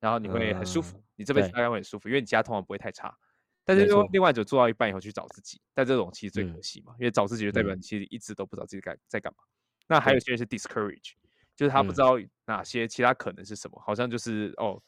[0.00, 3.14] 然后你会很舒服嗯，你这辈子对大概会很舒服，因为你家通常不会太差。
[3.66, 6.62] 但是说另外另外就做到一半以后去找自己，但这种其实最可嗯。
[6.62, 7.76] 惜嘛，因为找自己就代表嗯。
[7.76, 9.38] 你其实一直都不知道自己该在干嘛。
[9.88, 10.20] 那还有对。
[10.20, 11.12] 些人是 discourage，
[11.54, 11.94] 就是他不嗯。
[11.94, 12.12] 知道
[12.46, 14.80] 哪些其他可能是什么，好像就是哦，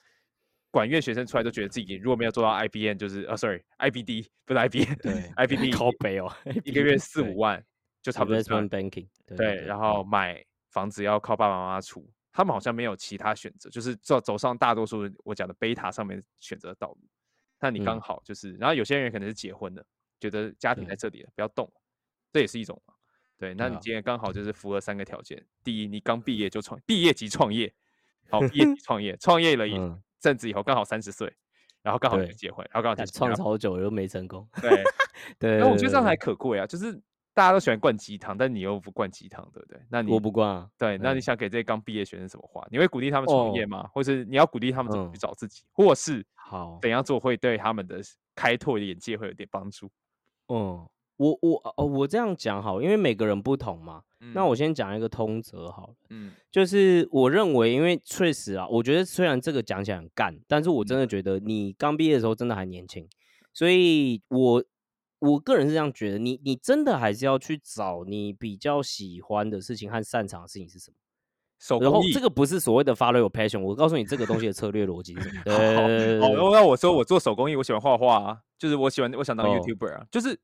[0.70, 6.32] 管乐学生出来都觉得自己如果没有做到 IBN，就是呃、sorry，IBD 不是 IBN，对，IBD 靠北哦，
[6.64, 7.64] 一个月四五万
[8.00, 17.00] 就差不多 investment banking，对对，然后买房子要靠爸爸妈妈出，他们好像没有其他选择，就是走走上大多数我讲的贝塔上面选择的道路。
[17.60, 18.00] 那你刚嗯。
[18.00, 19.84] 好就是，然后有些人可能是结婚了，
[20.20, 21.80] 觉得家庭在这里了，不要动了，
[22.32, 22.94] 这也是一种嘛。
[23.36, 27.72] 对，那你今天刚好就是符合三个条件：第一，你刚毕业就创，毕业即创业，
[28.30, 30.02] 好，毕业即 创业，创业了一嗯。
[30.20, 31.32] 阵子以后刚好三十岁，
[31.80, 34.82] 然后刚好就结婚，然后刚好创好久了都没成功，对，
[35.38, 37.00] 对，那我觉得这样还可贵啊，就是
[37.38, 39.80] 大家都喜欢灌鸡汤，但你又不灌鸡汤，对不对？
[39.88, 40.68] 那你我不灌啊。
[40.76, 42.66] 对，那你嗯想给这些刚毕业学生什么话？
[42.68, 43.88] 你会鼓励他们创业哦吗？
[43.94, 48.00] 或是你要鼓励他们怎么去嗯找自己，或是好，怎样做会对他们的
[48.34, 49.88] 开拓眼界会有点帮助？
[50.48, 50.84] 嗯，
[51.16, 54.02] 我我哦，我这样讲好，因为每个人不同嘛。
[54.34, 63.08] 那我先讲一个通则好了，嗯就是我认为，因为确实啊，我觉得虽然这个讲起来很干，但是我真的觉得你刚毕业的时候真的还年轻，
[63.52, 64.64] 所以我
[65.18, 70.96] 我个人是这样觉得，你你真的还是要去找你比较喜欢的事情和擅长的事情是什么。
[71.58, 75.42] 手工艺然后这个不是所谓的 follow your passion，我告诉你这个东西的策略逻辑是什么。
[75.44, 80.38] 对好，对对好，对那我说我做手工艺，我喜欢画画啊，就是我喜欢我想当哦 YouTuber 啊，就是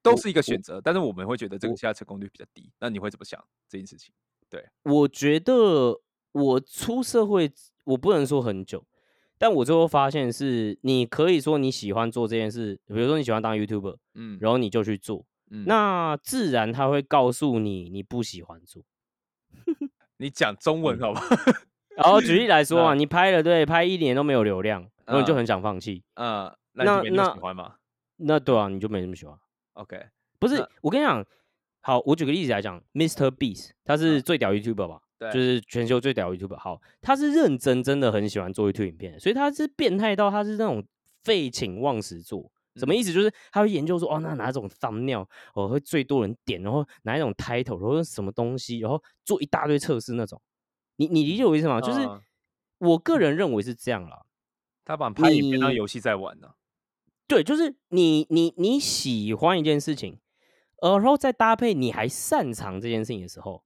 [0.00, 3.38] 都是一个选择，但是我们会觉得这个现在成功率比较低，那你会怎么想
[3.68, 4.14] 这件事情？
[4.48, 6.00] 对我觉得
[6.32, 7.52] 我出社会，
[7.84, 8.86] 我不能说很久，
[9.38, 18.82] 但我最后发现是，你可以说你喜欢做这件事，比如说你喜欢当 YouTuber，嗯，然后你就去做，嗯那自然他会告诉你你不喜欢做。
[20.18, 21.20] 你讲中文嗯好吧？
[21.96, 27.74] 然后举例来 说啊，嗯你拍了对，拍一年都没有流量，然后你就嗯很想放弃，嗯，那那喜欢吗
[28.16, 29.36] 那对啊，你就没那么喜欢。
[29.74, 30.00] ？OK，
[30.38, 31.24] 不是，我跟你讲，
[31.82, 33.28] 好，我举个例子来讲，Mr.
[33.30, 35.00] Beast，他是最屌 YouTuber 吧？
[35.18, 36.56] 就是全球最屌 YouTuber。
[36.56, 40.84] 好，他是认真真的很喜欢做 YouTube 影片，所以他是变态到他是那种
[41.22, 42.50] 废寝忘食做。
[42.76, 43.12] 什么嗯意思？
[43.12, 45.24] 就是他会研究说，哦，那哪种 thumbnail
[45.54, 50.42] 哦会最多人点，然后哪一种 title，然后什么东西，然后做一大堆测试那种。
[50.96, 51.80] 你你理解我意思吗？
[51.80, 52.20] 就是嗯
[52.78, 54.22] 我个人认为是这样啦。
[54.84, 56.48] 他把拍影片当你游戏在玩呢。
[57.26, 60.18] 对，就是你你你喜欢一件事情，
[60.82, 63.64] 呃，然后再搭配你还擅长这件事情的时候，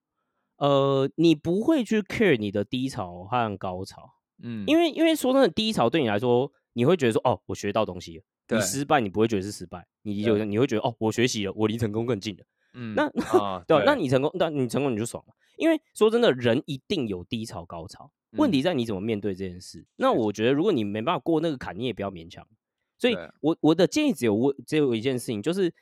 [0.59, 8.25] 呃，你不会去 care 你的低潮和高潮，嗯，因为因为说真的，低潮对你来说，你会觉得说，哦，我学到东西了。
[8.51, 12.45] 你失败，你不会觉得是失败，你理解我对你会觉得哦，我学习了，我离成功更近了。
[12.75, 13.05] 嗯那
[13.39, 15.35] 啊，对吧、那你成功，那你成功你就爽了。
[15.59, 19.85] 因为说真的，人一定有低潮高潮，问嗯题在你怎么面对这件事。
[19.97, 22.47] 那我觉得，如果你没办法过那个坎，你也不要勉强。
[22.97, 25.73] 所以对我我的建议只有我只有一件事情，就是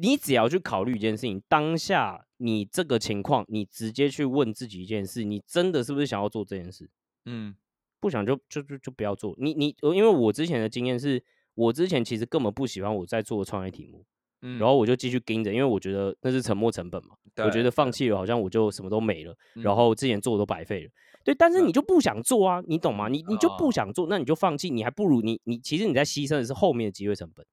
[0.00, 6.88] 你只要去考虑一件事情，当下你这个情况，你直接去问自己一件事：你真的是不是想要做这件事？
[7.24, 7.54] 嗯
[8.00, 9.34] 不想就就就就不要做。
[9.38, 11.20] 你你，呃因为我之前的经验是，
[11.54, 14.04] 我之前其实根本不喜欢我在做的创业题目，
[14.42, 17.16] 嗯，然后我就继续盯着，因为我觉得那是沉没成本嘛。
[17.44, 20.90] 我觉得放弃了，好像我就什么都没了，然嗯后之前做的都白费了。
[21.24, 23.08] 对，但是你就不想做啊，你懂吗？
[23.08, 27.44] 你你就不哦想做，那你就放弃，你还不如你你其实你在牺牲的是后面的机会成本。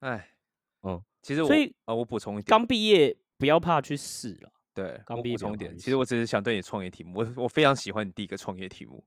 [0.00, 0.33] 哎，嗯，
[1.24, 4.52] 其实我所以啊，我补充一点，刚毕业不要怕去试了。
[4.74, 9.02] 对，刚毕业补充一点，其实我只是想对你创业题目，我我非常喜欢你第一个创业题目，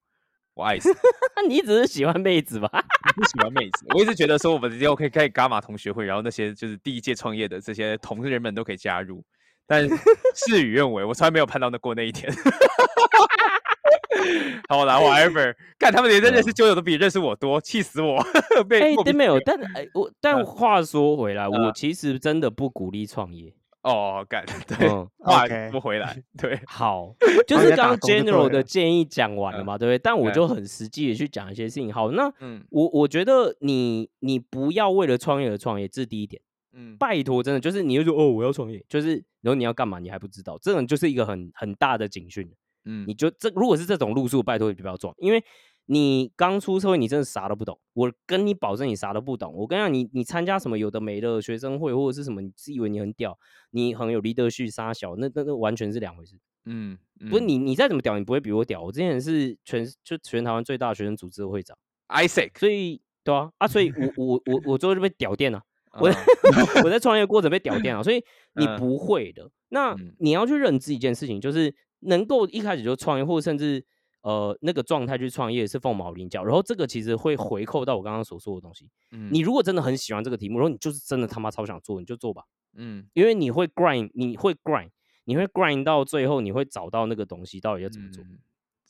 [0.55, 0.89] 我爱死，
[1.47, 2.67] 你只是喜欢妹子吧？
[3.15, 9.23] 不喜欢妹子，我一直觉得说我们以后可以开伽马同学会，然后那些就是第一届创业的这些同事人们都可以加入，
[9.67, 12.33] 但事与愿违，我从来没有盼到那过那一天。
[14.69, 18.23] 好啦，whatever，看他们连认识纠友都比认识我多，气死我！
[18.67, 23.53] 被没有，但哎，我但话说回来，我嗯其实真的不鼓励创业。
[23.83, 27.15] 哦，干对，嗯，话说回来，对， 好，
[27.47, 29.97] 就是刚 general 的建议讲完了嗯嘛，对不对？
[29.99, 31.93] 但我嗯就很实际的去讲一些事情。
[31.93, 36.41] 好，那嗯我我觉得你你不要为了创业而创业，这是第一点。
[36.73, 42.51] 嗯，拜托，真的就是你又说哦，我要创业，就是然后你要干嘛，你还不知道，这种就是一个很很大的警讯。
[42.87, 45.43] 嗯你就这如果是这种路数，拜托你就不要撞，因为
[45.87, 47.79] 你刚出社会，你真的啥都不懂。
[47.93, 49.53] 我跟你保证，你啥都不懂。
[49.53, 53.37] 我跟你讲，你你参加什么有的没的学生会或者是什么，你自以为你很屌，
[53.71, 56.37] 你很有 leadership 杀小，那那那完全是两回事。
[56.65, 56.97] 嗯，
[57.29, 58.81] 不是嗯你你再怎么屌，你不会比我屌。
[58.81, 61.77] 我之前是全就全台湾最大的学生组织的会长
[62.09, 65.61] ，Isaac，所以对啊啊，所以我我我我最后就被屌电了。
[65.99, 68.17] 我嗯我在创业过程被屌电了，所以
[68.55, 69.49] 你 嗯不会的。
[69.69, 73.83] 那嗯你要去认知一件事情，就是能够一开始就创业，或者甚至
[74.21, 76.43] 呃那个状态去创业是凤毛麟角。
[76.43, 78.89] 然后这个其实会回扣到我刚刚所说的东西。
[79.11, 82.43] 嗯你如果真的很喜欢这个题目，然后你就是真的他妈超想做，你就做吧，
[82.75, 84.89] 嗯因为你会 grind，你会 grind，
[85.25, 88.23] 你会 grind 到最后，你会找到那个东西到底要怎么做。
[88.23, 88.39] 嗯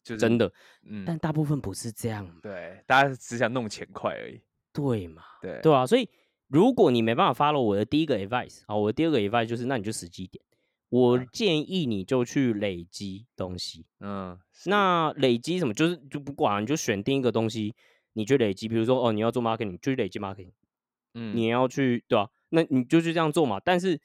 [0.04, 0.50] 就是真，的，
[0.86, 4.40] 嗯，但大部分不是这样嘛，对，大家只想弄钱快而已，
[4.72, 5.22] 对嘛？
[5.42, 6.10] 对，对啊，所以
[6.48, 10.42] 如果你没办法 follow 我的第一个 advice 啊，我的第二个 advice 就是，那你就实际一点。
[10.90, 13.86] 我嗯建议你就去累积东西。
[14.00, 15.74] 嗯，那累积什么？
[15.74, 17.76] 就是就不管，你就选定一个东西，
[18.14, 18.68] 你去累积。
[18.68, 20.52] 比如说，哦，你要做 marketing，就去累积 marketing。
[21.14, 23.60] 嗯你要去对吧、那你就去这样做嘛。
[23.64, 24.00] 但是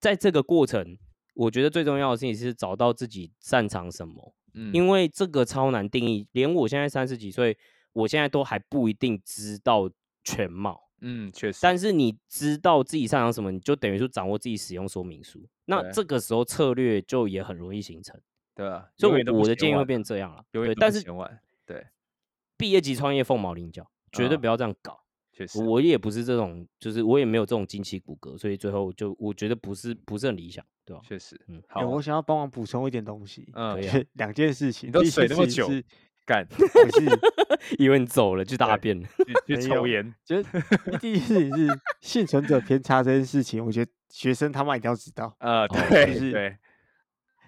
[0.00, 0.98] 在这个过程，
[1.34, 4.34] 我觉得最重要的事情是找到自己擅长什么。
[4.54, 7.56] 嗯因为这个超难定义，连我现在三十几岁，
[7.92, 9.88] 我现在都还不一定知道
[10.24, 10.90] 全貌。
[11.02, 15.46] 嗯，确实，但是你知道自己擅长什么，你就等于说掌握自己使用说明书。
[15.66, 18.20] 那这个时候策略就也很容易形成。
[18.54, 18.88] 对吧？
[18.96, 20.42] 所以我我的建议会变这样了。
[20.50, 21.04] 对，但是
[21.66, 21.86] 对，
[22.56, 24.98] 毕业级创业凤毛麟角，绝对啊不要这样搞。
[25.30, 31.02] 确实，我也不是这种，就是我也没有这种惊奇骨骼，所以最后就我觉得不是不是很理想，对吧？
[31.04, 33.78] 确实，嗯好我想要帮忙补充一点东西，嗯
[34.14, 34.88] 两件事情。
[34.88, 35.68] 你都水那么久
[36.26, 37.06] 干 不是，
[37.78, 39.08] 以为你走了就大对便了，
[39.46, 40.44] 去去抽烟，就是
[41.00, 45.34] 第一件事情是幸存者偏差这件事情，我觉得学生他妈一定要知道。
[45.38, 46.56] 呃，对就是对，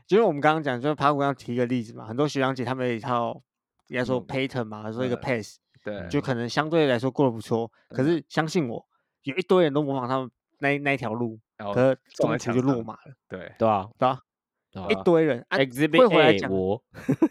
[0.06, 3.42] 就是我们刚刚讲，就是爬谷要提一个例子嘛，很多学长姐他们有一套，
[3.88, 7.70] 应该说嗯 pattern 嘛，说一个嗯 pace，对，就可能相对来说过得不错。
[7.90, 8.86] 可嗯是相信我，
[9.24, 10.30] 有一堆人都模仿他们
[10.60, 11.38] 那那一条路，
[11.74, 13.88] 可是中途就落马了，对，对吧？
[13.98, 14.20] 对吧？
[14.90, 16.50] 一堆人 啊，会 Exhibit 回来讲，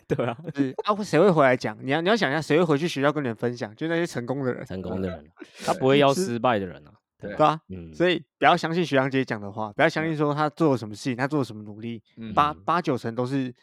[0.07, 1.77] 对啊，是啊，谁会回来讲？
[1.81, 3.73] 你要你要想一下，谁会回去学校跟你们分享？
[3.76, 7.59] 就那些成功的人，成功的人啊， 他不会要失败的人啊，对对吧？
[7.69, 12.01] 嗯，所以不要相信学长姐讲的话，不要相信说他做了什么事情，他做了什么努力，
[12.34, 13.53] 八八九成都是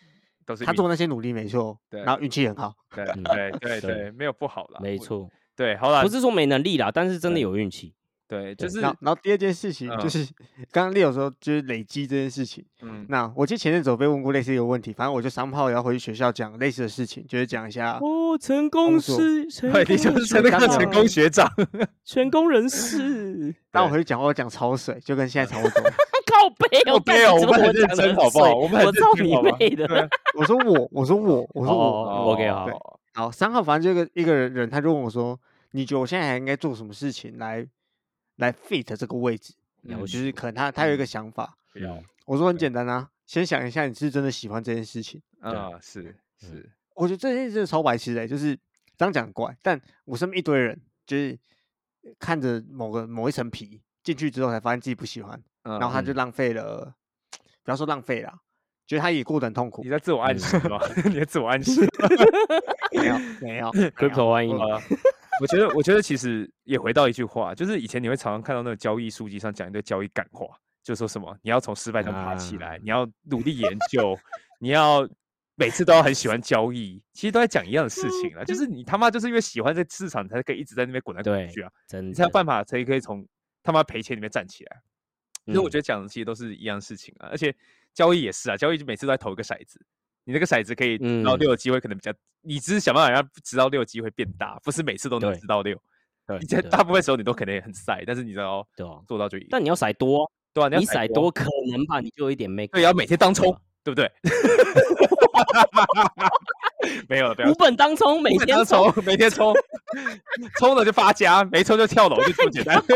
[0.46, 2.72] 都是他做那些努力没错，对然后运气很好。
[2.94, 7.92] 对嗯对对对对，没有不好啦，没错，对，好啦不，是说没能力啦，但是真的有运气，
[8.26, 10.26] 对，就是然后，然后第二件事情就嗯是
[10.72, 12.64] 刚刚 Leo 说就是累积这件事情。
[12.82, 21.48] 嗯，那我记得前阵子我被问过类似一个问题，反正我就三炮也要回去学校讲类似的事情，就是讲一下哦，成功工作是成对，你就是成那个成功学长，
[22.04, 25.82] 成功人士，但我回去讲话我讲潮水，就跟现在差不多。
[26.26, 29.30] 靠背哦，干靠背哦你怎么我们很认真好不好我们很我操你认
[29.76, 30.10] 真好的！
[30.36, 31.84] 我说我，我说我，我说我。
[31.84, 32.66] 哦，OK，好
[33.14, 35.38] 好，三号反正就一个一个人，他就问我说
[35.70, 37.64] ：“你觉得我现在还应该做什么事情来
[38.36, 39.54] 来 fit 这个位置？”
[40.00, 41.56] 我就是可能他他有一个想法。
[41.72, 45.20] 不要，我说很对简单啊，先想一下你是真的喜欢这件事情。
[45.40, 48.56] 啊，是是，我觉得这件事真的超白痴的、就是
[48.96, 51.38] 这样讲很怪，但我身边一堆人就是
[52.18, 56.94] 看着某个某一层皮进去之后，才发现自己不喜欢，然然后他就嗯浪费了，
[57.62, 58.32] 不要说浪费了，
[58.86, 59.90] 觉得他也过得很痛苦你。
[59.90, 60.78] 在自我暗示吗？
[61.04, 61.86] 你在自我暗示。
[62.92, 64.56] 没有 没有 Crypto 欢迎
[65.40, 70.46] 我觉得，我觉得其实也回到一句话，就是以前你会常常看到那个交易书籍上讲一堆交易感话，
[70.82, 74.18] 就说什么你要从失败中爬起来，啊你要努力研究，
[74.60, 75.08] 你要
[75.56, 83.26] 每次都要很喜欢交易，其实都在讲一样的事情了，就是你他妈就是因为喜欢这市场，才可以一直在那边滚来滚去啊，真的你才有办法才可以从
[83.62, 84.82] 他妈赔钱里面站起来。
[85.46, 87.54] 其实我嗯觉得讲的其实都是一样事情啊，而且
[87.92, 89.84] 交易也是啊，交易就每次都在投一个骰子，
[90.24, 95.78] 你那个骰子可以知道嗯六的机会可能比较，你只是想办法让知道六的机会变大，不是每次都能对知道六。
[96.26, 99.46] 对你在大部分时候你都可能很晒，但是你知道对啊，做到就赢。
[99.50, 104.10] 但你要骰多，对啊，你要你骰多多，可能吧，你就有一点 make，对，要每天当冲吧，对不对？
[107.08, 109.52] 没有了，不要五本当冲，每天当冲，冲，每天冲，
[110.58, 112.82] 冲了就发家，没冲就跳楼，就这么简单。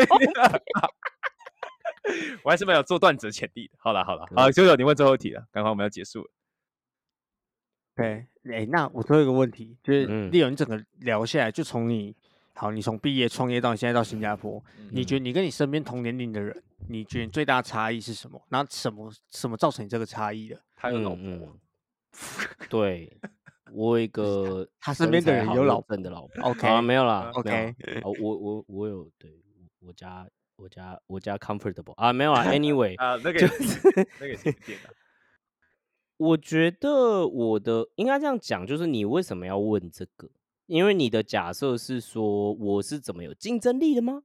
[2.43, 3.75] 我还是没有做段子的潜力的。
[3.79, 6.31] 好了好了，好，九九，你问最后一题了，刚刚我们要结束了。
[7.99, 12.15] 对，哎、那我最后一个问题就是，嗯丽友，你整个聊下来，就从你
[12.55, 14.63] 好，你从毕业创业到你现在到新加坡，
[14.93, 18.41] 你觉得你跟你身边同年龄的人，你觉得你最大的差异是什么？
[18.51, 20.61] 然后什么什么造成你这个差异的？
[20.77, 21.59] 他有老嗯婆，嗯，
[22.71, 23.13] 对，
[23.73, 29.31] 我有一 个他身边的人有老正的老婆 OK 啊，没有啦 OK 我我我有对
[29.81, 30.27] 我家
[30.57, 34.95] 我家我家 comfortable 啊，没有啦， anyway，啊，那个就是那个是点的。
[36.19, 40.29] 我觉得我的应该这样讲，就是你为什么要问这个？
[40.67, 44.23] 因为你的假设是说我是怎么有竞争力的吗？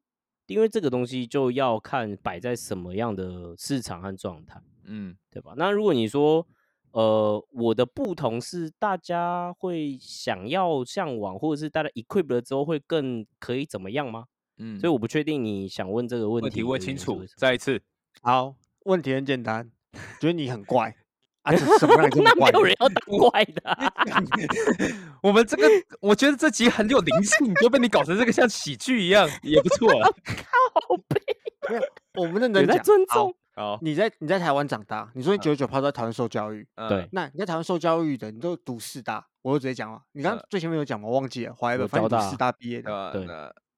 [0.48, 5.54] 因为这个东西就要看摆在什么样的市场和状态，嗯对吧？
[5.56, 6.46] 那如果你说，
[6.92, 14.26] 呃，我的不同是大家会想要向往，或者是大家 equip 了之后会更可以怎么样吗？
[14.58, 17.82] 嗯，所以我不确定你想问这个问题问题问清楚再一次。
[18.22, 18.56] 好，
[18.86, 19.72] 问题很简单，
[20.20, 20.94] 觉得你很怪
[21.44, 22.50] 啊，这什么让你这 没？
[22.52, 23.94] 有人要当 怪的啊、
[25.22, 25.68] 我们这个，
[26.00, 30.12] 我觉得这集很有灵性，就被你搞成这个像喜剧一样，也不错 了。
[30.26, 31.22] 靠背，
[32.16, 33.36] 我们认有在真讲，好尊重。
[33.56, 40.02] 好，你在你在台湾长大，你说你九十九趴都在台湾受教育，嗯对，那你在台湾受教育的，你都读四大，我就直接讲了。
[40.14, 41.08] 你刚最前面有讲吗？
[41.08, 43.28] 我忘记了，怀我本，反正读四大毕业的，对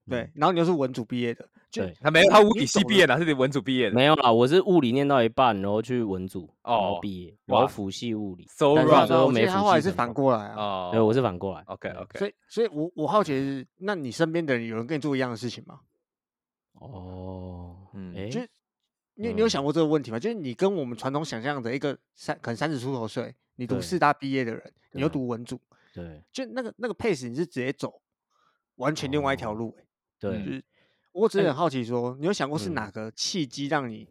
[0.09, 3.95] 对，然后你又是文组毕业的，就对他没有，他物理系毕业的，是你文组毕业的。
[3.95, 10.13] 没有啦，我是物理念到一半，然后去文组，然后哦毕业，然后哇辅系物理 So 但是 wrong 最后没我记得他后来是反。
[10.13, 10.55] 过来啊。
[10.55, 11.63] 哦，对，我是反过来。
[11.65, 15.79] OK OK 所以，所以我我好奇的是，那你身边的人有人跟你做一样的事情吗？
[16.73, 18.49] 哦，嗯哎，就是
[19.15, 20.19] 你你有想嗯过这个问题吗？
[20.19, 25.59] 就是你跟我们传统想象的一个三可能三十出头岁，你读四大毕业的人，你又对读文组，
[25.93, 28.01] 对就那个那个 pace 你是直接走
[28.75, 29.84] 完全另外一条哦路、欸，
[30.31, 30.63] 对就是
[31.11, 34.07] 我只是哎很好奇说，你有想过是嗯哪个契机让你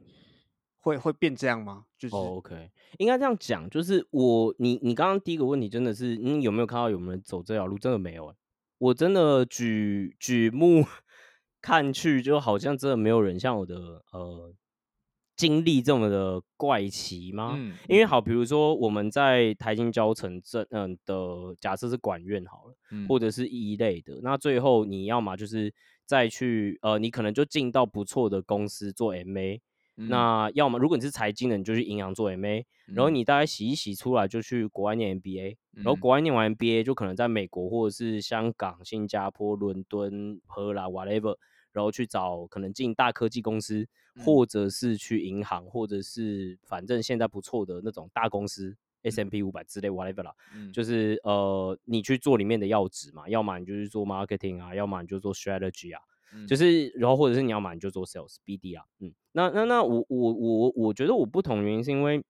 [0.78, 1.84] 会会变这样吗？
[1.98, 7.78] 就是哦，OK，应该这样讲，就是我你你刚刚第一个问题真的是，你有没有看到有没有人走这条路？
[7.78, 8.36] 真的没有、欸，
[8.78, 10.84] 我真的举举目
[11.60, 14.54] 看去，就好像真的没有人像我的呃
[15.36, 17.54] 经历这么的怪奇吗？
[17.56, 25.72] 嗯，因为好，比如说我们在台金交城镇，嗯的假设是管院好了，嗯或者是一类的，那最后你要么就是
[26.06, 29.60] 再去呃，你可能就进到不错的公司做 MA，、
[29.96, 30.08] 嗯。
[30.08, 33.14] 那要么如果你是财经的，你就去银行做 MA，、然后嗯。
[33.14, 36.00] 你大概洗一洗出来就去国外念 MBA，、然后嗯。
[36.00, 41.36] 国外念完 MBA 就可能在美国或者是香港、新加坡、伦敦、荷兰 whatever，
[41.72, 43.86] 然后去找可能进大科技公司，
[44.16, 44.24] 嗯。
[44.24, 48.76] 或者是去银行，或者是反正现在不错的那种大公司。
[49.04, 50.72] S M P 五百之类 whatever 啦，嗯。
[50.72, 56.00] 就是呃，你去做里面的要职嘛，要么你就是做 marketing 啊，要么你就做 strategy 啊，
[56.34, 56.46] 嗯。
[56.46, 62.22] 就是然后或者是你要么你就做 sales BD 啊，嗯，那那那我我我我觉得我不同原因是因为，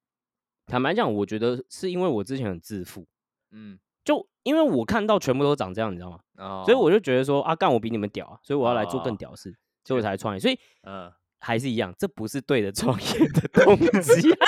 [0.67, 3.07] 坦白讲，我觉得是因为我之前很自负，
[3.51, 6.21] 嗯，就因为我看到全部都长这样，你知道吗？
[6.37, 11.11] 哦所以我就觉得说啊，干我比你们屌啊，所以我要来做更哦屌的事，所以我才创业，所以嗯
[11.45, 14.33] 还是一样，这不是对的创业的动机。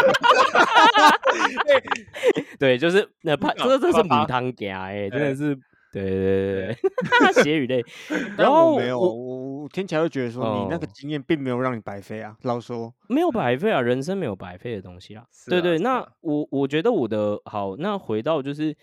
[2.58, 5.54] 对，就是那怕这这是母汤家哎，真的是
[5.92, 6.74] 对对对对对，
[7.44, 7.84] 血与泪。
[8.08, 12.34] 然但后我没有，我听起来会觉得说你那个哦经验并没有让你白费啊。
[12.42, 18.74] 老实说，没有白费啊，人生没有白费的东西啊对对，那我我觉得我的好，那回到就是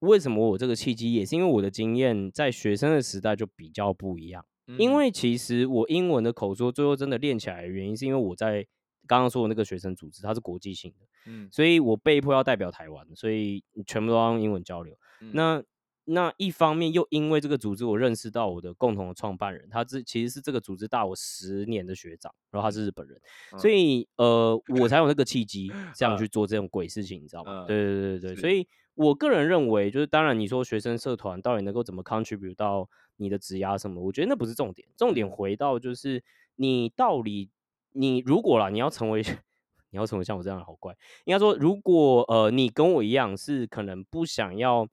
[0.00, 4.44] 为什么我有这个契机，也是因为我的经验在学生的时代就比较不一样。
[4.78, 4.94] 因嗯。
[4.96, 8.66] 为其实我英文的口说最后真的练起来的原因，是因为我在
[9.06, 11.48] 刚刚说的那个学生组织，它是国际性的，嗯。
[11.50, 14.96] 所以我被迫要代表台湾，所以全部都要用英文交流。
[15.20, 15.30] 嗯。
[15.34, 15.62] 那
[16.08, 23.20] 那一方面又因为这个组织，我认识到我的共同的创办人，他这其实是这个组织大我十年的学长，然后他是日本人，
[23.58, 23.74] 所嗯。
[23.76, 27.64] 以呃，我才有那个契机 这样嗯去做这种鬼事情，你知道吗？
[27.64, 35.30] 嗯对对对对对，所以我个人认为，就是当然你说学生社团到底能够怎么 contribute 到你的职涯什么，我觉得那不是重点，重点嗯。
[35.30, 36.22] 回到就是
[36.56, 37.50] 你到底
[37.92, 39.22] 你如果啦，你要成为
[39.90, 44.86] 你要成为像我这样的好怪，应该说，如果呃你跟我一样是可能不想要，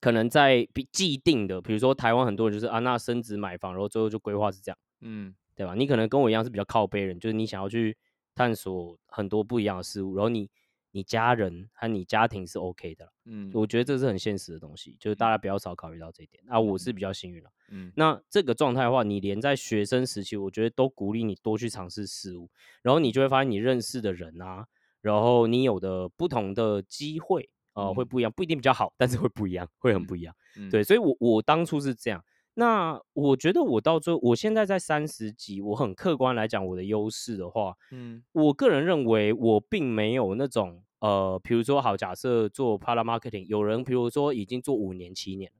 [0.00, 5.34] 可能在比既定的，比如说台湾很多人就是啊，那升职买房，然后最后就规划是这样，嗯。
[5.56, 5.74] 对吧？
[5.74, 7.94] 你可能跟我一样是比较靠背人，就是你想要去
[8.34, 10.48] 探索很多不一样的事物，然后你
[10.92, 16.42] 你家人和你家庭是 OK 的啦，嗯我觉得这是很现实的东西，就是大家不要少考虑到这一点。
[16.48, 17.50] 啊，我是比较幸运了。
[17.70, 22.50] 嗯那这个状态的话，你连在学生时期，我觉得都鼓励你多去尝试事物，
[22.82, 24.66] 然后你就会发现你认识的人啊，
[25.00, 30.34] 然后你有的不同的机会，呃，会嗯不一样，不一定比较好，但是会不一样，会很嗯不一样。
[30.56, 32.24] 嗯对，所以我我当初是这样。
[32.60, 38.22] 那我觉得我到最后，我现在在三十几，我很客观来讲我的优势的话，嗯。
[38.32, 45.50] 我个人认为我并没有那种呃，比如说好，假设做 Para Marketing，有人比如说已经做五年、七年，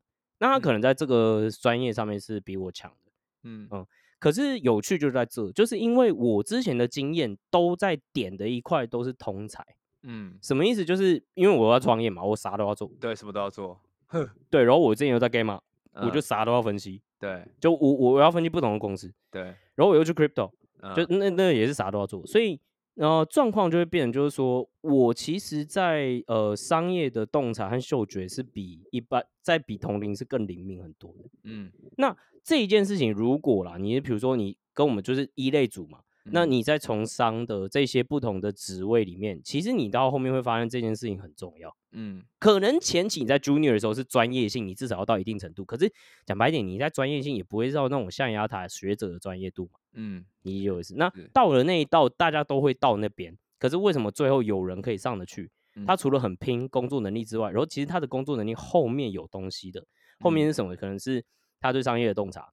[0.41, 0.75] 那他可嗯。
[0.75, 3.13] 能在这个专业上面是比我强的。
[3.45, 3.87] 嗯。
[4.19, 9.65] 可是有趣就在这，就是因为我之前的经验都在点的一块都是通才，
[10.03, 10.85] 嗯，什么意思？
[10.85, 13.81] 就是因为我要创业嘛，我啥都要做，对，什么都要做，
[14.51, 15.63] 对，然后我之前又在 Game 嘛，
[16.03, 16.23] 我就嗯。
[16.23, 17.45] 啥都要分析，对。
[17.61, 19.43] 就我我要分析不同的公司，对，
[19.75, 20.51] 然后我又去 Crypto，
[20.95, 21.03] 就。
[21.09, 22.61] 嗯那那也是啥都要做，所以
[22.97, 31.31] 呃状况就会变成就是说我其实在呃商业的洞察和嗅觉是比一般在比同龄是更灵敏很多的。
[31.45, 31.71] 嗯。
[31.97, 41.75] 那这一件事情如果啦，你比如说你跟我们就是一类组嘛，那嗯你在从商的这些不同的职位里面，其实你到后面会发现这件事情很重要。
[41.93, 45.65] 嗯可能前期你在 junior 的时候是专业性，你至少要到一定程度。
[45.65, 45.93] 可是
[46.25, 49.81] 讲白点，你在专业性也不会到那种象牙塔学者的专业度嘛。
[49.95, 50.95] 嗯你有意思。
[50.97, 55.51] 那到了那一道，大家都会到那边，可是为什么最后有人可以上得去？
[55.87, 59.85] 他嗯除了很拼工作能力之外，然后其实他的工作能力后面有东西的，
[60.21, 60.77] 后面嗯是什么？
[60.77, 61.25] 可能是
[61.61, 62.53] 他对商业的洞察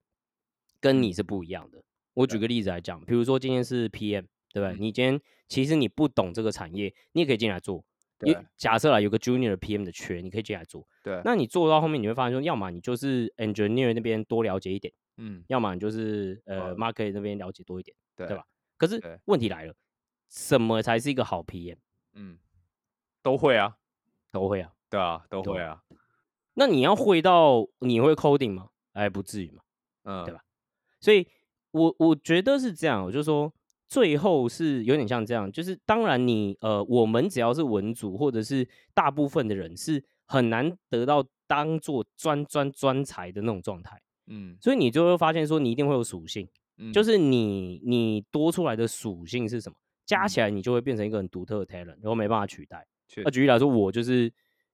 [0.80, 1.84] 跟嗯你是不一样的。
[2.18, 4.70] 我举个例子来讲，比如说今天是 PM，对不对？
[4.74, 7.84] 嗯你今天其实你不懂这个产业，你也可以进来做。
[8.22, 10.88] 因为对假设啦，有个 junior 的 PM 的缺，你可以进来做。
[11.04, 17.96] 对，那你做到后面，你会发现说，要么你就是 engineer 那边多了解一点，嗯要么你就是呃呃 market 那边了解多一点。
[18.16, 18.44] 对对吧？
[18.78, 19.76] 可是问题来了，
[20.28, 21.78] 什么才是一个好 PM？
[22.14, 22.40] 嗯，
[23.22, 23.78] 都会啊，
[24.32, 24.74] 都会啊。
[24.90, 25.84] 对啊，都会啊，
[26.56, 28.70] 那你要会到你会 coding 吗？
[28.94, 29.62] 哎，不至于嘛。
[30.06, 30.42] 嗯，对吧
[31.00, 31.28] 所以
[31.78, 33.54] 我我觉得是这样，我就说
[33.88, 44.58] 最后是有点像这样，就是当然你呃，我们只要是文组或者是大部分的人是很难得到当做专专专才的那种状态，嗯。
[44.60, 46.48] 所以你就会发现说你一定会有属性。
[46.78, 46.92] 嗯。
[46.92, 49.76] 就是你你多出来的属性是什么，
[50.06, 52.86] 加起来你就会变成一个很独特的 talent，然后没办法取代。
[53.24, 54.32] 那举例来说，我就是，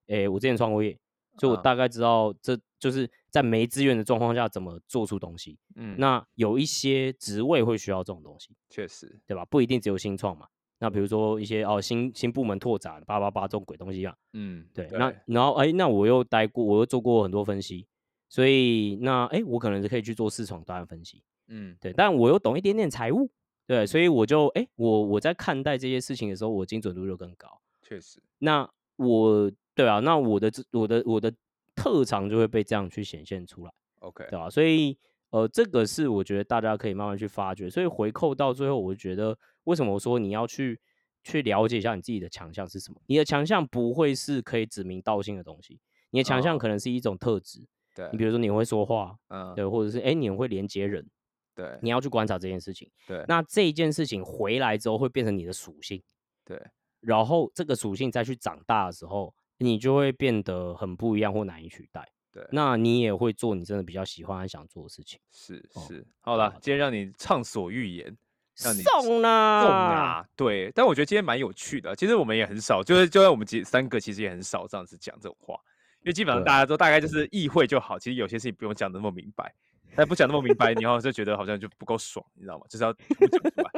[0.07, 0.97] 诶、我之前创过业，
[1.37, 5.57] 所以我啊大概知道这就是在没资源的状况下怎么做出东西。
[5.75, 9.43] 嗯，那有一些职位会需要这种东西，确实，对吧？
[9.45, 10.47] 不一定只有新创嘛。
[10.77, 14.87] 那比如说一些哦新新部门拓展八八八这种鬼东西啊，嗯，对。
[14.91, 17.87] 那然后哎，那我又待过，我又做过很多分析，
[18.29, 21.91] 所以那哎，我可能是可以去做市场端分析，嗯，对。
[21.93, 23.31] 但我又懂一点点财务，
[23.65, 27.49] 对，所以我就哎，我我在看待这些事情的时候，我精准度就更高。
[27.81, 31.33] 确实，那我对啊，那我的这我的我的
[31.75, 34.97] 特长就会被这样去显现出来，OK，对吧、所以
[35.31, 37.69] 呃，这个是我觉得大家可以慢慢去发掘。
[37.69, 40.79] 所以回扣到最后，我就觉得为什么我说你要去
[41.23, 43.01] 去了解一下你自己的强项是什么？
[43.07, 45.79] 你的强项不会是可以指名道姓的东西，
[46.11, 47.65] 你的强项哦可能是一种特质。
[47.95, 51.07] 对你比如说你会说话，嗯，对，或者是哎你很会连接人，
[51.55, 52.89] 对，你要去观察这件事情。
[53.07, 56.01] 对，那这一件事情回来之后会变成你的属性。
[56.43, 56.59] 对，
[56.99, 62.07] 然后这个属性再去长大的时候，你就会变得很不一样或难以取代。
[62.31, 65.19] 对那你也会做你真的比较喜欢和想做的事情。
[65.31, 68.17] 是哦是，好了，今天让你畅所欲言。
[68.63, 71.95] 让你送啦，送啊，对，但我觉得今天蛮有趣的。
[71.95, 75.55] 其实我们也很少，就是就算我们几三个，其实也很少这样子讲这种话，
[76.01, 77.97] 因为基本上大家都大概就是意会就好。
[77.97, 79.51] 其实有些事情不用讲那么明白，
[79.95, 82.65] 但不讲那么明白，你好像就觉得好像就不够爽，你知道吗？
[82.69, 83.71] 就是要突讲出来。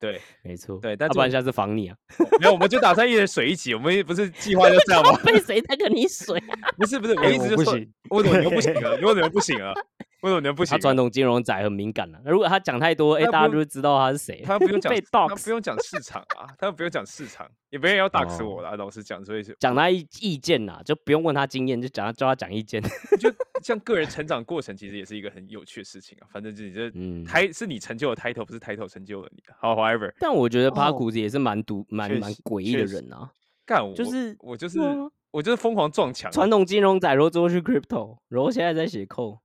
[0.00, 1.96] 对没错，对，但不然下次防你啊，
[2.40, 5.18] 没有，我们就打算一人水一起，我们不是 计划就这样吗？
[5.24, 6.70] 被谁在跟你水啊？
[6.78, 7.78] 不是不是，我哎意思就是说，
[8.10, 8.96] 我不行为什么你又不行了？
[8.96, 9.74] 为什么不行了？
[10.22, 10.78] 为什么你们不行了？
[10.78, 14.42] 他传统金融仔很敏感的、如果他讲太多，哎、大家就会知道他是谁。
[14.44, 22.82] 他不用讲 被，他不用讲市场啊，他不用讲市场，也没人要 dox 哦我啦，老实讲，所以是讲他意意见呐，就不用问他经验，就讲他叫他讲意见。
[23.20, 23.32] 就
[23.62, 26.26] 像个人成长过程，其实也是一个很有趣的事情啊。
[26.32, 29.42] 反正就是嗯，抬是你成就了 title，不是 title 成就了你。
[29.60, 33.30] 好，however，但我觉得帕哦古子也是蛮独、蛮蛮诡异的人啊。
[33.64, 34.94] 干我就是我就是啊
[35.30, 39.38] 我就是疯狂撞墙啊，传统金融仔，然后最后去 crypto，然后现在在写 code，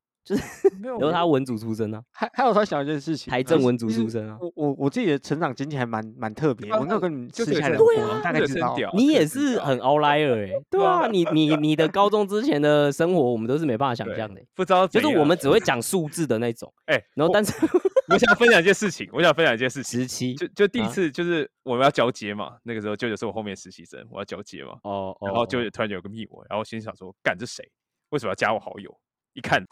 [0.79, 4.37] 没有然后他文组出身啊，还还有他想一件事情，台政文组出身啊。
[4.39, 8.75] 我我我自己的成长经历还蛮蛮特别，啊我那有跟你们就私这个真屌下聊过，你大概知道。
[8.93, 17.53] 你也是很 outlier 哎、对啊， 你你你的高中之前的生活，我们都是没办法想象的欸、不知道，就是我们只会 讲数字的那种，哎，然后但是
[18.11, 27.63] 我想分享一件事情，我想分享一件事情，十七就就第一啊次就是我们要交接嘛，那个时候舅舅是我后面实习生，我要交接嘛，哦哦，然后舅舅突然有个密我，然后我心想说，干这谁？
[28.09, 28.95] 为什么要加我好友？
[29.33, 29.63] 一看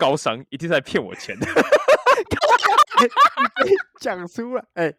[0.00, 1.38] 高商，一定是在骗我钱。
[1.38, 1.46] 的。
[4.00, 4.92] 讲出来，哎，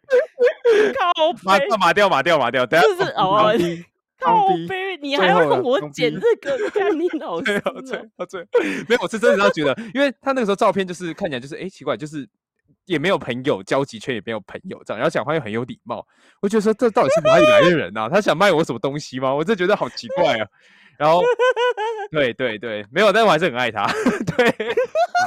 [0.97, 3.53] 靠麻背，掉麻掉马掉麻掉，等下就是哦
[4.19, 8.47] 靠背，你最还要让后了放我剪低这个，看你老师 最后哦最后最后。
[8.87, 12.27] 没有，我是真的这样觉得，因为他那个时候照片就是看起来就是哎、诶奇怪，就是
[12.85, 16.05] 也没有朋友，交际圈也没有朋友这样，然后讲话又很有礼貌，
[16.41, 18.09] 我觉得说这到底是哪里来的人啊？
[18.09, 19.33] 他想卖我什么东西吗？
[19.33, 20.47] 我真觉得好奇怪啊。
[20.97, 21.23] 然后
[22.11, 23.85] 对对对，没有，但我还是很爱他。
[24.37, 24.51] 对，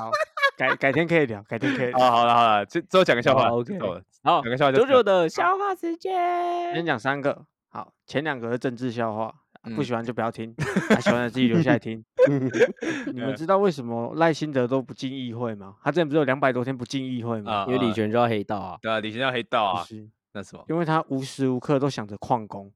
[0.00, 0.10] 好，
[0.56, 1.98] 改改天可以聊，改天可以聊。
[1.98, 3.76] 好好了好了，最最后讲个笑话 OK，
[4.22, 9.34] 好讲，个笑话就九九的笑话时间先，讲三个，好，前两个是政治笑话，啊
[9.74, 10.54] 不嗯喜欢就不要听，
[10.90, 12.04] 啊喜欢的自己留下来听。
[13.12, 15.76] 你们知道为什么赖清德都不进议会吗？
[15.82, 17.52] 他之前不是有两百多天不进议会吗？
[17.64, 20.64] 啊因为李全知道黑道啊，对啊，李全知道黑道啊，是，那什么？
[20.68, 22.72] 因为他无时无刻都想着旷工。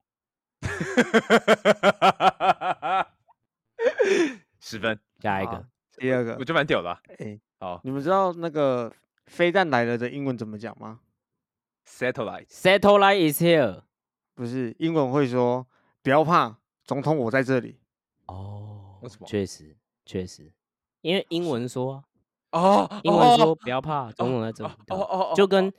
[4.60, 5.64] 十分，好下一个
[5.96, 7.00] 第二个我，觉得蛮屌的啊。
[7.18, 8.92] 哎，好你们知道那个
[9.26, 11.00] 飞弹来了的英文怎么讲吗
[11.86, 13.82] ？，satellite，，Satellite is here。
[14.34, 15.66] 不是，英文会说
[16.02, 16.57] 不要怕，
[16.88, 17.78] 总统我在这里。
[18.26, 20.52] 哦为什么确实确实，
[21.02, 22.02] 因为英文说
[22.50, 25.72] 啊，哦，英文说不要怕，总统在这里哦，哦哦，就跟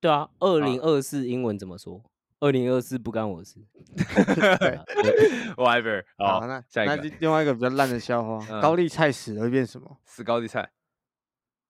[0.00, 2.02] 对啊，二零二四英文怎么说？
[2.40, 3.64] 二零二四不干我事。
[5.56, 9.98] whatever，好好，那，下一个那另另外一个比较烂的笑话，嗯高丽菜死了会变什么？
[10.04, 10.72] 死高丽菜，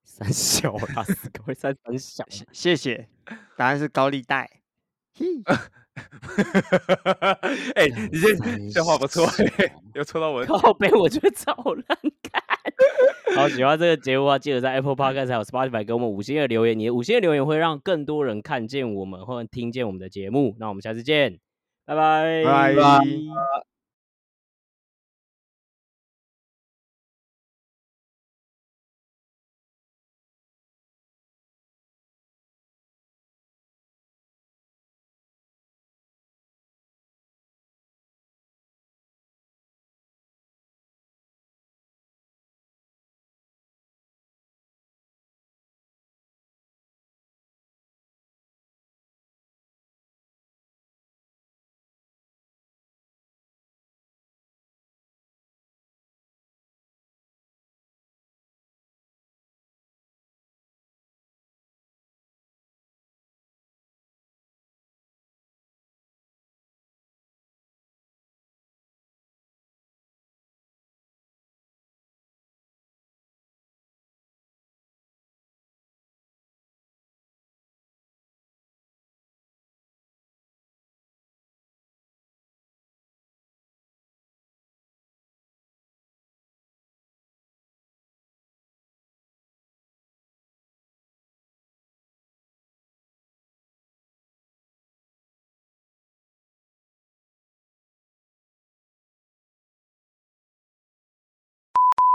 [0.03, 3.09] 三小啦，死高丽菜三小，谢谢谢，
[3.55, 4.61] 答案是高利贷。
[6.21, 12.43] 嘿， 哎，你这三笑话不错欸，有戳到我的靠背，我觉得超烂看。
[13.35, 20.55] 好，喜欢这个节目啊，记得在 Apple Podcast 还有 Spotify 给我们五星的留言，你的五星的留言会让更多人看见我们或者听见我们的节目。
[20.59, 21.39] 那我们下次见，
[21.85, 23.74] 拜拜，拜拜。